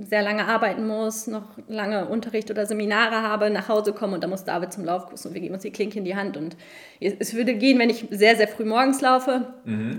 sehr 0.00 0.22
lange 0.22 0.46
arbeiten 0.46 0.86
muss, 0.86 1.26
noch 1.28 1.44
lange 1.68 2.06
Unterricht 2.08 2.50
oder 2.50 2.66
Seminare 2.66 3.22
habe, 3.22 3.50
nach 3.50 3.68
Hause 3.68 3.92
komme 3.92 4.14
und 4.14 4.22
dann 4.24 4.30
muss 4.30 4.44
David 4.44 4.72
zum 4.72 4.84
Laufkurs 4.84 5.24
und 5.26 5.34
wir 5.34 5.40
geben 5.40 5.54
uns 5.54 5.62
die 5.62 5.70
Klinke 5.70 5.98
in 5.98 6.04
die 6.04 6.16
Hand. 6.16 6.36
Und 6.36 6.56
es 7.00 7.34
würde 7.34 7.54
gehen, 7.54 7.78
wenn 7.78 7.90
ich 7.90 8.06
sehr, 8.10 8.34
sehr 8.36 8.48
früh 8.48 8.64
morgens 8.64 9.00
laufe, 9.00 9.52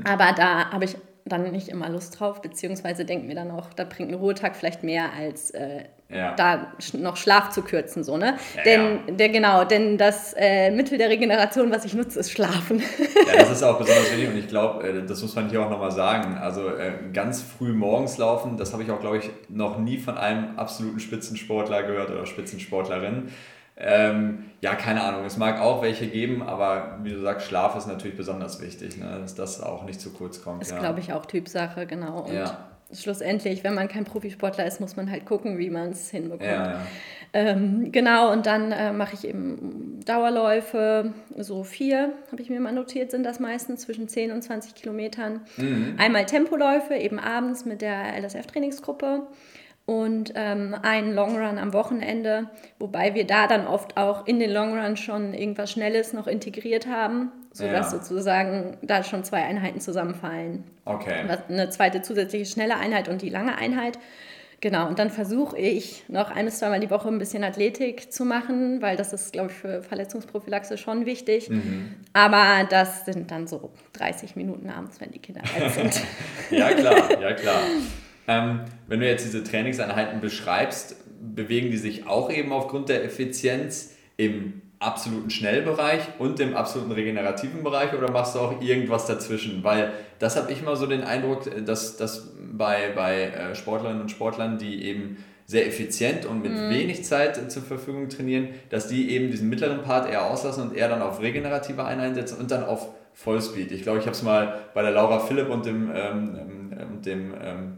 aber 0.03 0.33
da 0.35 0.71
habe 0.71 0.85
ich 0.85 0.97
dann 1.25 1.49
nicht 1.51 1.69
immer 1.69 1.89
Lust 1.89 2.19
drauf, 2.19 2.41
beziehungsweise 2.41 3.05
denken 3.05 3.27
wir 3.29 3.35
dann 3.35 3.51
auch, 3.51 3.73
da 3.73 3.85
bringt 3.85 4.11
ein 4.11 4.15
Ruhetag 4.15 4.55
vielleicht 4.55 4.83
mehr 4.83 5.13
als 5.17 5.51
äh, 5.51 5.85
Ja. 6.09 6.35
da 6.35 6.73
noch 6.93 7.15
Schlaf 7.15 7.49
zu 7.51 7.61
kürzen, 7.61 8.03
so, 8.03 8.17
ne? 8.17 8.35
Ja, 8.57 8.63
denn, 8.63 9.17
Der, 9.17 9.29
genau, 9.29 9.63
denn 9.63 9.97
das 9.97 10.33
äh, 10.37 10.69
Mittel 10.69 10.97
der 10.97 11.09
Regeneration, 11.09 11.71
was 11.71 11.85
ich 11.85 11.93
nutze, 11.93 12.19
ist 12.19 12.29
Schlafen. 12.31 12.79
Ja, 13.25 13.37
das 13.39 13.51
ist 13.51 13.63
auch 13.63 13.77
besonders 13.79 14.11
wichtig 14.11 14.27
und 14.27 14.37
ich 14.37 14.47
glaube, 14.49 14.85
äh, 14.87 15.05
das 15.05 15.21
muss 15.21 15.33
man 15.35 15.49
hier 15.49 15.61
auch 15.65 15.69
nochmal 15.69 15.91
sagen. 15.91 16.37
Also 16.37 16.67
äh, 16.75 16.91
ganz 17.13 17.41
früh 17.41 17.71
morgens 17.71 18.17
laufen, 18.17 18.57
das 18.57 18.73
habe 18.73 18.83
ich 18.83 18.91
auch, 18.91 18.99
glaube 18.99 19.17
ich, 19.19 19.29
noch 19.47 19.79
nie 19.79 19.97
von 19.97 20.17
einem 20.17 20.57
absoluten 20.59 20.99
Spitzensportler 20.99 21.83
gehört 21.83 22.11
oder 22.11 22.25
Spitzensportlerin. 22.25 23.29
Ähm, 23.75 24.45
ja, 24.61 24.75
keine 24.75 25.01
Ahnung, 25.01 25.25
es 25.25 25.37
mag 25.37 25.59
auch 25.59 25.81
welche 25.81 26.07
geben, 26.07 26.43
aber 26.43 26.99
wie 27.01 27.11
du 27.11 27.19
sagst, 27.19 27.47
Schlaf 27.47 27.75
ist 27.75 27.87
natürlich 27.87 28.15
besonders 28.15 28.61
wichtig, 28.61 28.97
ne? 28.97 29.17
dass 29.19 29.33
das 29.33 29.61
auch 29.61 29.83
nicht 29.83 29.99
zu 29.99 30.11
kurz 30.13 30.43
kommt. 30.43 30.61
Das 30.61 30.67
ist, 30.67 30.75
ja. 30.75 30.79
glaube 30.79 30.99
ich, 30.99 31.11
auch 31.11 31.25
Typsache, 31.25 31.87
genau. 31.87 32.21
Und 32.21 32.33
Ja. 32.33 32.69
schlussendlich, 32.93 33.63
wenn 33.63 33.73
man 33.73 33.87
kein 33.87 34.03
Profisportler 34.03 34.67
ist, 34.67 34.79
muss 34.79 34.95
man 34.95 35.09
halt 35.09 35.25
gucken, 35.25 35.57
wie 35.57 35.71
man 35.71 35.89
es 35.89 36.11
hinbekommt. 36.11 36.43
Ja, 36.43 36.71
ja. 36.71 36.79
Ähm, 37.35 37.91
genau, 37.91 38.31
und 38.31 38.45
dann 38.45 38.71
äh, 38.71 38.93
mache 38.93 39.15
ich 39.15 39.27
eben 39.27 39.99
Dauerläufe, 40.05 41.11
so 41.35 41.63
vier, 41.63 42.13
habe 42.31 42.43
ich 42.43 42.51
mir 42.51 42.59
mal 42.59 42.73
notiert, 42.73 43.09
sind 43.09 43.23
das 43.23 43.39
meistens 43.39 43.81
zwischen 43.81 44.07
10 44.07 44.31
und 44.31 44.43
20 44.43 44.75
Kilometern. 44.75 45.41
Mhm. 45.57 45.95
Einmal 45.97 46.27
Tempoläufe, 46.27 46.93
eben 46.93 47.17
abends 47.17 47.65
mit 47.65 47.81
der 47.81 48.15
LSF-Trainingsgruppe 48.21 49.23
und 49.85 50.31
ähm, 50.35 50.75
einen 50.81 51.13
Longrun 51.13 51.57
am 51.57 51.73
Wochenende, 51.73 52.49
wobei 52.79 53.15
wir 53.15 53.27
da 53.27 53.47
dann 53.47 53.67
oft 53.67 53.97
auch 53.97 54.25
in 54.27 54.39
den 54.39 54.51
Longrun 54.51 54.95
schon 54.97 55.33
irgendwas 55.33 55.71
Schnelles 55.71 56.13
noch 56.13 56.27
integriert 56.27 56.87
haben, 56.87 57.31
sodass 57.51 57.91
Ja. 57.91 57.99
sozusagen 57.99 58.77
da 58.81 59.03
schon 59.03 59.23
zwei 59.25 59.43
Einheiten 59.43 59.81
zusammenfallen. 59.81 60.63
Okay. 60.85 61.25
Eine 61.49 61.69
zweite 61.69 62.01
zusätzliche 62.01 62.45
schnelle 62.45 62.77
Einheit 62.77 63.09
und 63.09 63.21
die 63.21 63.29
lange 63.29 63.57
Einheit. 63.57 63.99
Genau, 64.61 64.87
und 64.87 64.97
dann 64.97 65.09
versuche 65.09 65.57
ich 65.57 66.05
noch 66.07 66.31
ein 66.31 66.45
bis 66.45 66.59
zweimal 66.59 66.79
die 66.79 66.89
Woche 66.89 67.09
ein 67.09 67.17
bisschen 67.19 67.43
Athletik 67.43 68.13
zu 68.13 68.23
machen, 68.23 68.81
weil 68.81 68.95
das 68.95 69.11
ist, 69.11 69.33
glaube 69.33 69.51
ich, 69.51 69.57
für 69.57 69.83
Verletzungsprophylaxe 69.83 70.77
schon 70.77 71.05
wichtig. 71.05 71.49
Mhm. 71.49 71.95
Aber 72.13 72.65
das 72.69 73.03
sind 73.03 73.29
dann 73.29 73.45
so 73.47 73.71
30 73.91 74.37
Minuten 74.37 74.69
abends, 74.69 75.01
wenn 75.01 75.11
die 75.11 75.19
Kinder 75.19 75.41
alt 75.53 75.73
sind. 75.73 76.01
Ja, 76.51 76.69
klar, 76.71 77.19
ja, 77.21 77.33
klar. 77.33 77.59
Ähm, 78.27 78.61
wenn 78.87 78.99
du 78.99 79.07
jetzt 79.07 79.25
diese 79.25 79.43
Trainingseinheiten 79.43 80.21
beschreibst, 80.21 80.95
bewegen 81.35 81.71
die 81.71 81.77
sich 81.77 82.07
auch 82.07 82.31
eben 82.31 82.51
aufgrund 82.51 82.89
der 82.89 83.03
Effizienz 83.03 83.95
im 84.17 84.61
absoluten 84.79 85.29
Schnellbereich 85.29 86.01
und 86.19 86.39
im 86.39 86.55
absoluten 86.55 86.91
regenerativen 86.91 87.63
Bereich 87.63 87.93
oder 87.93 88.11
machst 88.11 88.35
du 88.35 88.39
auch 88.39 88.61
irgendwas 88.61 89.05
dazwischen? 89.05 89.63
Weil 89.63 89.91
das 90.19 90.35
habe 90.35 90.51
ich 90.51 90.61
mal 90.61 90.75
so 90.75 90.85
den 90.85 91.03
Eindruck, 91.03 91.49
dass, 91.65 91.97
dass 91.97 92.33
bei, 92.51 92.91
bei 92.95 93.23
äh, 93.23 93.55
Sportlerinnen 93.55 94.01
und 94.01 94.11
Sportlern, 94.11 94.57
die 94.57 94.83
eben 94.83 95.17
sehr 95.45 95.67
effizient 95.67 96.25
und 96.25 96.41
mit 96.41 96.53
wenig 96.53 97.03
Zeit 97.03 97.51
zur 97.51 97.63
Verfügung 97.63 98.07
trainieren, 98.07 98.49
dass 98.69 98.87
die 98.87 99.11
eben 99.11 99.29
diesen 99.29 99.49
mittleren 99.49 99.81
Part 99.81 100.09
eher 100.09 100.25
auslassen 100.25 100.69
und 100.69 100.75
eher 100.75 100.87
dann 100.87 101.01
auf 101.01 101.21
regenerative 101.21 101.83
Einheiten 101.83 102.15
setzen 102.15 102.39
und 102.39 102.49
dann 102.49 102.63
auf 102.63 102.87
Vollspeed. 103.13 103.71
Ich 103.71 103.83
glaube, 103.83 103.99
ich 103.99 104.05
habe 104.05 104.15
es 104.15 104.23
mal 104.23 104.59
bei 104.73 104.81
der 104.81 104.91
Laura 104.91 105.19
Philipp 105.19 105.49
und 105.49 105.65
dem, 105.65 105.91
ähm, 105.93 106.71
ähm, 106.79 107.01
dem 107.01 107.33
ähm, 107.41 107.77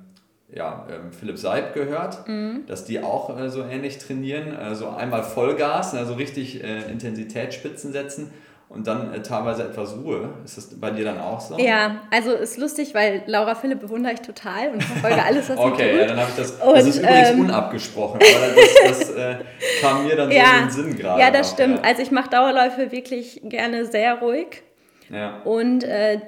ja, 0.56 0.88
ähm, 0.90 1.12
Philipp 1.12 1.38
Seib 1.38 1.74
gehört, 1.74 2.20
dass 2.68 2.86
die 2.86 3.02
auch 3.02 3.38
äh, 3.38 3.50
so 3.50 3.62
ähnlich 3.64 3.98
trainieren. 3.98 4.56
Also 4.56 4.90
einmal 4.90 5.24
Vollgas, 5.24 5.94
also 5.94 6.14
richtig 6.14 6.64
äh, 6.64 6.90
Intensitätsspitzen 6.90 7.92
setzen 7.92 8.32
und 8.70 8.88
dann 8.88 9.14
äh, 9.14 9.22
teilweise 9.22 9.64
etwas 9.64 9.96
Ruhe. 9.98 10.30
Ist 10.46 10.58
das 10.58 10.80
bei 10.80 10.92
dir 10.92 11.04
dann 11.04 11.20
auch 11.20 11.42
so? 11.42 11.58
ja, 11.58 12.02
also 12.10 12.32
ist 12.32 12.58
lustig, 12.58 12.96
weil 12.96 13.24
Laura 13.26 13.54
Philipp 13.54 13.82
bewundere 13.82 14.14
ich 14.14 14.22
total 14.22 14.70
und 14.70 14.82
verfolge 14.82 15.22
alles, 15.24 15.50
was 15.50 15.58
sie 15.58 15.64
Okay, 15.64 15.92
tut. 15.92 16.00
ja, 16.00 16.08
dann 16.08 16.18
habe 16.18 16.30
ich 16.30 16.38
das. 16.38 16.52
Und, 16.52 16.78
das 16.78 16.88
ist 16.88 16.98
übrigens 17.00 17.30
ähm, 17.30 17.40
unabgesprochen, 17.42 18.20
aber 18.22 18.56
das, 18.56 19.00
das 19.00 19.10
äh, 19.12 19.36
kam 19.82 20.06
mir 20.06 20.16
dann 20.16 20.30
so 20.30 20.36
in 20.36 20.42
ja, 20.42 20.62
den 20.62 20.70
Sinn 20.72 20.96
gerade. 20.98 21.22
ja, 21.22 21.32
das 21.32 21.48
noch, 21.48 21.54
stimmt. 21.54 21.78
Ja. 21.80 21.84
Also 21.84 22.02
ich 22.02 22.12
mache 22.12 22.30
Dauerläufe 22.30 22.92
wirklich 22.94 23.42
gerne 23.44 23.86
sehr 23.86 24.20
ruhig. 24.20 24.64
Ja. 25.10 25.42
Und 25.44 25.84
äh, 25.84 26.20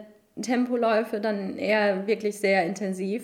Tempoläufe 0.42 1.20
dann 1.20 1.58
eher 1.58 2.06
wirklich 2.06 2.38
sehr 2.40 2.66
intensiv. 2.66 3.24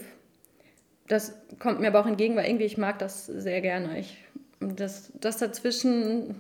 Das 1.08 1.34
kommt 1.60 1.80
mir 1.82 1.88
aber 1.88 2.00
auch 2.02 2.08
entgegen, 2.08 2.36
weil 2.36 2.46
irgendwie 2.46 2.66
ich 2.66 2.78
mag 2.78 2.98
das 3.00 3.26
sehr 3.26 3.62
gerne. 3.62 4.00
Ich, 4.00 4.18
das, 4.60 5.12
das 5.20 5.38
dazwischen 5.38 6.36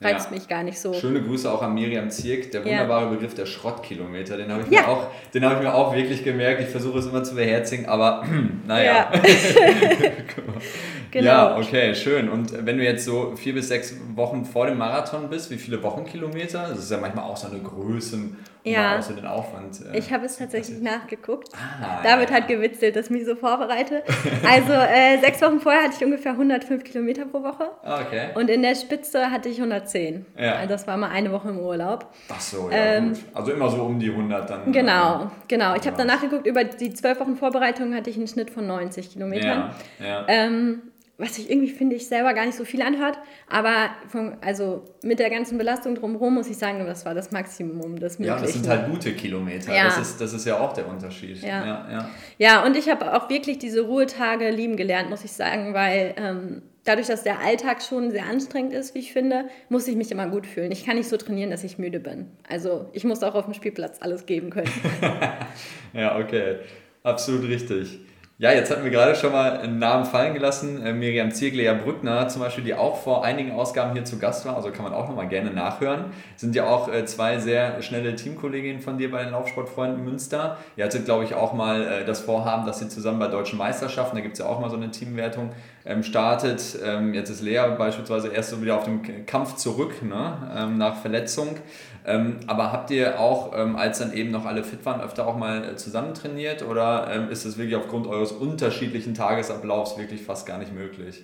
reizt 0.00 0.30
Ja. 0.30 0.36
mich 0.36 0.48
gar 0.48 0.62
nicht 0.64 0.80
so. 0.80 0.92
Schöne 0.94 1.22
Grüße 1.22 1.50
auch 1.52 1.62
an 1.62 1.74
Miriam 1.74 2.10
Zirk, 2.10 2.50
der 2.50 2.62
Ja. 2.62 2.66
wunderbare 2.66 3.10
Begriff 3.10 3.34
der 3.34 3.46
Schrottkilometer. 3.46 4.36
Den 4.38 4.50
habe 4.50 4.62
ich, 4.62 4.70
Ja. 4.72 4.80
mir 4.82 4.88
auch- 4.88 5.06
den 5.34 5.44
habe 5.44 5.56
ich 5.56 5.60
mir 5.62 5.74
auch 5.74 5.94
wirklich 5.94 6.24
gemerkt. 6.24 6.60
Ich 6.62 6.68
versuche 6.68 6.98
es 6.98 7.06
immer 7.06 7.22
zu 7.22 7.34
beherzigen, 7.36 7.86
aber 7.86 8.24
naja. 8.66 9.10
Ja. 9.12 9.20
genau. 11.10 11.24
Ja, 11.26 11.56
okay, 11.56 11.94
schön. 11.94 12.28
Und 12.28 12.66
wenn 12.66 12.78
du 12.78 12.84
jetzt 12.84 13.04
so 13.04 13.34
vier 13.36 13.54
bis 13.54 13.68
sechs 13.68 13.94
Wochen 14.14 14.44
vor 14.44 14.66
dem 14.66 14.78
Marathon 14.78 15.28
bist, 15.28 15.50
wie 15.50 15.58
viele 15.58 15.82
Wochenkilometer? 15.82 16.66
Das 16.70 16.78
ist 16.78 16.90
ja 16.90 16.98
manchmal 16.98 17.24
auch 17.24 17.36
so 17.36 17.48
eine 17.48 17.60
Größenordnung, 17.60 18.36
Ja. 18.64 18.98
Außer 18.98 19.14
den 19.14 19.26
Aufwand. 19.26 19.80
Äh, 19.92 19.98
ich 19.98 20.12
habe 20.12 20.26
es 20.26 20.36
tatsächlich 20.36 20.80
nachgeguckt. 20.80 21.48
Ah, 21.54 22.02
David 22.02 22.30
ja, 22.30 22.36
hat 22.36 22.48
gewitzelt, 22.48 22.94
dass 22.96 23.06
ich 23.06 23.10
mich 23.10 23.24
so 23.24 23.34
vorbereite. 23.34 24.02
Also 24.48 24.72
äh, 24.72 25.18
sechs 25.20 25.40
Wochen 25.42 25.60
vorher 25.60 25.84
hatte 25.84 25.94
ich 25.98 26.04
ungefähr 26.04 26.32
105 26.32 26.84
Kilometer 26.84 27.24
pro 27.26 27.42
Woche. 27.42 27.70
Okay. 27.82 28.28
Und 28.34 28.50
in 28.50 28.62
der 28.62 28.74
Spitze 28.74 29.30
hatte 29.30 29.48
ich 29.48 29.58
110. 29.58 30.26
Ja. 30.38 30.56
Also 30.56 30.68
das 30.68 30.86
war 30.86 30.96
mal 30.96 31.10
eine 31.10 31.32
Woche 31.32 31.48
im 31.48 31.58
Urlaub. 31.58 32.06
Ach 32.28 32.40
so, 32.40 32.70
ja 32.70 32.76
ähm, 32.76 33.08
gut. 33.10 33.20
Also 33.34 33.52
immer 33.52 33.68
so 33.68 33.82
um 33.82 33.98
die 33.98 34.10
100 34.10 34.48
dann. 34.48 34.72
Genau, 34.72 35.24
äh, 35.24 35.26
genau. 35.48 35.74
Ich 35.74 35.86
habe 35.86 35.96
dann 35.96 36.06
nachgeguckt, 36.06 36.46
über 36.46 36.64
die 36.64 36.92
zwölf 36.94 37.18
Wochen 37.20 37.36
Vorbereitung 37.36 37.94
hatte 37.94 38.10
ich 38.10 38.16
einen 38.16 38.28
Schnitt 38.28 38.50
von 38.50 38.66
90 38.66 39.12
Kilometern. 39.12 39.70
Ja, 39.98 40.06
ja. 40.06 40.24
Ähm, 40.28 40.82
was 41.22 41.36
sich 41.36 41.48
irgendwie, 41.48 41.70
finde 41.70 41.94
ich, 41.94 42.06
selber 42.06 42.34
gar 42.34 42.44
nicht 42.44 42.56
so 42.56 42.64
viel 42.64 42.82
anhört. 42.82 43.16
Aber 43.48 43.90
von, 44.08 44.36
also 44.40 44.82
mit 45.02 45.20
der 45.20 45.30
ganzen 45.30 45.56
Belastung 45.56 45.94
drumherum 45.94 46.34
muss 46.34 46.48
ich 46.48 46.58
sagen, 46.58 46.84
das 46.84 47.06
war 47.06 47.14
das 47.14 47.30
Maximum 47.30 47.92
Möglichen. 47.92 48.24
Ja, 48.24 48.38
das 48.38 48.52
sind 48.52 48.68
halt 48.68 48.90
gute 48.90 49.12
Kilometer. 49.12 49.74
Ja. 49.74 49.84
Das, 49.84 49.98
ist, 49.98 50.20
das 50.20 50.32
ist 50.32 50.46
ja 50.46 50.58
auch 50.58 50.72
der 50.72 50.88
Unterschied. 50.88 51.40
Ja, 51.42 51.64
ja, 51.64 51.88
ja. 51.90 52.10
ja 52.38 52.66
und 52.66 52.76
ich 52.76 52.90
habe 52.90 53.14
auch 53.14 53.30
wirklich 53.30 53.58
diese 53.58 53.82
Ruhetage 53.82 54.50
lieben 54.50 54.76
gelernt, 54.76 55.10
muss 55.10 55.24
ich 55.24 55.32
sagen, 55.32 55.74
weil 55.74 56.14
ähm, 56.16 56.62
dadurch, 56.84 57.06
dass 57.06 57.22
der 57.22 57.40
Alltag 57.40 57.82
schon 57.82 58.10
sehr 58.10 58.26
anstrengend 58.26 58.72
ist, 58.72 58.94
wie 58.94 58.98
ich 58.98 59.12
finde, 59.12 59.44
muss 59.68 59.86
ich 59.86 59.96
mich 59.96 60.10
immer 60.10 60.26
gut 60.28 60.46
fühlen. 60.46 60.72
Ich 60.72 60.84
kann 60.84 60.96
nicht 60.96 61.08
so 61.08 61.16
trainieren, 61.16 61.50
dass 61.50 61.62
ich 61.62 61.78
müde 61.78 62.00
bin. 62.00 62.26
Also 62.48 62.90
ich 62.92 63.04
muss 63.04 63.22
auch 63.22 63.34
auf 63.34 63.44
dem 63.44 63.54
Spielplatz 63.54 63.98
alles 64.00 64.26
geben 64.26 64.50
können. 64.50 64.70
ja, 65.92 66.18
okay. 66.18 66.56
Absolut 67.04 67.48
richtig. 67.48 67.98
Ja, 68.42 68.50
jetzt 68.50 68.72
hatten 68.72 68.82
wir 68.82 68.90
gerade 68.90 69.14
schon 69.14 69.30
mal 69.30 69.58
einen 69.58 69.78
Namen 69.78 70.04
fallen 70.04 70.34
gelassen. 70.34 70.84
Äh, 70.84 70.92
Miriam 70.92 71.30
Ziegler-Brückner 71.30 72.26
zum 72.26 72.42
Beispiel, 72.42 72.64
die 72.64 72.74
auch 72.74 73.00
vor 73.00 73.24
einigen 73.24 73.52
Ausgaben 73.52 73.92
hier 73.92 74.04
zu 74.04 74.18
Gast 74.18 74.44
war. 74.46 74.56
Also 74.56 74.72
kann 74.72 74.82
man 74.82 74.92
auch 74.92 75.08
noch 75.08 75.14
mal 75.14 75.28
gerne 75.28 75.52
nachhören. 75.52 76.06
Sind 76.34 76.56
ja 76.56 76.66
auch 76.66 76.92
äh, 76.92 77.04
zwei 77.04 77.38
sehr 77.38 77.80
schnelle 77.82 78.16
Teamkolleginnen 78.16 78.82
von 78.82 78.98
dir 78.98 79.12
bei 79.12 79.22
den 79.22 79.30
Laufsportfreunden 79.30 80.04
Münster. 80.04 80.56
Ihr 80.74 80.84
hattet, 80.86 81.04
glaube 81.04 81.22
ich, 81.22 81.34
auch 81.36 81.52
mal 81.52 81.84
äh, 81.84 82.04
das 82.04 82.18
Vorhaben, 82.18 82.66
dass 82.66 82.80
sie 82.80 82.88
zusammen 82.88 83.20
bei 83.20 83.28
deutschen 83.28 83.58
Meisterschaften, 83.58 84.16
da 84.16 84.22
gibt 84.22 84.32
es 84.32 84.40
ja 84.40 84.46
auch 84.46 84.58
mal 84.58 84.70
so 84.70 84.76
eine 84.76 84.90
Teamwertung, 84.90 85.50
ähm, 85.84 86.02
startet. 86.02 86.78
Ähm, 86.84 87.14
jetzt 87.14 87.30
ist 87.30 87.42
Lea 87.42 87.62
beispielsweise 87.76 88.28
erst 88.28 88.50
so 88.50 88.62
wieder 88.62 88.76
auf 88.76 88.84
dem 88.84 89.26
Kampf 89.26 89.56
zurück 89.56 90.02
ne? 90.02 90.52
ähm, 90.56 90.78
nach 90.78 91.00
Verletzung. 91.00 91.56
Ähm, 92.04 92.40
aber 92.46 92.72
habt 92.72 92.90
ihr 92.90 93.20
auch, 93.20 93.52
ähm, 93.56 93.76
als 93.76 93.98
dann 93.98 94.12
eben 94.12 94.30
noch 94.30 94.44
alle 94.44 94.64
fit 94.64 94.84
waren, 94.84 95.00
öfter 95.00 95.26
auch 95.26 95.36
mal 95.36 95.64
äh, 95.64 95.76
zusammen 95.76 96.14
trainiert 96.14 96.62
oder 96.62 97.08
ähm, 97.12 97.30
ist 97.30 97.44
es 97.44 97.58
wirklich 97.58 97.76
aufgrund 97.76 98.06
eures 98.06 98.32
unterschiedlichen 98.32 99.14
Tagesablaufs 99.14 99.98
wirklich 99.98 100.22
fast 100.22 100.46
gar 100.46 100.58
nicht 100.58 100.74
möglich? 100.74 101.22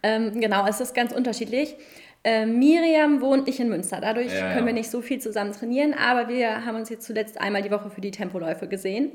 Genau, 0.00 0.64
es 0.68 0.80
ist 0.80 0.94
ganz 0.94 1.10
unterschiedlich. 1.10 1.74
Äh, 2.22 2.46
Miriam 2.46 3.20
wohnt 3.20 3.48
nicht 3.48 3.58
in 3.58 3.68
Münster, 3.68 4.00
dadurch 4.00 4.32
ja, 4.32 4.52
können 4.52 4.64
wir 4.64 4.72
nicht 4.72 4.90
so 4.90 5.00
viel 5.00 5.20
zusammen 5.20 5.50
trainieren, 5.52 5.92
aber 5.92 6.28
wir 6.28 6.64
haben 6.64 6.76
uns 6.76 6.88
jetzt 6.88 7.04
zuletzt 7.04 7.40
einmal 7.40 7.62
die 7.62 7.72
Woche 7.72 7.90
für 7.90 8.00
die 8.00 8.12
Tempoläufe 8.12 8.68
gesehen. 8.68 9.10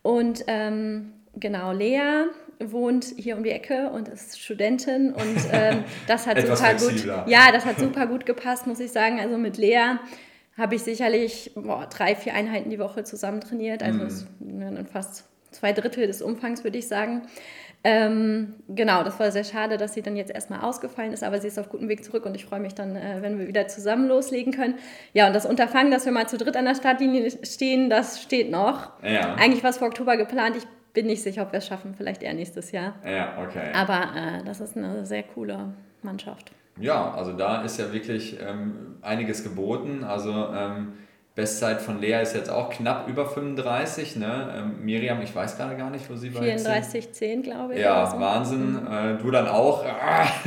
Und 0.00 0.46
genau, 0.46 1.72
Lea 1.72 2.24
wohnt 2.62 3.04
hier 3.16 3.36
um 3.36 3.42
die 3.42 3.50
Ecke 3.50 3.90
und 3.90 4.08
ist 4.08 4.40
Studentin 4.40 5.12
und 5.12 5.36
ähm, 5.52 5.84
das 6.06 6.26
hat 6.26 6.38
super 6.40 6.74
gut. 6.74 7.04
Ja, 7.26 7.52
das 7.52 7.64
hat 7.64 7.78
super 7.78 8.06
gut 8.06 8.26
gepasst, 8.26 8.66
muss 8.66 8.80
ich 8.80 8.92
sagen. 8.92 9.20
Also 9.20 9.38
mit 9.38 9.56
Lea 9.56 9.96
habe 10.56 10.74
ich 10.74 10.82
sicherlich 10.82 11.52
boah, 11.54 11.86
drei, 11.86 12.14
vier 12.14 12.34
Einheiten 12.34 12.70
die 12.70 12.78
Woche 12.78 13.04
zusammen 13.04 13.40
trainiert. 13.40 13.82
Also 13.82 14.24
mhm. 14.40 14.86
fast 14.86 15.24
zwei 15.50 15.72
Drittel 15.72 16.06
des 16.06 16.22
Umfangs, 16.22 16.64
würde 16.64 16.78
ich 16.78 16.88
sagen. 16.88 17.22
Ähm, 17.86 18.54
genau, 18.66 19.04
das 19.04 19.20
war 19.20 19.30
sehr 19.30 19.44
schade, 19.44 19.76
dass 19.76 19.92
sie 19.92 20.00
dann 20.00 20.16
jetzt 20.16 20.32
erstmal 20.32 20.62
ausgefallen 20.62 21.12
ist, 21.12 21.22
aber 21.22 21.38
sie 21.38 21.48
ist 21.48 21.58
auf 21.58 21.68
gutem 21.68 21.90
Weg 21.90 22.02
zurück 22.02 22.24
und 22.24 22.34
ich 22.34 22.46
freue 22.46 22.60
mich 22.60 22.74
dann, 22.74 22.96
äh, 22.96 23.18
wenn 23.20 23.38
wir 23.38 23.46
wieder 23.46 23.68
zusammen 23.68 24.08
loslegen 24.08 24.54
können. 24.54 24.76
Ja, 25.12 25.26
und 25.26 25.34
das 25.34 25.44
Unterfangen, 25.44 25.90
dass 25.90 26.06
wir 26.06 26.12
mal 26.12 26.26
zu 26.26 26.38
dritt 26.38 26.56
an 26.56 26.64
der 26.64 26.74
Startlinie 26.74 27.30
stehen, 27.42 27.90
das 27.90 28.22
steht 28.22 28.50
noch. 28.50 28.92
Ja. 29.02 29.34
Eigentlich 29.34 29.62
war 29.62 29.68
es 29.68 29.78
für 29.78 29.84
Oktober 29.84 30.16
geplant. 30.16 30.56
Ich 30.56 30.64
bin 30.94 31.06
nicht 31.06 31.22
sicher, 31.22 31.42
ob 31.42 31.52
wir 31.52 31.58
es 31.58 31.66
schaffen, 31.66 31.94
vielleicht 31.94 32.22
eher 32.22 32.32
nächstes 32.32 32.72
Jahr. 32.72 32.94
Ja, 33.04 33.36
okay. 33.42 33.72
Aber 33.74 34.12
äh, 34.16 34.44
das 34.44 34.60
ist 34.60 34.76
eine 34.76 35.04
sehr 35.04 35.24
coole 35.24 35.74
Mannschaft. 36.02 36.52
Ja, 36.80 37.12
also 37.12 37.32
da 37.32 37.62
ist 37.62 37.78
ja 37.78 37.92
wirklich 37.92 38.38
ähm, 38.40 38.96
einiges 39.02 39.44
geboten. 39.44 40.02
Also 40.04 40.32
ähm, 40.32 40.94
Bestzeit 41.34 41.82
von 41.82 42.00
Lea 42.00 42.22
ist 42.22 42.36
jetzt 42.36 42.48
auch 42.48 42.70
knapp 42.70 43.08
über 43.08 43.26
35. 43.26 44.14
Ne? 44.16 44.54
Ähm, 44.56 44.84
Miriam, 44.84 45.20
ich 45.20 45.34
weiß 45.34 45.56
gerade 45.56 45.76
gar 45.76 45.90
nicht, 45.90 46.08
wo 46.08 46.14
sie 46.14 46.32
war. 46.32 46.40
34, 46.40 47.12
10, 47.12 47.42
glaube 47.42 47.74
ich. 47.74 47.80
Ja, 47.80 48.06
so. 48.06 48.20
Wahnsinn. 48.20 48.84
Mhm. 48.84 48.86
Äh, 48.86 49.16
du 49.16 49.32
dann 49.32 49.48
auch. 49.48 49.84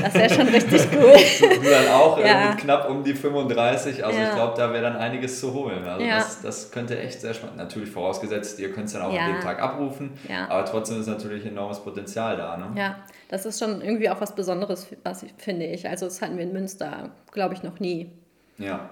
Das 0.02 0.14
wäre 0.14 0.34
schon 0.34 0.48
richtig 0.48 0.88
cool. 0.94 1.16
du, 1.62 1.70
dann 1.70 1.90
auch 1.90 2.18
ja. 2.24 2.56
knapp 2.56 2.90
um 2.90 3.04
die 3.04 3.16
35. 3.16 4.06
Also 4.06 4.18
ja. 4.18 4.30
ich 4.30 4.36
glaube, 4.36 4.54
da 4.56 4.72
wäre 4.72 4.84
dann 4.84 4.96
einiges 4.96 5.42
zu 5.42 5.54
holen. 5.54 5.86
Also 5.86 6.06
ja. 6.06 6.20
das, 6.20 6.42
das 6.42 6.72
könnte 6.72 6.98
echt 6.98 7.20
sehr 7.20 7.34
spannend. 7.34 7.58
Natürlich 7.58 7.90
vorausgesetzt, 7.90 8.58
ihr 8.60 8.72
könnt 8.72 8.88
es 8.88 8.94
dann 8.94 9.02
auch 9.02 9.14
an 9.14 9.34
dem 9.34 9.42
Tag 9.42 9.62
abrufen. 9.62 10.12
Aber 10.48 10.64
trotzdem 10.64 11.02
ist 11.02 11.08
natürlich 11.08 11.46
enormes 11.46 11.82
Potenzial 11.82 12.38
da. 12.38 12.56
Ne? 12.56 12.68
Ja, 12.78 12.96
das 13.28 13.46
ist 13.46 13.60
schon 13.60 13.82
irgendwie 13.82 14.10
auch 14.10 14.22
was 14.22 14.34
Besonderes, 14.34 14.88
was 15.04 15.24
ich, 15.24 15.34
finde 15.38 15.66
ich. 15.66 15.90
Also 15.90 16.06
das 16.06 16.22
hatten 16.22 16.38
wir 16.38 16.46
in 16.46 16.54
Münster, 16.54 17.10
glaube 17.34 17.56
ich, 17.56 17.64
noch 17.64 17.82
nie. 17.82 18.10
Ja. 18.58 18.90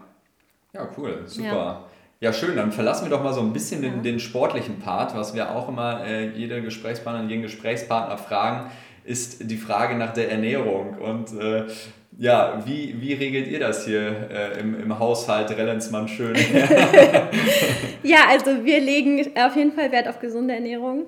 Ja, 0.75 0.89
cool, 0.97 1.23
super. 1.25 1.87
Ja. 2.19 2.27
ja. 2.27 2.33
schön, 2.33 2.57
dann 2.57 2.73
verlassen 2.73 3.05
wir 3.05 3.09
doch 3.09 3.23
mal 3.23 3.33
so 3.33 3.39
ein 3.39 3.53
bisschen 3.53 3.81
den, 3.81 4.03
den, 4.03 4.19
sportlichen 4.19 4.79
Part, 4.79 5.15
was 5.15 5.33
wir 5.33 5.55
auch 5.55 5.69
immer 5.69 6.05
äh, 6.05 6.27
jede 6.31 6.61
Gesprächspartnerin, 6.61 7.29
jeden 7.29 7.43
Gesprächspartner 7.43 8.17
fragen, 8.17 8.71
ist 9.05 9.49
die 9.49 9.55
Frage 9.55 9.95
nach 9.95 10.11
der 10.11 10.29
Ernährung. 10.29 10.97
Und 10.97 11.31
äh, 11.39 11.63
ja, 12.17 12.61
wie, 12.65 12.99
wie 12.99 13.13
regelt 13.13 13.47
ihr 13.47 13.59
das 13.59 13.85
hier 13.85 14.29
äh, 14.29 14.59
im, 14.59 14.77
im 14.77 14.99
Haushalt 14.99 15.49
Rellensmann 15.51 16.09
schön? 16.09 16.35
ja, 18.03 18.25
also 18.29 18.65
wir 18.65 18.81
legen 18.81 19.31
auf 19.37 19.55
jeden 19.55 19.71
Fall 19.71 19.93
Wert 19.93 20.09
auf 20.09 20.19
gesunde 20.19 20.55
Ernährung. 20.55 21.05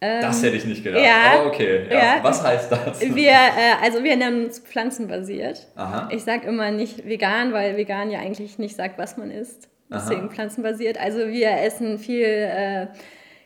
Das 0.00 0.38
ähm, 0.38 0.44
hätte 0.44 0.56
ich 0.56 0.64
nicht 0.64 0.82
gedacht. 0.82 1.04
Ja, 1.04 1.42
oh, 1.42 1.48
okay. 1.48 1.86
Ja. 1.90 1.98
ja. 1.98 2.18
Was 2.22 2.42
heißt 2.42 2.72
das? 2.72 3.00
Wir, 3.00 3.32
äh, 3.32 3.82
also 3.82 4.02
wir 4.02 4.16
nennen 4.16 4.46
uns 4.46 4.58
pflanzenbasiert. 4.58 5.66
Aha. 5.76 6.08
Ich 6.10 6.24
sage 6.24 6.46
immer 6.46 6.70
nicht 6.70 7.06
vegan, 7.06 7.52
weil 7.52 7.76
vegan 7.76 8.10
ja 8.10 8.20
eigentlich 8.20 8.58
nicht 8.58 8.76
sagt, 8.76 8.98
was 8.98 9.18
man 9.18 9.30
isst. 9.30 9.68
Deswegen 9.92 10.22
Aha. 10.22 10.28
pflanzenbasiert. 10.28 10.98
Also 10.98 11.28
wir 11.28 11.50
essen 11.50 11.98
viel 11.98 12.24
äh, 12.24 12.86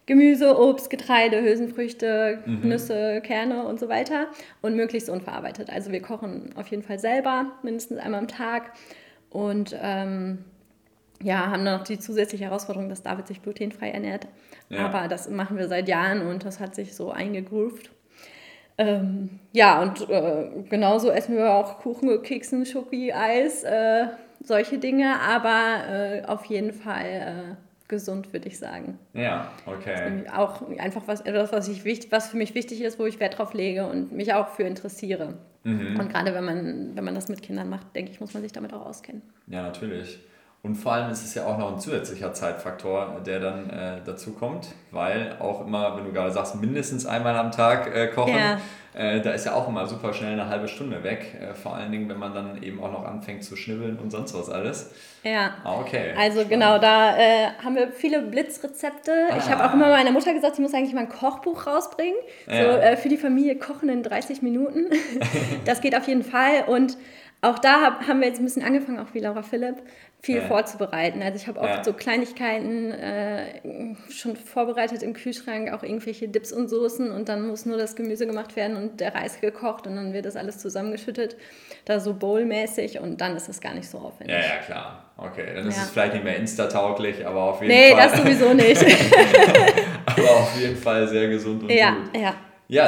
Gemüse, 0.06 0.56
Obst, 0.58 0.90
Getreide, 0.90 1.42
Hülsenfrüchte, 1.42 2.42
mhm. 2.44 2.68
Nüsse, 2.68 3.20
Kerne 3.22 3.64
und 3.64 3.80
so 3.80 3.88
weiter. 3.88 4.28
Und 4.62 4.76
möglichst 4.76 5.08
unverarbeitet. 5.08 5.70
Also 5.70 5.90
wir 5.90 6.02
kochen 6.02 6.50
auf 6.54 6.68
jeden 6.68 6.82
Fall 6.82 7.00
selber, 7.00 7.46
mindestens 7.62 7.98
einmal 7.98 8.20
am 8.20 8.28
Tag. 8.28 8.74
Und 9.30 9.76
ähm, 9.82 10.44
ja, 11.22 11.50
haben 11.50 11.64
noch 11.64 11.82
die 11.82 11.98
zusätzliche 11.98 12.44
Herausforderung, 12.44 12.88
dass 12.88 13.02
David 13.02 13.26
sich 13.26 13.42
glutenfrei 13.42 13.90
ernährt. 13.90 14.28
Ja. 14.68 14.86
Aber 14.86 15.08
das 15.08 15.28
machen 15.28 15.56
wir 15.56 15.68
seit 15.68 15.88
Jahren 15.88 16.26
und 16.26 16.44
das 16.44 16.60
hat 16.60 16.74
sich 16.74 16.94
so 16.94 17.10
eingegroovt. 17.10 17.90
Ähm, 18.76 19.38
ja, 19.52 19.80
und 19.82 20.08
äh, 20.10 20.64
genauso 20.68 21.10
essen 21.10 21.36
wir 21.36 21.52
auch 21.52 21.78
Kuchen, 21.78 22.22
Keksen, 22.22 22.66
Schoki, 22.66 23.12
Eis, 23.12 23.62
äh, 23.62 24.06
solche 24.42 24.78
Dinge, 24.78 25.20
aber 25.20 25.88
äh, 25.88 26.24
auf 26.26 26.44
jeden 26.46 26.72
Fall 26.72 27.04
äh, 27.04 27.54
gesund, 27.88 28.32
würde 28.32 28.48
ich 28.48 28.58
sagen. 28.58 28.98
Ja, 29.12 29.52
okay. 29.66 30.24
Auch 30.34 30.62
einfach 30.78 31.02
was, 31.06 31.20
etwas, 31.20 31.52
was, 31.52 31.68
ich, 31.68 32.10
was 32.10 32.28
für 32.28 32.36
mich 32.36 32.54
wichtig 32.54 32.80
ist, 32.82 32.98
wo 32.98 33.06
ich 33.06 33.20
Wert 33.20 33.38
drauf 33.38 33.54
lege 33.54 33.86
und 33.86 34.12
mich 34.12 34.34
auch 34.34 34.48
für 34.48 34.64
interessiere. 34.64 35.34
Mhm. 35.62 35.98
Und 35.98 36.08
gerade 36.10 36.34
wenn 36.34 36.44
man, 36.44 36.92
wenn 36.96 37.04
man 37.04 37.14
das 37.14 37.28
mit 37.28 37.42
Kindern 37.42 37.68
macht, 37.68 37.94
denke 37.94 38.10
ich, 38.10 38.20
muss 38.20 38.34
man 38.34 38.42
sich 38.42 38.52
damit 38.52 38.72
auch 38.72 38.86
auskennen. 38.86 39.22
Ja, 39.46 39.62
natürlich. 39.62 40.18
Und 40.64 40.76
vor 40.76 40.92
allem 40.92 41.10
ist 41.10 41.22
es 41.22 41.34
ja 41.34 41.44
auch 41.44 41.58
noch 41.58 41.74
ein 41.74 41.78
zusätzlicher 41.78 42.32
Zeitfaktor, 42.32 43.20
der 43.26 43.38
dann 43.38 43.68
äh, 43.68 43.98
dazu 44.02 44.32
kommt, 44.32 44.68
weil 44.92 45.36
auch 45.38 45.66
immer, 45.66 45.94
wenn 45.94 46.06
du 46.06 46.12
gerade 46.12 46.32
sagst, 46.32 46.58
mindestens 46.58 47.04
einmal 47.04 47.36
am 47.36 47.52
Tag 47.52 47.94
äh, 47.94 48.06
kochen, 48.06 48.34
ja. 48.34 48.58
äh, 48.94 49.20
da 49.20 49.32
ist 49.32 49.44
ja 49.44 49.52
auch 49.52 49.68
immer 49.68 49.86
super 49.86 50.14
schnell 50.14 50.32
eine 50.32 50.48
halbe 50.48 50.66
Stunde 50.66 51.04
weg. 51.04 51.38
Äh, 51.38 51.52
vor 51.52 51.76
allen 51.76 51.92
Dingen, 51.92 52.08
wenn 52.08 52.18
man 52.18 52.32
dann 52.32 52.62
eben 52.62 52.82
auch 52.82 52.90
noch 52.90 53.04
anfängt 53.04 53.44
zu 53.44 53.56
schnibbeln 53.56 53.98
und 53.98 54.10
sonst 54.10 54.32
was 54.32 54.48
alles. 54.48 54.94
Ja. 55.22 55.52
Ah, 55.64 55.80
okay. 55.80 56.14
Also 56.16 56.40
Spannend. 56.40 56.50
genau, 56.50 56.78
da 56.78 57.18
äh, 57.18 57.48
haben 57.62 57.76
wir 57.76 57.92
viele 57.92 58.22
Blitzrezepte. 58.22 59.12
Ah. 59.32 59.36
Ich 59.36 59.50
habe 59.50 59.66
auch 59.66 59.74
immer 59.74 59.90
meiner 59.90 60.12
Mutter 60.12 60.32
gesagt, 60.32 60.56
sie 60.56 60.62
muss 60.62 60.72
eigentlich 60.72 60.94
mal 60.94 61.02
ein 61.02 61.08
Kochbuch 61.10 61.66
rausbringen. 61.66 62.16
Ja. 62.46 62.62
So 62.62 62.68
äh, 62.78 62.96
für 62.96 63.10
die 63.10 63.18
Familie 63.18 63.56
kochen 63.58 63.90
in 63.90 64.02
30 64.02 64.40
Minuten. 64.40 64.86
das 65.66 65.82
geht 65.82 65.94
auf 65.94 66.08
jeden 66.08 66.24
Fall. 66.24 66.64
Und 66.66 66.96
auch 67.44 67.58
da 67.58 67.80
hab, 67.80 68.08
haben 68.08 68.20
wir 68.20 68.28
jetzt 68.28 68.40
ein 68.40 68.44
bisschen 68.44 68.64
angefangen, 68.64 68.98
auch 68.98 69.12
wie 69.12 69.20
Laura 69.20 69.42
Philipp, 69.42 69.76
viel 70.22 70.36
ja. 70.36 70.42
vorzubereiten. 70.46 71.22
Also 71.22 71.36
ich 71.36 71.46
habe 71.46 71.60
oft 71.60 71.68
ja. 71.68 71.84
so 71.84 71.92
Kleinigkeiten 71.92 72.90
äh, 72.92 73.60
schon 74.10 74.36
vorbereitet 74.36 75.02
im 75.02 75.12
Kühlschrank, 75.12 75.70
auch 75.72 75.82
irgendwelche 75.82 76.28
Dips 76.28 76.52
und 76.52 76.68
Soßen 76.68 77.10
und 77.10 77.28
dann 77.28 77.46
muss 77.46 77.66
nur 77.66 77.76
das 77.76 77.94
Gemüse 77.94 78.26
gemacht 78.26 78.56
werden 78.56 78.76
und 78.76 79.00
der 79.00 79.14
Reis 79.14 79.40
gekocht 79.40 79.86
und 79.86 79.96
dann 79.96 80.14
wird 80.14 80.24
das 80.24 80.36
alles 80.36 80.58
zusammengeschüttet, 80.58 81.36
da 81.84 82.00
so 82.00 82.14
bowlmäßig 82.14 83.00
und 83.00 83.20
dann 83.20 83.36
ist 83.36 83.48
es 83.48 83.60
gar 83.60 83.74
nicht 83.74 83.88
so 83.88 83.98
aufwendig. 83.98 84.36
Ja, 84.36 84.42
ja, 84.42 84.56
klar. 84.64 85.04
Okay, 85.16 85.54
dann 85.54 85.68
ist 85.68 85.76
ja. 85.76 85.82
es 85.82 85.90
vielleicht 85.90 86.14
nicht 86.14 86.24
mehr 86.24 86.36
insta-tauglich, 86.36 87.26
aber 87.26 87.42
auf 87.42 87.60
jeden 87.60 87.74
nee, 87.74 87.90
Fall. 87.90 88.06
Nee, 88.06 88.12
das 88.12 88.16
sowieso 88.18 88.54
nicht. 88.54 88.82
aber 90.06 90.30
auf 90.30 90.58
jeden 90.58 90.76
Fall 90.76 91.06
sehr 91.06 91.28
gesund 91.28 91.62
und 91.62 91.68
gut. 91.68 91.76
Ja, 91.76 91.96
Ja, 92.14 92.34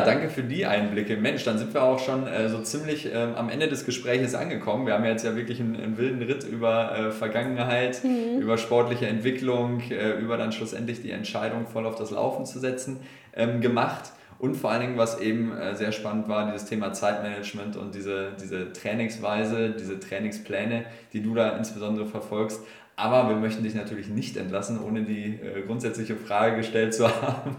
danke 0.01 0.31
für 0.31 0.43
die 0.43 0.65
Einblicke. 0.65 1.19
Mensch, 1.19 1.45
dann 1.45 1.59
sind 1.59 1.75
wir 1.75 1.83
auch 1.83 1.99
schon 1.99 2.27
äh, 2.27 2.49
so 2.49 2.63
ziemlich 2.63 3.13
äh, 3.13 3.15
am 3.37 3.51
Ende 3.51 3.69
des 3.69 3.85
Gesprächs 3.85 4.35
angekommen. 4.35 4.87
Wir 4.87 4.95
haben 4.95 5.05
jetzt 5.05 5.25
ja 5.25 5.37
wirklich 5.37 5.61
einen, 5.61 5.77
einen 5.77 5.99
wilden 5.99 6.23
Ritt 6.23 6.45
über 6.45 6.97
äh, 6.97 7.11
Vergangenheit, 7.11 8.03
mhm. 8.03 8.41
über 8.41 8.57
sportliche 8.57 9.07
Entwicklung, 9.07 9.83
äh, 9.91 10.13
über 10.13 10.39
dann 10.39 10.53
schlussendlich 10.53 11.03
die 11.03 11.11
Entscheidung 11.11 11.67
voll 11.67 11.85
auf 11.85 11.97
das 11.97 12.11
Laufen 12.11 12.47
zu 12.47 12.59
setzen 12.59 13.01
ähm, 13.35 13.61
gemacht. 13.61 14.13
Und 14.39 14.55
vor 14.55 14.71
allen 14.71 14.81
Dingen, 14.81 14.99
was 14.99 15.21
eben 15.21 15.57
äh, 15.57 15.75
sehr 15.75 15.93
spannend 15.93 16.29
war, 16.29 16.47
dieses 16.47 16.67
Thema 16.67 16.93
Zeitmanagement 16.93 17.77
und 17.77 17.95
diese, 17.95 18.33
diese 18.41 18.73
Trainingsweise, 18.73 19.71
diese 19.71 19.99
Trainingspläne, 19.99 20.85
die 21.13 21.23
du 21.23 21.35
da 21.35 21.57
insbesondere 21.57 22.07
verfolgst. 22.07 22.61
Aber 22.97 23.29
wir 23.29 23.37
möchten 23.37 23.63
dich 23.63 23.75
natürlich 23.75 24.09
nicht 24.09 24.37
entlassen, 24.37 24.83
ohne 24.83 25.03
die 25.03 25.35
äh, 25.35 25.63
grundsätzliche 25.67 26.17
Frage 26.17 26.57
gestellt 26.57 26.95
zu 26.95 27.09
haben, 27.23 27.57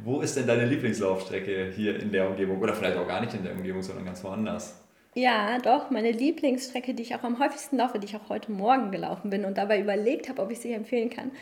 wo 0.00 0.20
ist 0.20 0.36
denn 0.36 0.46
deine 0.46 0.66
Lieblingslaufstrecke 0.66 1.72
hier 1.74 2.00
in 2.00 2.10
der 2.10 2.28
Umgebung? 2.28 2.60
Oder 2.60 2.74
vielleicht 2.74 2.96
auch 2.96 3.06
gar 3.06 3.20
nicht 3.20 3.34
in 3.34 3.44
der 3.44 3.52
Umgebung, 3.52 3.82
sondern 3.82 4.04
ganz 4.04 4.22
woanders. 4.24 4.80
Ja, 5.14 5.58
doch, 5.58 5.90
meine 5.90 6.12
Lieblingsstrecke, 6.12 6.94
die 6.94 7.02
ich 7.02 7.14
auch 7.16 7.24
am 7.24 7.40
häufigsten 7.40 7.76
laufe, 7.78 7.98
die 7.98 8.06
ich 8.06 8.14
auch 8.14 8.28
heute 8.28 8.52
Morgen 8.52 8.92
gelaufen 8.92 9.30
bin 9.30 9.44
und 9.44 9.58
dabei 9.58 9.80
überlegt 9.80 10.28
habe, 10.28 10.40
ob 10.40 10.52
ich 10.52 10.60
sie 10.60 10.72
empfehlen 10.72 11.10
kann, 11.10 11.32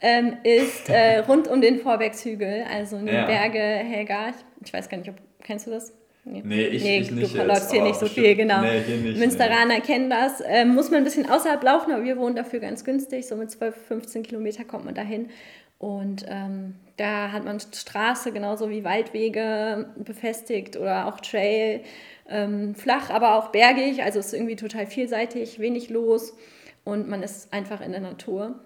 ähm, 0.00 0.36
ist 0.42 0.88
äh, 0.88 1.18
rund 1.28 1.48
um 1.48 1.60
den 1.60 1.80
Vorbergshügel, 1.80 2.64
also 2.72 2.96
in 2.96 3.06
den 3.06 3.14
ja. 3.14 3.26
Berge 3.26 3.58
Helga. 3.58 4.28
Ich, 4.28 4.66
ich, 4.66 4.72
weiß 4.72 4.88
gar 4.88 4.98
nicht, 4.98 5.10
ob, 5.10 5.16
kennst 5.42 5.66
du 5.66 5.70
das? 5.70 5.92
Nee, 6.24 6.42
nee 6.44 6.66
ich, 6.66 6.82
nee, 6.82 6.98
ich 7.00 7.10
nicht. 7.10 7.34
Du 7.34 7.42
läufst 7.42 7.72
hier 7.72 7.82
nicht 7.82 7.98
so 7.98 8.06
viel, 8.06 8.34
genau. 8.34 8.60
Nee, 8.60 8.82
hier 8.86 8.96
nicht, 8.98 9.18
Münsteraner 9.18 9.76
nee. 9.76 9.80
kennen 9.80 10.10
das. 10.10 10.42
Ähm, 10.46 10.74
muss 10.74 10.90
man 10.90 10.98
ein 10.98 11.04
bisschen 11.04 11.28
außerhalb 11.28 11.62
laufen, 11.62 11.92
aber 11.92 12.04
wir 12.04 12.18
wohnen 12.18 12.36
dafür 12.36 12.60
ganz 12.60 12.84
günstig. 12.84 13.26
So 13.26 13.36
mit 13.36 13.50
12, 13.50 13.74
15 13.88 14.22
Kilometer 14.24 14.64
kommt 14.64 14.84
man 14.84 14.94
dahin. 14.94 15.30
Und 15.78 16.26
ähm, 16.28 16.74
da 16.96 17.32
hat 17.32 17.44
man 17.44 17.60
Straße 17.60 18.32
genauso 18.32 18.68
wie 18.68 18.84
Waldwege 18.84 19.86
befestigt 19.96 20.76
oder 20.76 21.06
auch 21.06 21.20
Trail. 21.20 21.82
Ähm, 22.28 22.74
flach, 22.74 23.10
aber 23.10 23.36
auch 23.36 23.48
bergig. 23.48 24.02
Also 24.02 24.18
es 24.18 24.26
ist 24.26 24.34
irgendwie 24.34 24.56
total 24.56 24.86
vielseitig, 24.86 25.60
wenig 25.60 25.88
los. 25.88 26.36
Und 26.84 27.08
man 27.08 27.22
ist 27.22 27.52
einfach 27.52 27.80
in 27.80 27.92
der 27.92 28.00
Natur. 28.00 28.58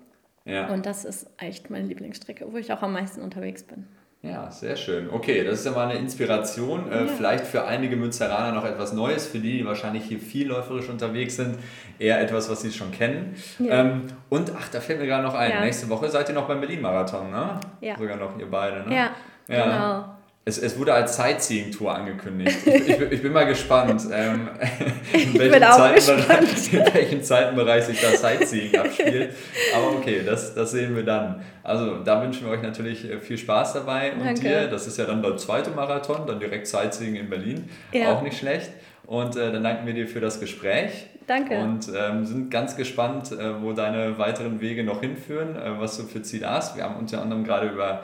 Ja. 0.45 0.69
Und 0.69 0.87
das 0.87 1.05
ist 1.05 1.27
echt 1.39 1.71
meine 1.71 1.87
Lieblingsstrecke, 1.87 2.47
wo 2.51 2.57
ich 2.57 2.73
auch 2.73 2.83
am 2.83 2.93
meisten 2.93 3.21
unterwegs 3.21 3.63
bin. 3.63 3.87
Ja, 4.23 4.53
sehr 4.53 4.77
schön. 4.77 5.11
Okay, 5.11 5.43
das 5.43 5.61
ist 5.61 5.67
ja 5.67 5.73
mal 5.73 5.89
eine 5.89 5.99
Inspiration. 5.99 6.91
Äh, 6.93 7.01
ja. 7.01 7.07
Vielleicht 7.09 7.45
für 7.45 7.65
einige 7.65 7.97
Münzeraner 7.97 8.53
noch 8.53 8.65
etwas 8.65 8.93
Neues, 8.93 9.27
für 9.27 9.41
die, 9.41 9.59
die 9.59 9.67
wahrscheinlich 9.67 10.05
hier 10.05 10.21
viel 10.21 10.47
läuferisch 10.47 10.89
unterwegs 10.89 11.37
sind, 11.37 11.59
eher 11.99 12.21
etwas, 12.21 12.49
was 12.49 12.63
sie 12.63 12.71
schon 12.71 12.93
kennen. 12.93 13.35
Ja. 13.59 13.81
Ähm, 13.81 14.05
und 14.29 14.53
ach, 14.57 14.69
da 14.69 14.81
fällt 14.81 15.01
mir 15.01 15.07
gerade 15.07 15.25
noch 15.25 15.35
ein, 15.35 15.51
ja. 15.51 15.61
nächste 15.61 15.89
Woche 15.89 16.09
seid 16.09 16.29
ihr 16.29 16.37
noch 16.37 16.47
beim 16.47 16.61
Berlin-Marathon, 16.61 17.33
ne? 17.33 17.59
Ja. 17.81 17.99
Sogar 17.99 18.17
noch 18.17 18.39
ihr 18.39 18.49
beide, 18.49 18.89
ne? 18.89 18.95
Ja, 18.95 19.11
ja. 19.49 19.65
genau. 19.65 20.05
Es, 20.45 20.59
es 20.59 20.77
wurde 20.77 20.93
als 20.93 21.15
Sightseeing-Tour 21.17 21.95
angekündigt. 21.95 22.67
Ich, 22.67 22.89
ich, 22.89 23.01
ich, 23.13 23.23
bin 23.23 23.33
mal 23.33 23.47
gespannt, 23.47 24.03
ähm, 24.13 24.49
in, 25.13 25.39
welchem 25.39 25.95
gespannt. 25.95 26.73
in, 26.73 26.95
welchem 26.95 27.23
Zeitenbereich 27.23 27.85
sich 27.85 28.01
das 28.01 28.21
Sightseeing 28.21 28.77
abspielt. 28.77 29.35
Aber 29.73 29.93
okay, 29.93 30.23
das, 30.27 30.53
das 30.53 30.73
sehen 30.73 30.97
wir 30.97 31.05
dann. 31.05 31.45
Also 31.63 31.99
da 31.99 32.21
wünschen 32.23 32.47
wir 32.47 32.55
euch 32.55 32.63
natürlich 32.63 33.09
äh, 33.09 33.21
viel 33.21 33.39
Spaß 33.39 33.75
dabei 33.75 34.15
und 34.15 34.25
Danke. 34.25 34.41
dir. 34.41 34.67
Das 34.67 34.89
ist 34.89 34.99
ja 34.99 35.05
dann 35.05 35.23
der 35.23 35.37
zweite 35.37 35.71
Marathon, 35.71 36.27
dann 36.27 36.41
direkt 36.41 36.67
Sightseeing 36.67 37.15
in 37.15 37.31
Berlin. 37.31 37.69
Ja. 37.93 38.13
Auch 38.13 38.23
nicht 38.23 38.37
schlecht. 38.37 38.71
Und 39.07 39.37
äh, 39.37 39.53
dann 39.53 39.63
danken 39.63 39.87
wir 39.87 39.95
dir 39.95 40.09
für 40.09 40.21
das 40.21 40.41
Gespräch. 40.41 41.07
Danke. 41.29 41.57
Und 41.59 41.89
ähm, 41.97 42.27
sind 42.27 42.51
ganz 42.51 42.77
gespannt, 42.77 43.31
äh, 43.31 43.63
wo 43.63 43.73
deine 43.75 44.19
weiteren 44.19 44.61
Wege 44.61 44.83
noch 44.83 45.03
hinführen, 45.03 45.55
äh, 45.55 45.79
was 45.79 45.97
du 45.97 46.03
für 46.03 46.23
Ziele 46.23 46.51
hast. 46.51 46.77
Wir 46.77 46.83
haben 46.83 46.97
unter 46.97 47.23
anderem 47.23 47.45
gerade 47.45 47.69
über 47.69 48.03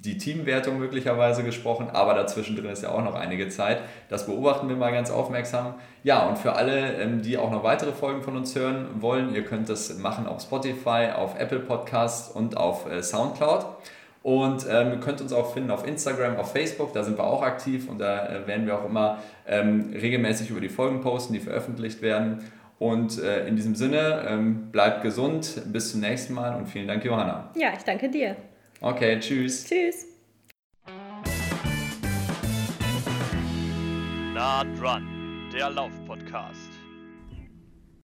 die 0.00 0.18
Teamwertung 0.18 0.78
möglicherweise 0.78 1.44
gesprochen, 1.44 1.88
aber 1.92 2.14
dazwischen 2.14 2.56
drin 2.56 2.70
ist 2.70 2.82
ja 2.82 2.90
auch 2.90 3.02
noch 3.02 3.14
einige 3.14 3.48
Zeit. 3.48 3.80
Das 4.08 4.26
beobachten 4.26 4.68
wir 4.68 4.76
mal 4.76 4.92
ganz 4.92 5.10
aufmerksam. 5.10 5.74
Ja, 6.02 6.26
und 6.26 6.38
für 6.38 6.54
alle, 6.54 6.94
ähm, 6.94 7.22
die 7.22 7.38
auch 7.38 7.50
noch 7.50 7.62
weitere 7.62 7.92
Folgen 7.92 8.22
von 8.22 8.36
uns 8.36 8.54
hören 8.54 8.86
wollen, 9.00 9.34
ihr 9.34 9.44
könnt 9.44 9.68
das 9.68 9.98
machen 9.98 10.26
auf 10.26 10.40
Spotify, 10.40 11.10
auf 11.14 11.38
Apple 11.38 11.60
Podcasts 11.60 12.30
und 12.30 12.56
auf 12.56 12.90
äh, 12.90 13.02
Soundcloud. 13.02 13.66
Und 14.22 14.66
ähm, 14.70 14.92
ihr 14.92 15.00
könnt 15.00 15.20
uns 15.20 15.34
auch 15.34 15.52
finden 15.52 15.70
auf 15.70 15.86
Instagram, 15.86 16.36
auf 16.36 16.52
Facebook, 16.52 16.94
da 16.94 17.04
sind 17.04 17.18
wir 17.18 17.24
auch 17.24 17.42
aktiv 17.42 17.90
und 17.90 17.98
da 17.98 18.26
äh, 18.26 18.46
werden 18.46 18.66
wir 18.66 18.78
auch 18.78 18.86
immer 18.86 19.18
ähm, 19.46 19.92
regelmäßig 19.92 20.48
über 20.48 20.62
die 20.62 20.70
Folgen 20.70 21.02
posten, 21.02 21.34
die 21.34 21.40
veröffentlicht 21.40 22.00
werden. 22.00 22.38
Und 22.78 23.22
äh, 23.22 23.46
in 23.46 23.56
diesem 23.56 23.74
Sinne, 23.74 24.24
ähm, 24.26 24.70
bleibt 24.72 25.02
gesund, 25.02 25.62
bis 25.72 25.92
zum 25.92 26.00
nächsten 26.00 26.34
Mal 26.34 26.56
und 26.56 26.68
vielen 26.68 26.88
Dank, 26.88 27.04
Johanna. 27.04 27.50
Ja, 27.54 27.68
ich 27.76 27.84
danke 27.84 28.08
dir. 28.08 28.36
Okay, 28.84 29.18
tschüss. 29.18 29.64
Tschüss. 29.64 30.06
Nah 34.34 34.62
dran, 34.78 35.48
der 35.54 35.70
Lauf-Podcast. 35.70 36.63